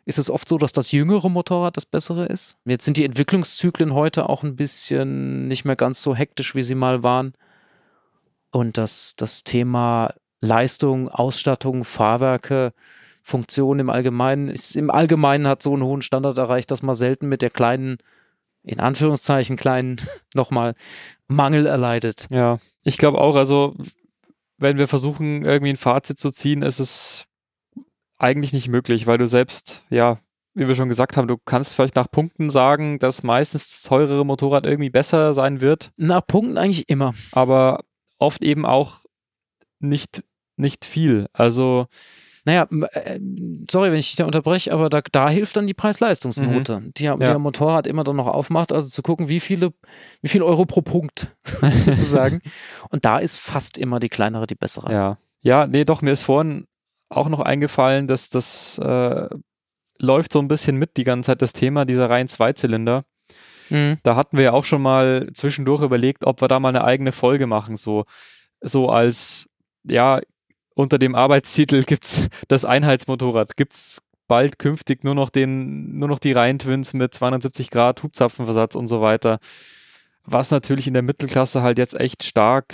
Ist 0.05 0.19
es 0.19 0.29
oft 0.29 0.49
so, 0.49 0.57
dass 0.57 0.73
das 0.73 0.91
jüngere 0.91 1.29
Motorrad 1.29 1.77
das 1.77 1.85
bessere 1.85 2.25
ist? 2.25 2.57
Jetzt 2.65 2.85
sind 2.85 2.97
die 2.97 3.05
Entwicklungszyklen 3.05 3.93
heute 3.93 4.27
auch 4.27 4.43
ein 4.43 4.55
bisschen 4.55 5.47
nicht 5.47 5.63
mehr 5.63 5.75
ganz 5.75 6.01
so 6.01 6.15
hektisch, 6.15 6.55
wie 6.55 6.63
sie 6.63 6.75
mal 6.75 7.03
waren. 7.03 7.33
Und 8.51 8.77
das, 8.77 9.15
das 9.15 9.43
Thema 9.43 10.13
Leistung, 10.41 11.07
Ausstattung, 11.07 11.85
Fahrwerke, 11.85 12.73
Funktion 13.23 13.79
im 13.79 13.89
Allgemeinen 13.89 14.47
ist 14.47 14.75
im 14.75 14.89
Allgemeinen 14.89 15.47
hat 15.47 15.61
so 15.61 15.73
einen 15.73 15.83
hohen 15.83 16.01
Standard 16.01 16.37
erreicht, 16.37 16.71
dass 16.71 16.81
man 16.81 16.95
selten 16.95 17.29
mit 17.29 17.41
der 17.43 17.51
kleinen, 17.51 17.99
in 18.63 18.79
Anführungszeichen 18.79 19.57
kleinen, 19.57 20.01
nochmal 20.33 20.75
Mangel 21.27 21.65
erleidet. 21.65 22.27
Ja. 22.29 22.59
Ich 22.83 22.97
glaube 22.97 23.19
auch, 23.19 23.35
also 23.35 23.75
wenn 24.57 24.77
wir 24.77 24.87
versuchen, 24.87 25.43
irgendwie 25.43 25.73
ein 25.73 25.77
Fazit 25.77 26.19
zu 26.19 26.31
ziehen, 26.31 26.61
ist 26.61 26.79
es 26.79 27.25
eigentlich 28.17 28.53
nicht 28.53 28.67
möglich, 28.67 29.07
weil 29.07 29.17
du 29.17 29.27
selbst, 29.27 29.83
ja, 29.89 30.19
wie 30.53 30.67
wir 30.67 30.75
schon 30.75 30.89
gesagt 30.89 31.17
haben, 31.17 31.27
du 31.27 31.37
kannst 31.37 31.75
vielleicht 31.75 31.95
nach 31.95 32.11
Punkten 32.11 32.49
sagen, 32.49 32.99
dass 32.99 33.23
meistens 33.23 33.69
das 33.69 33.83
teurere 33.83 34.25
Motorrad 34.25 34.65
irgendwie 34.65 34.89
besser 34.89 35.33
sein 35.33 35.61
wird, 35.61 35.91
Nach 35.97 36.25
Punkten 36.25 36.57
eigentlich 36.57 36.89
immer. 36.89 37.13
aber 37.31 37.79
oft 38.19 38.43
eben 38.43 38.65
auch 38.65 38.99
nicht, 39.79 40.23
nicht 40.57 40.85
viel. 40.85 41.27
Also, 41.33 41.87
Naja, 42.45 42.67
äh, 42.93 43.19
sorry, 43.69 43.91
wenn 43.91 43.99
ich 43.99 44.07
dich 44.07 44.15
da 44.15 44.25
unterbreche, 44.25 44.73
aber 44.73 44.89
da, 44.89 45.01
da 45.11 45.29
hilft 45.29 45.57
dann 45.57 45.67
die 45.67 45.73
Preis-Leistungsnote, 45.73 46.91
die, 46.97 47.03
ja. 47.03 47.15
die 47.15 47.23
Ja. 47.23 47.31
ja 47.31 47.39
Motorrad 47.39 47.87
immer 47.87 48.03
dann 48.03 48.15
noch 48.15 48.27
aufmacht, 48.27 48.71
also 48.71 48.89
zu 48.89 49.01
gucken, 49.01 49.29
wie 49.29 49.39
viele, 49.39 49.73
wie 50.21 50.29
viel 50.29 50.41
Euro 50.41 50.65
pro 50.65 50.81
Punkt 50.81 51.35
sozusagen. 51.61 52.41
Und 52.89 53.05
da 53.05 53.19
ist 53.19 53.37
fast 53.37 53.77
immer 53.77 53.99
die 53.99 54.09
kleinere 54.09 54.47
die 54.47 54.55
bessere. 54.55 54.91
ja. 54.91 55.17
Ja, 55.43 55.65
nee, 55.65 55.85
doch, 55.85 56.03
mir 56.03 56.11
ist 56.11 56.21
vorhin 56.21 56.67
auch 57.09 57.27
noch 57.27 57.39
eingefallen, 57.39 58.07
dass 58.07 58.29
das 58.29 58.77
äh, 58.77 59.27
läuft 59.97 60.31
so 60.31 60.39
ein 60.39 60.47
bisschen 60.47 60.77
mit 60.77 60.97
die 60.97 61.03
ganze 61.03 61.27
Zeit 61.27 61.41
das 61.41 61.53
Thema 61.53 61.85
dieser 61.85 62.11
reinen 62.11 62.29
Zweizylinder. 62.29 63.03
Mhm. 63.69 63.97
Da 64.03 64.15
hatten 64.15 64.37
wir 64.37 64.43
ja 64.43 64.51
auch 64.51 64.65
schon 64.65 64.81
mal 64.81 65.29
zwischendurch 65.33 65.81
überlegt, 65.81 66.25
ob 66.25 66.41
wir 66.41 66.47
da 66.47 66.59
mal 66.59 66.69
eine 66.69 66.83
eigene 66.83 67.11
Folge 67.11 67.47
machen, 67.47 67.75
so, 67.77 68.05
so 68.61 68.89
als, 68.89 69.47
ja, 69.83 70.21
unter 70.73 70.97
dem 70.97 71.15
Arbeitstitel 71.15 71.83
gibt's 71.83 72.27
das 72.47 72.65
Einheitsmotorrad, 72.65 73.55
gibt's 73.57 74.01
bald 74.27 74.59
künftig 74.59 75.03
nur 75.03 75.15
noch 75.15 75.29
den, 75.29 75.97
nur 75.97 76.07
noch 76.07 76.19
die 76.19 76.31
Reihen-Twins 76.31 76.93
mit 76.93 77.13
270 77.13 77.69
Grad 77.69 78.01
Hubzapfenversatz 78.01 78.75
und 78.75 78.87
so 78.87 79.01
weiter. 79.01 79.39
Was 80.23 80.51
natürlich 80.51 80.87
in 80.87 80.93
der 80.93 81.03
Mittelklasse 81.03 81.61
halt 81.61 81.77
jetzt 81.77 81.99
echt 81.99 82.23
stark, 82.23 82.73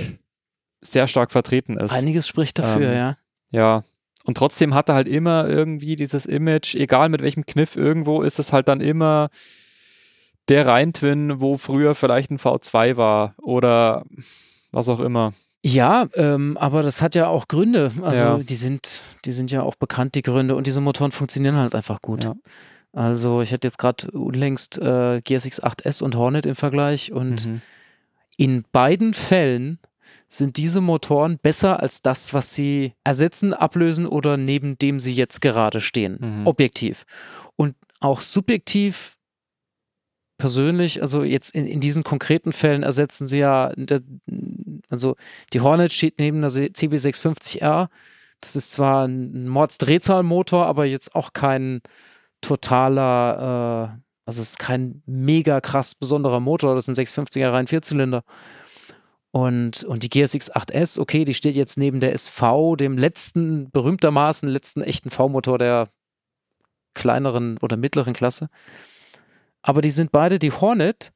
sehr 0.81 1.07
stark 1.07 1.31
vertreten 1.31 1.77
ist. 1.77 1.91
Einiges 1.91 2.27
spricht 2.27 2.59
dafür, 2.59 2.91
Ähm, 2.91 2.95
ja. 2.95 3.17
Ja. 3.49 3.83
Und 4.25 4.37
trotzdem 4.37 4.73
hat 4.73 4.89
er 4.89 4.95
halt 4.95 5.07
immer 5.07 5.47
irgendwie 5.47 5.95
dieses 5.95 6.25
Image, 6.25 6.75
egal 6.75 7.09
mit 7.09 7.21
welchem 7.21 7.45
Kniff 7.45 7.75
irgendwo, 7.75 8.21
ist 8.21 8.39
es 8.39 8.51
halt 8.53 8.67
dann 8.67 8.81
immer 8.81 9.29
der 10.49 10.67
Rhein-Twin, 10.67 11.41
wo 11.41 11.57
früher 11.57 11.95
vielleicht 11.95 12.29
ein 12.29 12.37
V2 12.37 12.97
war 12.97 13.35
oder 13.41 14.03
was 14.71 14.89
auch 14.89 14.99
immer. 14.99 15.33
Ja, 15.67 16.07
ähm, 16.13 16.57
aber 16.57 16.81
das 16.83 17.01
hat 17.01 17.13
ja 17.15 17.27
auch 17.27 17.47
Gründe. 17.47 17.91
Also 18.01 18.23
Ja. 18.23 18.37
die 18.37 18.55
sind, 18.55 19.01
die 19.25 19.31
sind 19.31 19.51
ja 19.51 19.63
auch 19.63 19.75
bekannt, 19.75 20.15
die 20.15 20.21
Gründe. 20.21 20.55
Und 20.55 20.65
diese 20.67 20.81
Motoren 20.81 21.11
funktionieren 21.11 21.55
halt 21.57 21.75
einfach 21.75 22.01
gut. 22.01 22.23
Ja. 22.23 22.35
Also 22.93 23.41
ich 23.41 23.51
hatte 23.51 23.67
jetzt 23.67 23.77
gerade 23.77 24.09
unlängst 24.11 24.77
äh, 24.79 25.21
GSX 25.21 25.61
8S 25.61 26.01
und 26.01 26.15
Hornet 26.15 26.45
im 26.45 26.55
Vergleich 26.55 27.11
und 27.11 27.45
Mhm. 27.45 27.61
in 28.37 28.63
beiden 28.71 29.13
Fällen 29.13 29.79
sind 30.29 30.57
diese 30.57 30.81
Motoren 30.81 31.37
besser 31.37 31.81
als 31.81 32.01
das, 32.01 32.33
was 32.33 32.53
sie 32.53 32.93
ersetzen, 33.03 33.53
ablösen 33.53 34.05
oder 34.05 34.37
neben 34.37 34.77
dem 34.77 34.99
sie 34.99 35.13
jetzt 35.13 35.41
gerade 35.41 35.81
stehen. 35.81 36.17
Mhm. 36.19 36.47
Objektiv. 36.47 37.03
Und 37.55 37.75
auch 37.99 38.21
subjektiv 38.21 39.16
persönlich, 40.37 41.01
also 41.01 41.23
jetzt 41.23 41.55
in, 41.55 41.65
in 41.65 41.79
diesen 41.79 42.03
konkreten 42.03 42.53
Fällen 42.53 42.83
ersetzen 42.83 43.27
sie 43.27 43.39
ja, 43.39 43.71
also 44.89 45.15
die 45.53 45.61
Hornet 45.61 45.91
steht 45.91 46.19
neben 46.19 46.41
der 46.41 46.51
CB650R. 46.51 47.87
Das 48.41 48.55
ist 48.55 48.71
zwar 48.71 49.07
ein 49.07 49.47
Mordsdrehzahlmotor, 49.47 50.65
aber 50.65 50.85
jetzt 50.85 51.15
auch 51.15 51.33
kein 51.33 51.81
totaler, 52.41 53.97
äh, 53.97 54.01
also 54.25 54.41
es 54.41 54.51
ist 54.51 54.59
kein 54.59 55.01
mega 55.05 55.59
krass 55.61 55.95
besonderer 55.95 56.39
Motor. 56.39 56.75
Das 56.75 56.87
ein 56.87 56.95
650er 56.95 57.51
rein 57.51 57.67
Vierzylinder. 57.67 58.23
Und, 59.31 59.83
und 59.83 60.03
die 60.03 60.09
GSX 60.09 60.51
8S, 60.51 60.99
okay, 60.99 61.25
die 61.25 61.33
steht 61.33 61.55
jetzt 61.55 61.77
neben 61.77 61.99
der 61.99 62.13
SV, 62.13 62.75
dem 62.75 62.97
letzten, 62.97 63.69
berühmtermaßen 63.71 64.47
letzten 64.49 64.81
echten 64.81 65.09
V-Motor 65.09 65.57
der 65.57 65.89
kleineren 66.93 67.57
oder 67.59 67.77
mittleren 67.77 68.13
Klasse. 68.13 68.49
Aber 69.67 69.81
die 69.81 69.91
sind 69.91 70.13
beide, 70.13 70.39
die 70.39 70.53
Hornet, 70.53 71.11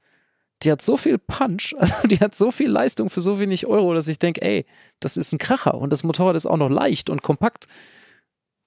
die 0.63 0.73
hat 0.73 0.81
so 0.81 0.97
viel 0.97 1.17
Punch, 1.17 1.73
also 1.79 2.05
die 2.05 2.19
hat 2.19 2.35
so 2.35 2.51
viel 2.51 2.69
Leistung 2.69 3.09
für 3.09 3.21
so 3.21 3.39
wenig 3.39 3.65
Euro, 3.65 3.93
dass 3.93 4.09
ich 4.09 4.19
denke, 4.19 4.41
ey, 4.41 4.65
das 4.99 5.15
ist 5.15 5.31
ein 5.31 5.37
Kracher. 5.37 5.75
Und 5.75 5.93
das 5.93 6.03
Motorrad 6.03 6.35
ist 6.35 6.45
auch 6.45 6.57
noch 6.57 6.69
leicht 6.69 7.09
und 7.09 7.23
kompakt, 7.23 7.69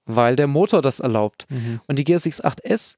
weil 0.05 0.35
der 0.35 0.47
Motor 0.47 0.81
das 0.81 1.01
erlaubt. 1.01 1.45
Mhm. 1.49 1.81
Und 1.85 1.99
die 1.99 2.03
GSX 2.03 2.43
8S, 2.43 2.97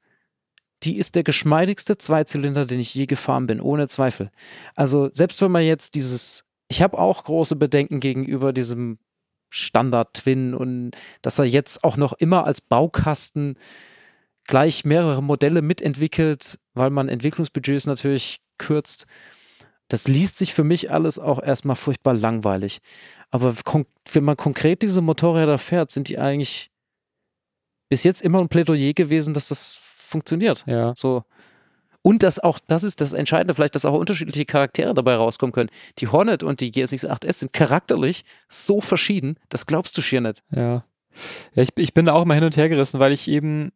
die 0.83 0.95
ist 0.95 1.15
der 1.15 1.23
geschmeidigste 1.23 1.97
Zweizylinder, 1.97 2.65
den 2.65 2.79
ich 2.79 2.95
je 2.95 3.05
gefahren 3.05 3.47
bin, 3.47 3.59
ohne 3.59 3.89
Zweifel. 3.89 4.31
Also 4.73 5.09
selbst 5.11 5.41
wenn 5.41 5.51
man 5.51 5.63
jetzt 5.63 5.93
dieses, 5.93 6.45
ich 6.69 6.81
habe 6.81 6.97
auch 6.97 7.25
große 7.25 7.57
Bedenken 7.57 7.99
gegenüber 7.99 8.53
diesem 8.53 8.97
Standard-Twin 9.49 10.53
und 10.53 10.91
dass 11.21 11.37
er 11.37 11.45
jetzt 11.45 11.83
auch 11.83 11.97
noch 11.97 12.13
immer 12.13 12.45
als 12.45 12.61
Baukasten 12.61 13.57
gleich 14.47 14.85
mehrere 14.85 15.21
Modelle 15.21 15.61
mitentwickelt, 15.61 16.59
weil 16.73 16.89
man 16.89 17.09
Entwicklungsbudgets 17.09 17.85
natürlich 17.85 18.39
kürzt. 18.57 19.05
Das 19.89 20.07
liest 20.07 20.37
sich 20.37 20.53
für 20.53 20.63
mich 20.63 20.91
alles 20.91 21.19
auch 21.19 21.41
erstmal 21.41 21.75
furchtbar 21.75 22.13
langweilig. 22.13 22.79
Aber 23.29 23.55
wenn 24.11 24.23
man 24.23 24.37
konkret 24.37 24.81
diese 24.81 25.01
Motorräder 25.01 25.57
fährt, 25.57 25.91
sind 25.91 26.09
die 26.09 26.17
eigentlich 26.17 26.71
bis 27.89 28.03
jetzt 28.03 28.21
immer 28.21 28.39
ein 28.39 28.49
Plädoyer 28.49 28.93
gewesen, 28.93 29.33
dass 29.33 29.49
das 29.49 29.79
funktioniert. 29.81 30.65
Ja. 30.67 30.93
So. 30.95 31.23
Und 32.01 32.23
dass 32.23 32.39
auch, 32.39 32.59
das 32.67 32.83
ist 32.83 33.01
das 33.01 33.13
Entscheidende, 33.13 33.53
vielleicht, 33.53 33.75
dass 33.75 33.85
auch 33.85 33.93
unterschiedliche 33.93 34.45
Charaktere 34.45 34.93
dabei 34.93 35.15
rauskommen 35.15 35.51
können. 35.51 35.69
Die 35.97 36.07
Hornet 36.07 36.43
und 36.43 36.61
die 36.61 36.71
GSX 36.71 37.05
8S 37.05 37.33
sind 37.33 37.53
charakterlich 37.53 38.23
so 38.47 38.79
verschieden, 38.79 39.37
das 39.49 39.65
glaubst 39.65 39.97
du 39.97 40.01
schier 40.01 40.21
nicht. 40.21 40.41
Ja. 40.51 40.85
ja 41.53 41.63
ich, 41.63 41.69
ich 41.75 41.93
bin 41.93 42.05
da 42.05 42.13
auch 42.13 42.23
mal 42.25 42.35
hin 42.35 42.45
und 42.45 42.55
her 42.55 42.69
gerissen, 42.69 42.99
weil 42.99 43.11
ich 43.11 43.27
eben, 43.27 43.71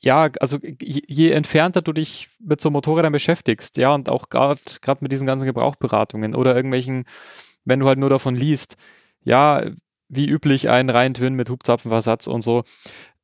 ja, 0.00 0.30
also 0.40 0.58
je, 0.62 1.02
je 1.06 1.30
entfernter 1.32 1.82
du 1.82 1.92
dich 1.92 2.28
mit 2.40 2.60
so 2.60 2.70
Motorrädern 2.70 3.12
beschäftigst, 3.12 3.76
ja, 3.76 3.94
und 3.94 4.08
auch 4.08 4.28
gerade 4.28 4.60
mit 5.00 5.12
diesen 5.12 5.26
ganzen 5.26 5.46
Gebrauchberatungen 5.46 6.34
oder 6.34 6.54
irgendwelchen, 6.54 7.04
wenn 7.64 7.80
du 7.80 7.86
halt 7.86 7.98
nur 7.98 8.10
davon 8.10 8.36
liest, 8.36 8.76
ja, 9.22 9.62
wie 10.08 10.28
üblich 10.28 10.68
ein 10.68 10.88
Reihen-Twin 10.88 11.34
mit 11.34 11.50
Hubzapfenversatz 11.50 12.26
und 12.26 12.42
so. 12.42 12.64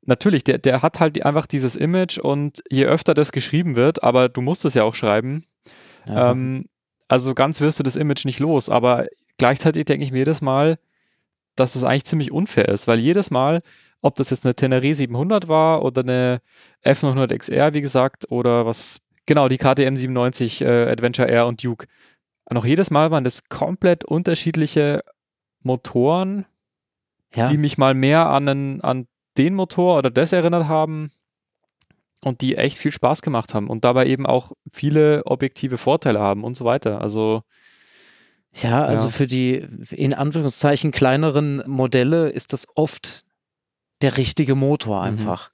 Natürlich, 0.02 0.44
der, 0.44 0.58
der 0.58 0.82
hat 0.82 1.00
halt 1.00 1.24
einfach 1.24 1.46
dieses 1.46 1.76
Image 1.76 2.18
und 2.18 2.62
je 2.70 2.84
öfter 2.84 3.14
das 3.14 3.32
geschrieben 3.32 3.74
wird, 3.76 4.02
aber 4.02 4.28
du 4.28 4.42
musst 4.42 4.64
es 4.64 4.74
ja 4.74 4.82
auch 4.82 4.94
schreiben, 4.94 5.42
ähm, 6.06 6.66
also 7.08 7.34
ganz 7.34 7.60
wirst 7.60 7.78
du 7.78 7.82
das 7.82 7.96
Image 7.96 8.24
nicht 8.24 8.40
los, 8.40 8.68
aber 8.68 9.06
gleichzeitig 9.38 9.84
denke 9.86 10.04
ich 10.04 10.12
mir 10.12 10.18
jedes 10.18 10.42
Mal, 10.42 10.78
dass 11.56 11.76
es 11.76 11.84
eigentlich 11.84 12.04
ziemlich 12.04 12.32
unfair 12.32 12.68
ist, 12.68 12.88
weil 12.88 12.98
jedes 12.98 13.30
Mal, 13.30 13.62
ob 14.04 14.16
das 14.16 14.28
jetzt 14.28 14.44
eine 14.44 14.54
Tenere 14.54 14.94
700 14.94 15.48
war 15.48 15.82
oder 15.82 16.02
eine 16.02 16.42
F900 16.84 17.38
XR, 17.38 17.72
wie 17.72 17.80
gesagt, 17.80 18.30
oder 18.30 18.66
was, 18.66 19.00
genau, 19.24 19.48
die 19.48 19.56
KTM 19.56 19.96
97 19.96 20.60
äh, 20.60 20.90
Adventure 20.90 21.26
R 21.28 21.46
und 21.46 21.64
Duke, 21.64 21.86
noch 22.50 22.66
jedes 22.66 22.90
Mal 22.90 23.10
waren 23.10 23.24
das 23.24 23.48
komplett 23.48 24.04
unterschiedliche 24.04 25.02
Motoren, 25.62 26.44
ja. 27.34 27.48
die 27.48 27.56
mich 27.56 27.78
mal 27.78 27.94
mehr 27.94 28.26
an, 28.26 28.46
einen, 28.46 28.80
an 28.82 29.06
den 29.38 29.54
Motor 29.54 29.96
oder 29.96 30.10
das 30.10 30.34
erinnert 30.34 30.68
haben 30.68 31.10
und 32.20 32.42
die 32.42 32.56
echt 32.56 32.76
viel 32.76 32.92
Spaß 32.92 33.22
gemacht 33.22 33.54
haben 33.54 33.70
und 33.70 33.86
dabei 33.86 34.06
eben 34.06 34.26
auch 34.26 34.52
viele 34.70 35.22
objektive 35.24 35.78
Vorteile 35.78 36.20
haben 36.20 36.44
und 36.44 36.58
so 36.58 36.66
weiter. 36.66 37.00
Also 37.00 37.42
Ja, 38.52 38.84
also 38.84 39.06
Ja. 39.06 39.12
für 39.12 39.26
die 39.26 39.66
in 39.90 40.12
Anführungszeichen 40.12 40.90
kleineren 40.90 41.62
Modelle 41.66 42.28
ist 42.28 42.52
das 42.52 42.68
oft 42.76 43.24
der 44.02 44.16
richtige 44.16 44.54
Motor 44.54 45.00
Mhm. 45.00 45.08
einfach. 45.08 45.50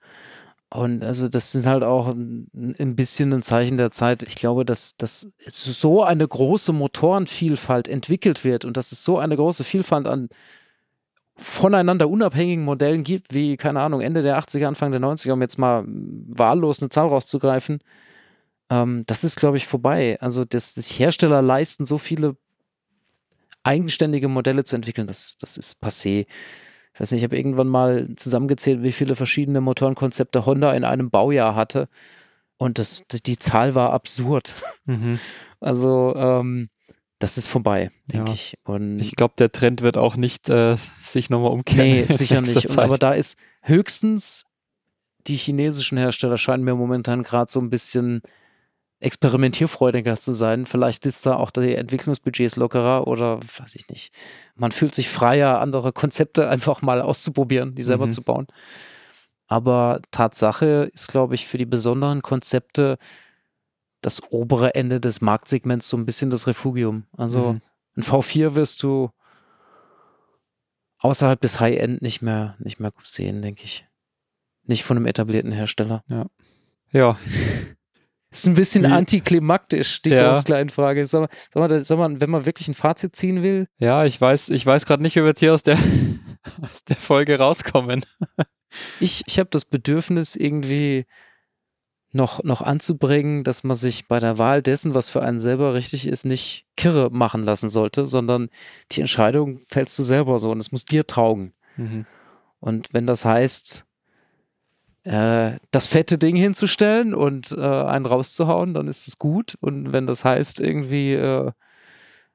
Und 0.73 1.03
also 1.03 1.29
das 1.29 1.55
ist 1.57 1.67
halt 1.67 1.83
auch 1.83 2.09
ein, 2.15 2.95
bisschen 2.95 3.33
ein 3.33 3.43
Zeichen 3.43 3.77
der 3.77 3.91
Zeit. 3.91 4.23
Ich 4.23 4.37
glaube, 4.37 4.65
dass, 4.65 4.97
dass 4.97 5.33
so 5.45 6.05
eine 6.05 6.27
große 6.27 6.73
Motorenvielfalt 6.73 7.89
entwickelt 7.89 8.45
wird 8.45 8.65
und 8.65 8.77
dass 8.77 8.93
es 8.93 9.03
so 9.03 9.19
eine 9.19 9.35
große 9.35 9.65
Vielfalt 9.65 10.07
an 10.07 10.29
voneinander 11.37 12.09
unabhängigen 12.09 12.65
Modellen 12.65 13.03
gibt, 13.03 13.35
wie, 13.35 13.57
keine 13.57 13.81
Ahnung, 13.81 14.01
Ende 14.01 14.23
der 14.23 14.39
80er, 14.39 14.67
Anfang 14.67 14.93
der 14.93 15.01
90er, 15.01 15.33
um 15.33 15.41
jetzt 15.41 15.59
mal 15.59 15.85
wahllos 15.87 16.83
eine 16.83 16.91
Zahl 16.91 17.09
rauszugreifen, 17.09 17.81
ähm, 18.71 19.05
das 19.07 19.25
ist, 19.25 19.37
glaube 19.37 19.57
ich, 19.57 19.67
vorbei. 19.67 20.19
Also 20.21 20.45
das, 20.45 20.75
das 20.75 20.87
Hersteller 20.87 21.43
leisten 21.43 21.85
so 21.87 21.99
viele 21.99 22.37
eigenständige 23.63 24.29
Modelle 24.29 24.65
zu 24.65 24.77
entwickeln, 24.77 25.07
das, 25.07 25.37
das 25.37 25.57
ist 25.57 25.83
passé. 25.83 26.27
Ich 27.01 27.05
weiß 27.05 27.13
nicht, 27.13 27.21
ich 27.21 27.25
habe 27.25 27.39
irgendwann 27.39 27.69
mal 27.69 28.15
zusammengezählt, 28.17 28.83
wie 28.83 28.93
viele 28.93 29.17
verschiedene 29.17 29.63
Motorenkonzepte 29.63 30.45
Honda 30.45 30.75
in 30.75 30.85
einem 30.85 31.09
Baujahr 31.09 31.55
hatte. 31.55 31.89
Und 32.59 32.79
das, 32.79 33.05
die 33.25 33.39
Zahl 33.39 33.75
war 33.75 33.93
absurd. 33.93 34.55
Mhm. 34.85 35.19
Also, 35.63 36.15
ähm, 36.17 36.71
das 37.19 37.37
ist 37.37 37.47
vorbei, 37.47 37.91
denke 38.11 38.29
ja. 38.29 38.35
ich. 38.35 38.55
Und 38.65 38.99
ich 38.99 39.15
glaube, 39.15 39.35
der 39.39 39.51
Trend 39.51 39.83
wird 39.83 39.99
auch 39.99 40.17
nicht 40.17 40.49
äh, 40.49 40.79
sich 41.03 41.29
nochmal 41.29 41.51
umkehren. 41.51 41.87
Nee, 41.87 42.07
sicher 42.09 42.41
nicht. 42.41 42.71
Und, 42.71 42.79
aber 42.79 42.97
da 42.97 43.13
ist 43.13 43.39
höchstens 43.61 44.47
die 45.27 45.37
chinesischen 45.37 45.99
Hersteller 45.99 46.39
scheinen 46.39 46.65
mir 46.65 46.75
momentan 46.75 47.25
gerade 47.25 47.53
so 47.53 47.61
ein 47.61 47.69
bisschen 47.69 48.23
experimentierfreudiger 49.01 50.19
zu 50.19 50.33
sein. 50.33 50.67
Vielleicht 50.67 51.03
sitzt 51.03 51.25
da 51.27 51.37
auch 51.37 51.51
die 51.51 51.75
Entwicklungsbudgets 51.75 52.57
lockerer 52.57 53.07
oder 53.07 53.41
weiß 53.59 53.75
ich 53.77 53.89
nicht. 53.89 54.13
Man 54.55 54.73
fühlt 54.73 54.95
sich 54.95 55.09
freier, 55.09 55.61
andere 55.61 55.93
Konzepte 55.93 56.49
einfach 56.49 56.83
mal 56.83 57.01
auszuprobieren, 57.01 57.75
die 57.75 57.83
selber 57.83 58.07
mhm. 58.07 58.11
zu 58.11 58.23
bauen. 58.23 58.47
Aber 59.47 60.01
Tatsache 60.11 60.91
ist, 60.93 61.09
glaube 61.09 61.35
ich, 61.35 61.47
für 61.47 61.59
die 61.59 61.67
besonderen 61.67 62.23
Konzepte 62.23 62.99
das 64.03 64.23
obere 64.31 64.75
Ende 64.75 65.01
des 65.01 65.21
Marktsegments 65.21 65.89
so 65.89 65.97
ein 65.97 66.07
bisschen 66.07 66.31
das 66.31 66.47
Refugium. 66.47 67.07
Also 67.17 67.55
mhm. 67.55 67.61
ein 67.97 68.03
V4 68.03 68.55
wirst 68.55 68.83
du 68.83 69.11
außerhalb 70.99 71.41
des 71.41 71.59
High-End 71.59 72.03
nicht 72.03 72.23
mehr, 72.23 72.55
nicht 72.59 72.81
mehr 72.81 72.93
sehen, 73.03 73.43
denke 73.43 73.65
ich. 73.65 73.87
Nicht 74.65 74.85
von 74.85 74.97
einem 74.97 75.07
etablierten 75.07 75.53
Hersteller. 75.53 76.05
Ja. 76.09 76.27
Ja. 76.93 77.17
Ist 78.33 78.47
ein 78.47 78.55
bisschen 78.55 78.85
Wie? 78.85 78.89
antiklimaktisch, 78.89 80.03
die 80.03 80.11
ja. 80.11 80.35
Frage. 80.69 81.05
Sag 81.05 81.21
mal, 81.21 81.29
sag, 81.53 81.57
mal, 81.57 81.85
sag 81.85 81.99
mal, 81.99 82.21
wenn 82.21 82.31
man 82.31 82.47
wirklich 82.47 82.69
ein 82.69 82.75
Fazit 82.75 83.17
ziehen 83.17 83.43
will. 83.43 83.67
Ja, 83.79 84.05
ich 84.05 84.21
weiß, 84.21 84.51
ich 84.51 84.65
weiß 84.65 84.87
gerade 84.87 85.03
nicht, 85.03 85.17
wie 85.17 85.21
wir 85.21 85.29
jetzt 85.29 85.41
hier 85.41 85.53
aus 85.53 85.65
der, 85.65 85.77
aus 86.63 86.85
der 86.85 86.97
Folge 86.97 87.39
rauskommen. 87.39 88.05
ich 89.01 89.25
ich 89.27 89.39
habe 89.41 89.51
das 89.51 89.65
Bedürfnis, 89.65 90.37
irgendwie 90.37 91.07
noch, 92.13 92.43
noch 92.45 92.63
anzubringen, 92.63 93.45
dass 93.45 93.65
man 93.65 93.77
sich 93.77 94.09
bei 94.09 94.19
der 94.19 94.39
Wahl 94.39 94.63
dessen, 94.63 94.95
was 94.95 95.11
für 95.11 95.23
einen 95.23 95.41
selber 95.41 95.75
richtig 95.75 96.07
ist, 96.07 96.25
nicht 96.25 96.67
kirre 96.77 97.11
machen 97.11 97.45
lassen 97.45 97.71
sollte, 97.71 98.07
sondern 98.07 98.49
die 98.93 99.01
Entscheidung 99.01 99.61
fällst 99.67 99.99
du 99.99 100.03
selber 100.03 100.39
so 100.39 100.51
und 100.51 100.59
es 100.59 100.73
muss 100.73 100.85
dir 100.85 101.07
taugen. 101.07 101.53
Mhm. 101.77 102.07
Und 102.59 102.93
wenn 102.93 103.07
das 103.07 103.25
heißt, 103.25 103.87
äh, 105.05 105.53
das 105.71 105.87
fette 105.87 106.19
Ding 106.19 106.37
hinzustellen 106.37 107.15
und 107.15 107.53
äh, 107.53 107.61
einen 107.61 108.07
rauszuhauen, 108.07 108.75
dann 108.75 108.89
ist 108.89 109.09
es 109.09 109.19
gut. 109.19 109.57
Und 109.61 109.93
wenn 109.93 110.07
das 110.07 110.25
heißt, 110.25 110.61
irgendwie, 110.61 111.15
äh, 111.15 111.53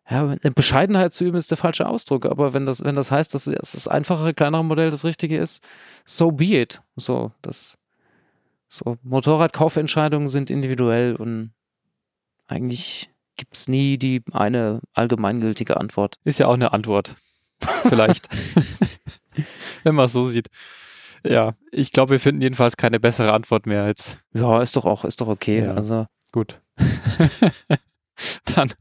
ja, 0.09 0.21
eine 0.27 0.51
Bescheidenheit 0.51 1.13
zu 1.13 1.25
üben, 1.25 1.37
ist 1.37 1.51
der 1.51 1.57
falsche 1.57 1.87
Ausdruck. 1.87 2.25
Aber 2.25 2.53
wenn 2.53 2.65
das, 2.65 2.83
wenn 2.83 2.95
das 2.95 3.11
heißt, 3.11 3.33
dass 3.33 3.45
das 3.45 3.87
einfachere, 3.87 4.33
kleinere 4.33 4.63
Modell 4.63 4.91
das 4.91 5.05
Richtige 5.05 5.37
ist, 5.37 5.63
so 6.05 6.31
be 6.31 6.59
it. 6.61 6.81
So, 6.95 7.31
das, 7.41 7.77
so, 8.67 8.97
Motorradkaufentscheidungen 9.03 10.27
sind 10.27 10.49
individuell 10.49 11.15
und 11.15 11.53
eigentlich 12.47 13.09
gibt 13.37 13.55
es 13.55 13.67
nie 13.67 13.97
die 13.97 14.23
eine 14.31 14.81
allgemeingültige 14.93 15.77
Antwort. 15.77 16.17
Ist 16.23 16.39
ja 16.39 16.47
auch 16.47 16.53
eine 16.53 16.73
Antwort. 16.73 17.15
Vielleicht. 17.83 18.29
wenn 19.83 19.95
man 19.95 20.05
es 20.05 20.13
so 20.13 20.25
sieht. 20.27 20.47
Ja, 21.23 21.53
ich 21.71 21.91
glaube, 21.91 22.11
wir 22.11 22.19
finden 22.19 22.41
jedenfalls 22.41 22.77
keine 22.77 22.99
bessere 22.99 23.33
Antwort 23.33 23.65
mehr 23.65 23.83
als. 23.83 24.17
Ja, 24.33 24.61
ist 24.61 24.75
doch 24.75 24.85
auch, 24.85 25.05
ist 25.05 25.21
doch 25.21 25.27
okay. 25.27 25.63
Ja, 25.63 25.73
also. 25.73 26.07
Gut. 26.31 26.61
Dann 28.55 28.73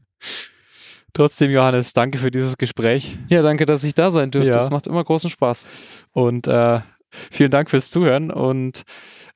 trotzdem, 1.13 1.51
Johannes, 1.51 1.93
danke 1.93 2.17
für 2.17 2.31
dieses 2.31 2.57
Gespräch. 2.57 3.17
Ja, 3.29 3.41
danke, 3.41 3.65
dass 3.65 3.83
ich 3.83 3.93
da 3.93 4.11
sein 4.11 4.31
durfte. 4.31 4.49
Ja. 4.49 4.55
Das 4.55 4.69
macht 4.69 4.87
immer 4.87 5.03
großen 5.03 5.29
Spaß. 5.29 5.67
Und 6.11 6.47
äh, 6.47 6.81
vielen 7.09 7.51
Dank 7.51 7.69
fürs 7.69 7.89
Zuhören. 7.89 8.31
Und 8.31 8.83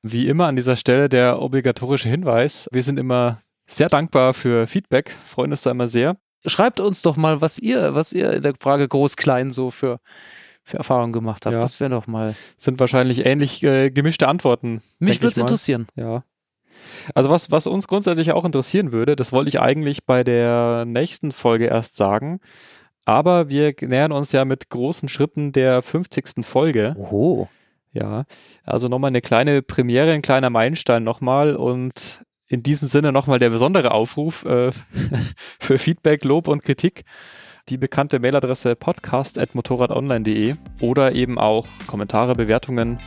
wie 0.02 0.28
immer 0.28 0.46
an 0.46 0.56
dieser 0.56 0.76
Stelle 0.76 1.08
der 1.08 1.40
obligatorische 1.42 2.08
Hinweis. 2.08 2.68
Wir 2.72 2.82
sind 2.82 2.98
immer 2.98 3.40
sehr 3.66 3.88
dankbar 3.88 4.34
für 4.34 4.66
Feedback, 4.66 5.10
freuen 5.10 5.52
uns 5.52 5.62
da 5.62 5.70
immer 5.70 5.88
sehr. 5.88 6.16
Schreibt 6.46 6.80
uns 6.80 7.02
doch 7.02 7.16
mal, 7.16 7.40
was 7.40 7.58
ihr, 7.58 7.94
was 7.94 8.12
ihr 8.12 8.32
in 8.32 8.42
der 8.42 8.54
Frage 8.58 8.88
groß-klein 8.88 9.50
so 9.50 9.70
für 9.70 10.00
für 10.70 10.78
Erfahrungen 10.78 11.12
gemacht 11.12 11.46
habt. 11.46 11.54
Ja. 11.54 11.60
Das 11.60 11.80
wäre 11.80 11.90
doch 11.90 12.06
mal. 12.06 12.34
Sind 12.56 12.80
wahrscheinlich 12.80 13.26
ähnlich 13.26 13.62
äh, 13.62 13.90
gemischte 13.90 14.28
Antworten. 14.28 14.82
Mich 14.98 15.20
würde 15.20 15.32
es 15.32 15.38
interessieren. 15.38 15.86
Ja. 15.96 16.24
Also 17.14 17.30
was, 17.30 17.50
was 17.50 17.66
uns 17.66 17.88
grundsätzlich 17.88 18.32
auch 18.32 18.44
interessieren 18.44 18.92
würde, 18.92 19.16
das 19.16 19.32
wollte 19.32 19.48
ich 19.48 19.60
eigentlich 19.60 20.04
bei 20.04 20.24
der 20.24 20.84
nächsten 20.86 21.32
Folge 21.32 21.66
erst 21.66 21.96
sagen. 21.96 22.40
Aber 23.04 23.50
wir 23.50 23.74
nähern 23.80 24.12
uns 24.12 24.32
ja 24.32 24.44
mit 24.44 24.70
großen 24.70 25.08
Schritten 25.08 25.52
der 25.52 25.82
50. 25.82 26.44
Folge. 26.44 26.94
Oh. 26.96 27.48
Ja, 27.92 28.24
also 28.64 28.88
nochmal 28.88 29.08
eine 29.08 29.20
kleine 29.20 29.62
Premiere, 29.62 30.12
ein 30.12 30.22
kleiner 30.22 30.48
Meilenstein 30.48 31.02
nochmal 31.02 31.56
und 31.56 32.22
in 32.46 32.62
diesem 32.62 32.86
Sinne 32.86 33.10
nochmal 33.12 33.38
der 33.38 33.50
besondere 33.50 33.90
Aufruf 33.90 34.44
äh, 34.44 34.70
für 35.34 35.78
Feedback, 35.78 36.24
Lob 36.24 36.46
und 36.46 36.62
Kritik 36.62 37.04
die 37.70 37.78
bekannte 37.78 38.18
Mailadresse 38.18 38.74
podcast.motorradonline.de 38.74 40.56
oder 40.80 41.12
eben 41.14 41.38
auch 41.38 41.66
Kommentare, 41.86 42.34
Bewertungen 42.34 42.98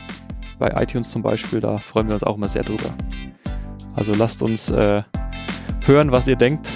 bei 0.58 0.70
iTunes 0.82 1.10
zum 1.10 1.22
Beispiel. 1.22 1.60
Da 1.60 1.76
freuen 1.76 2.08
wir 2.08 2.14
uns 2.14 2.24
auch 2.24 2.36
immer 2.36 2.48
sehr 2.48 2.62
drüber. 2.62 2.94
Also 3.94 4.12
lasst 4.14 4.42
uns 4.42 4.70
äh, 4.70 5.02
hören, 5.86 6.10
was 6.10 6.26
ihr 6.26 6.36
denkt. 6.36 6.72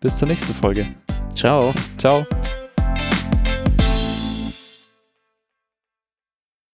Bis 0.00 0.16
zur 0.16 0.28
nächsten 0.28 0.54
Folge. 0.54 0.88
Ciao. 1.34 1.72
Ciao. 1.98 2.26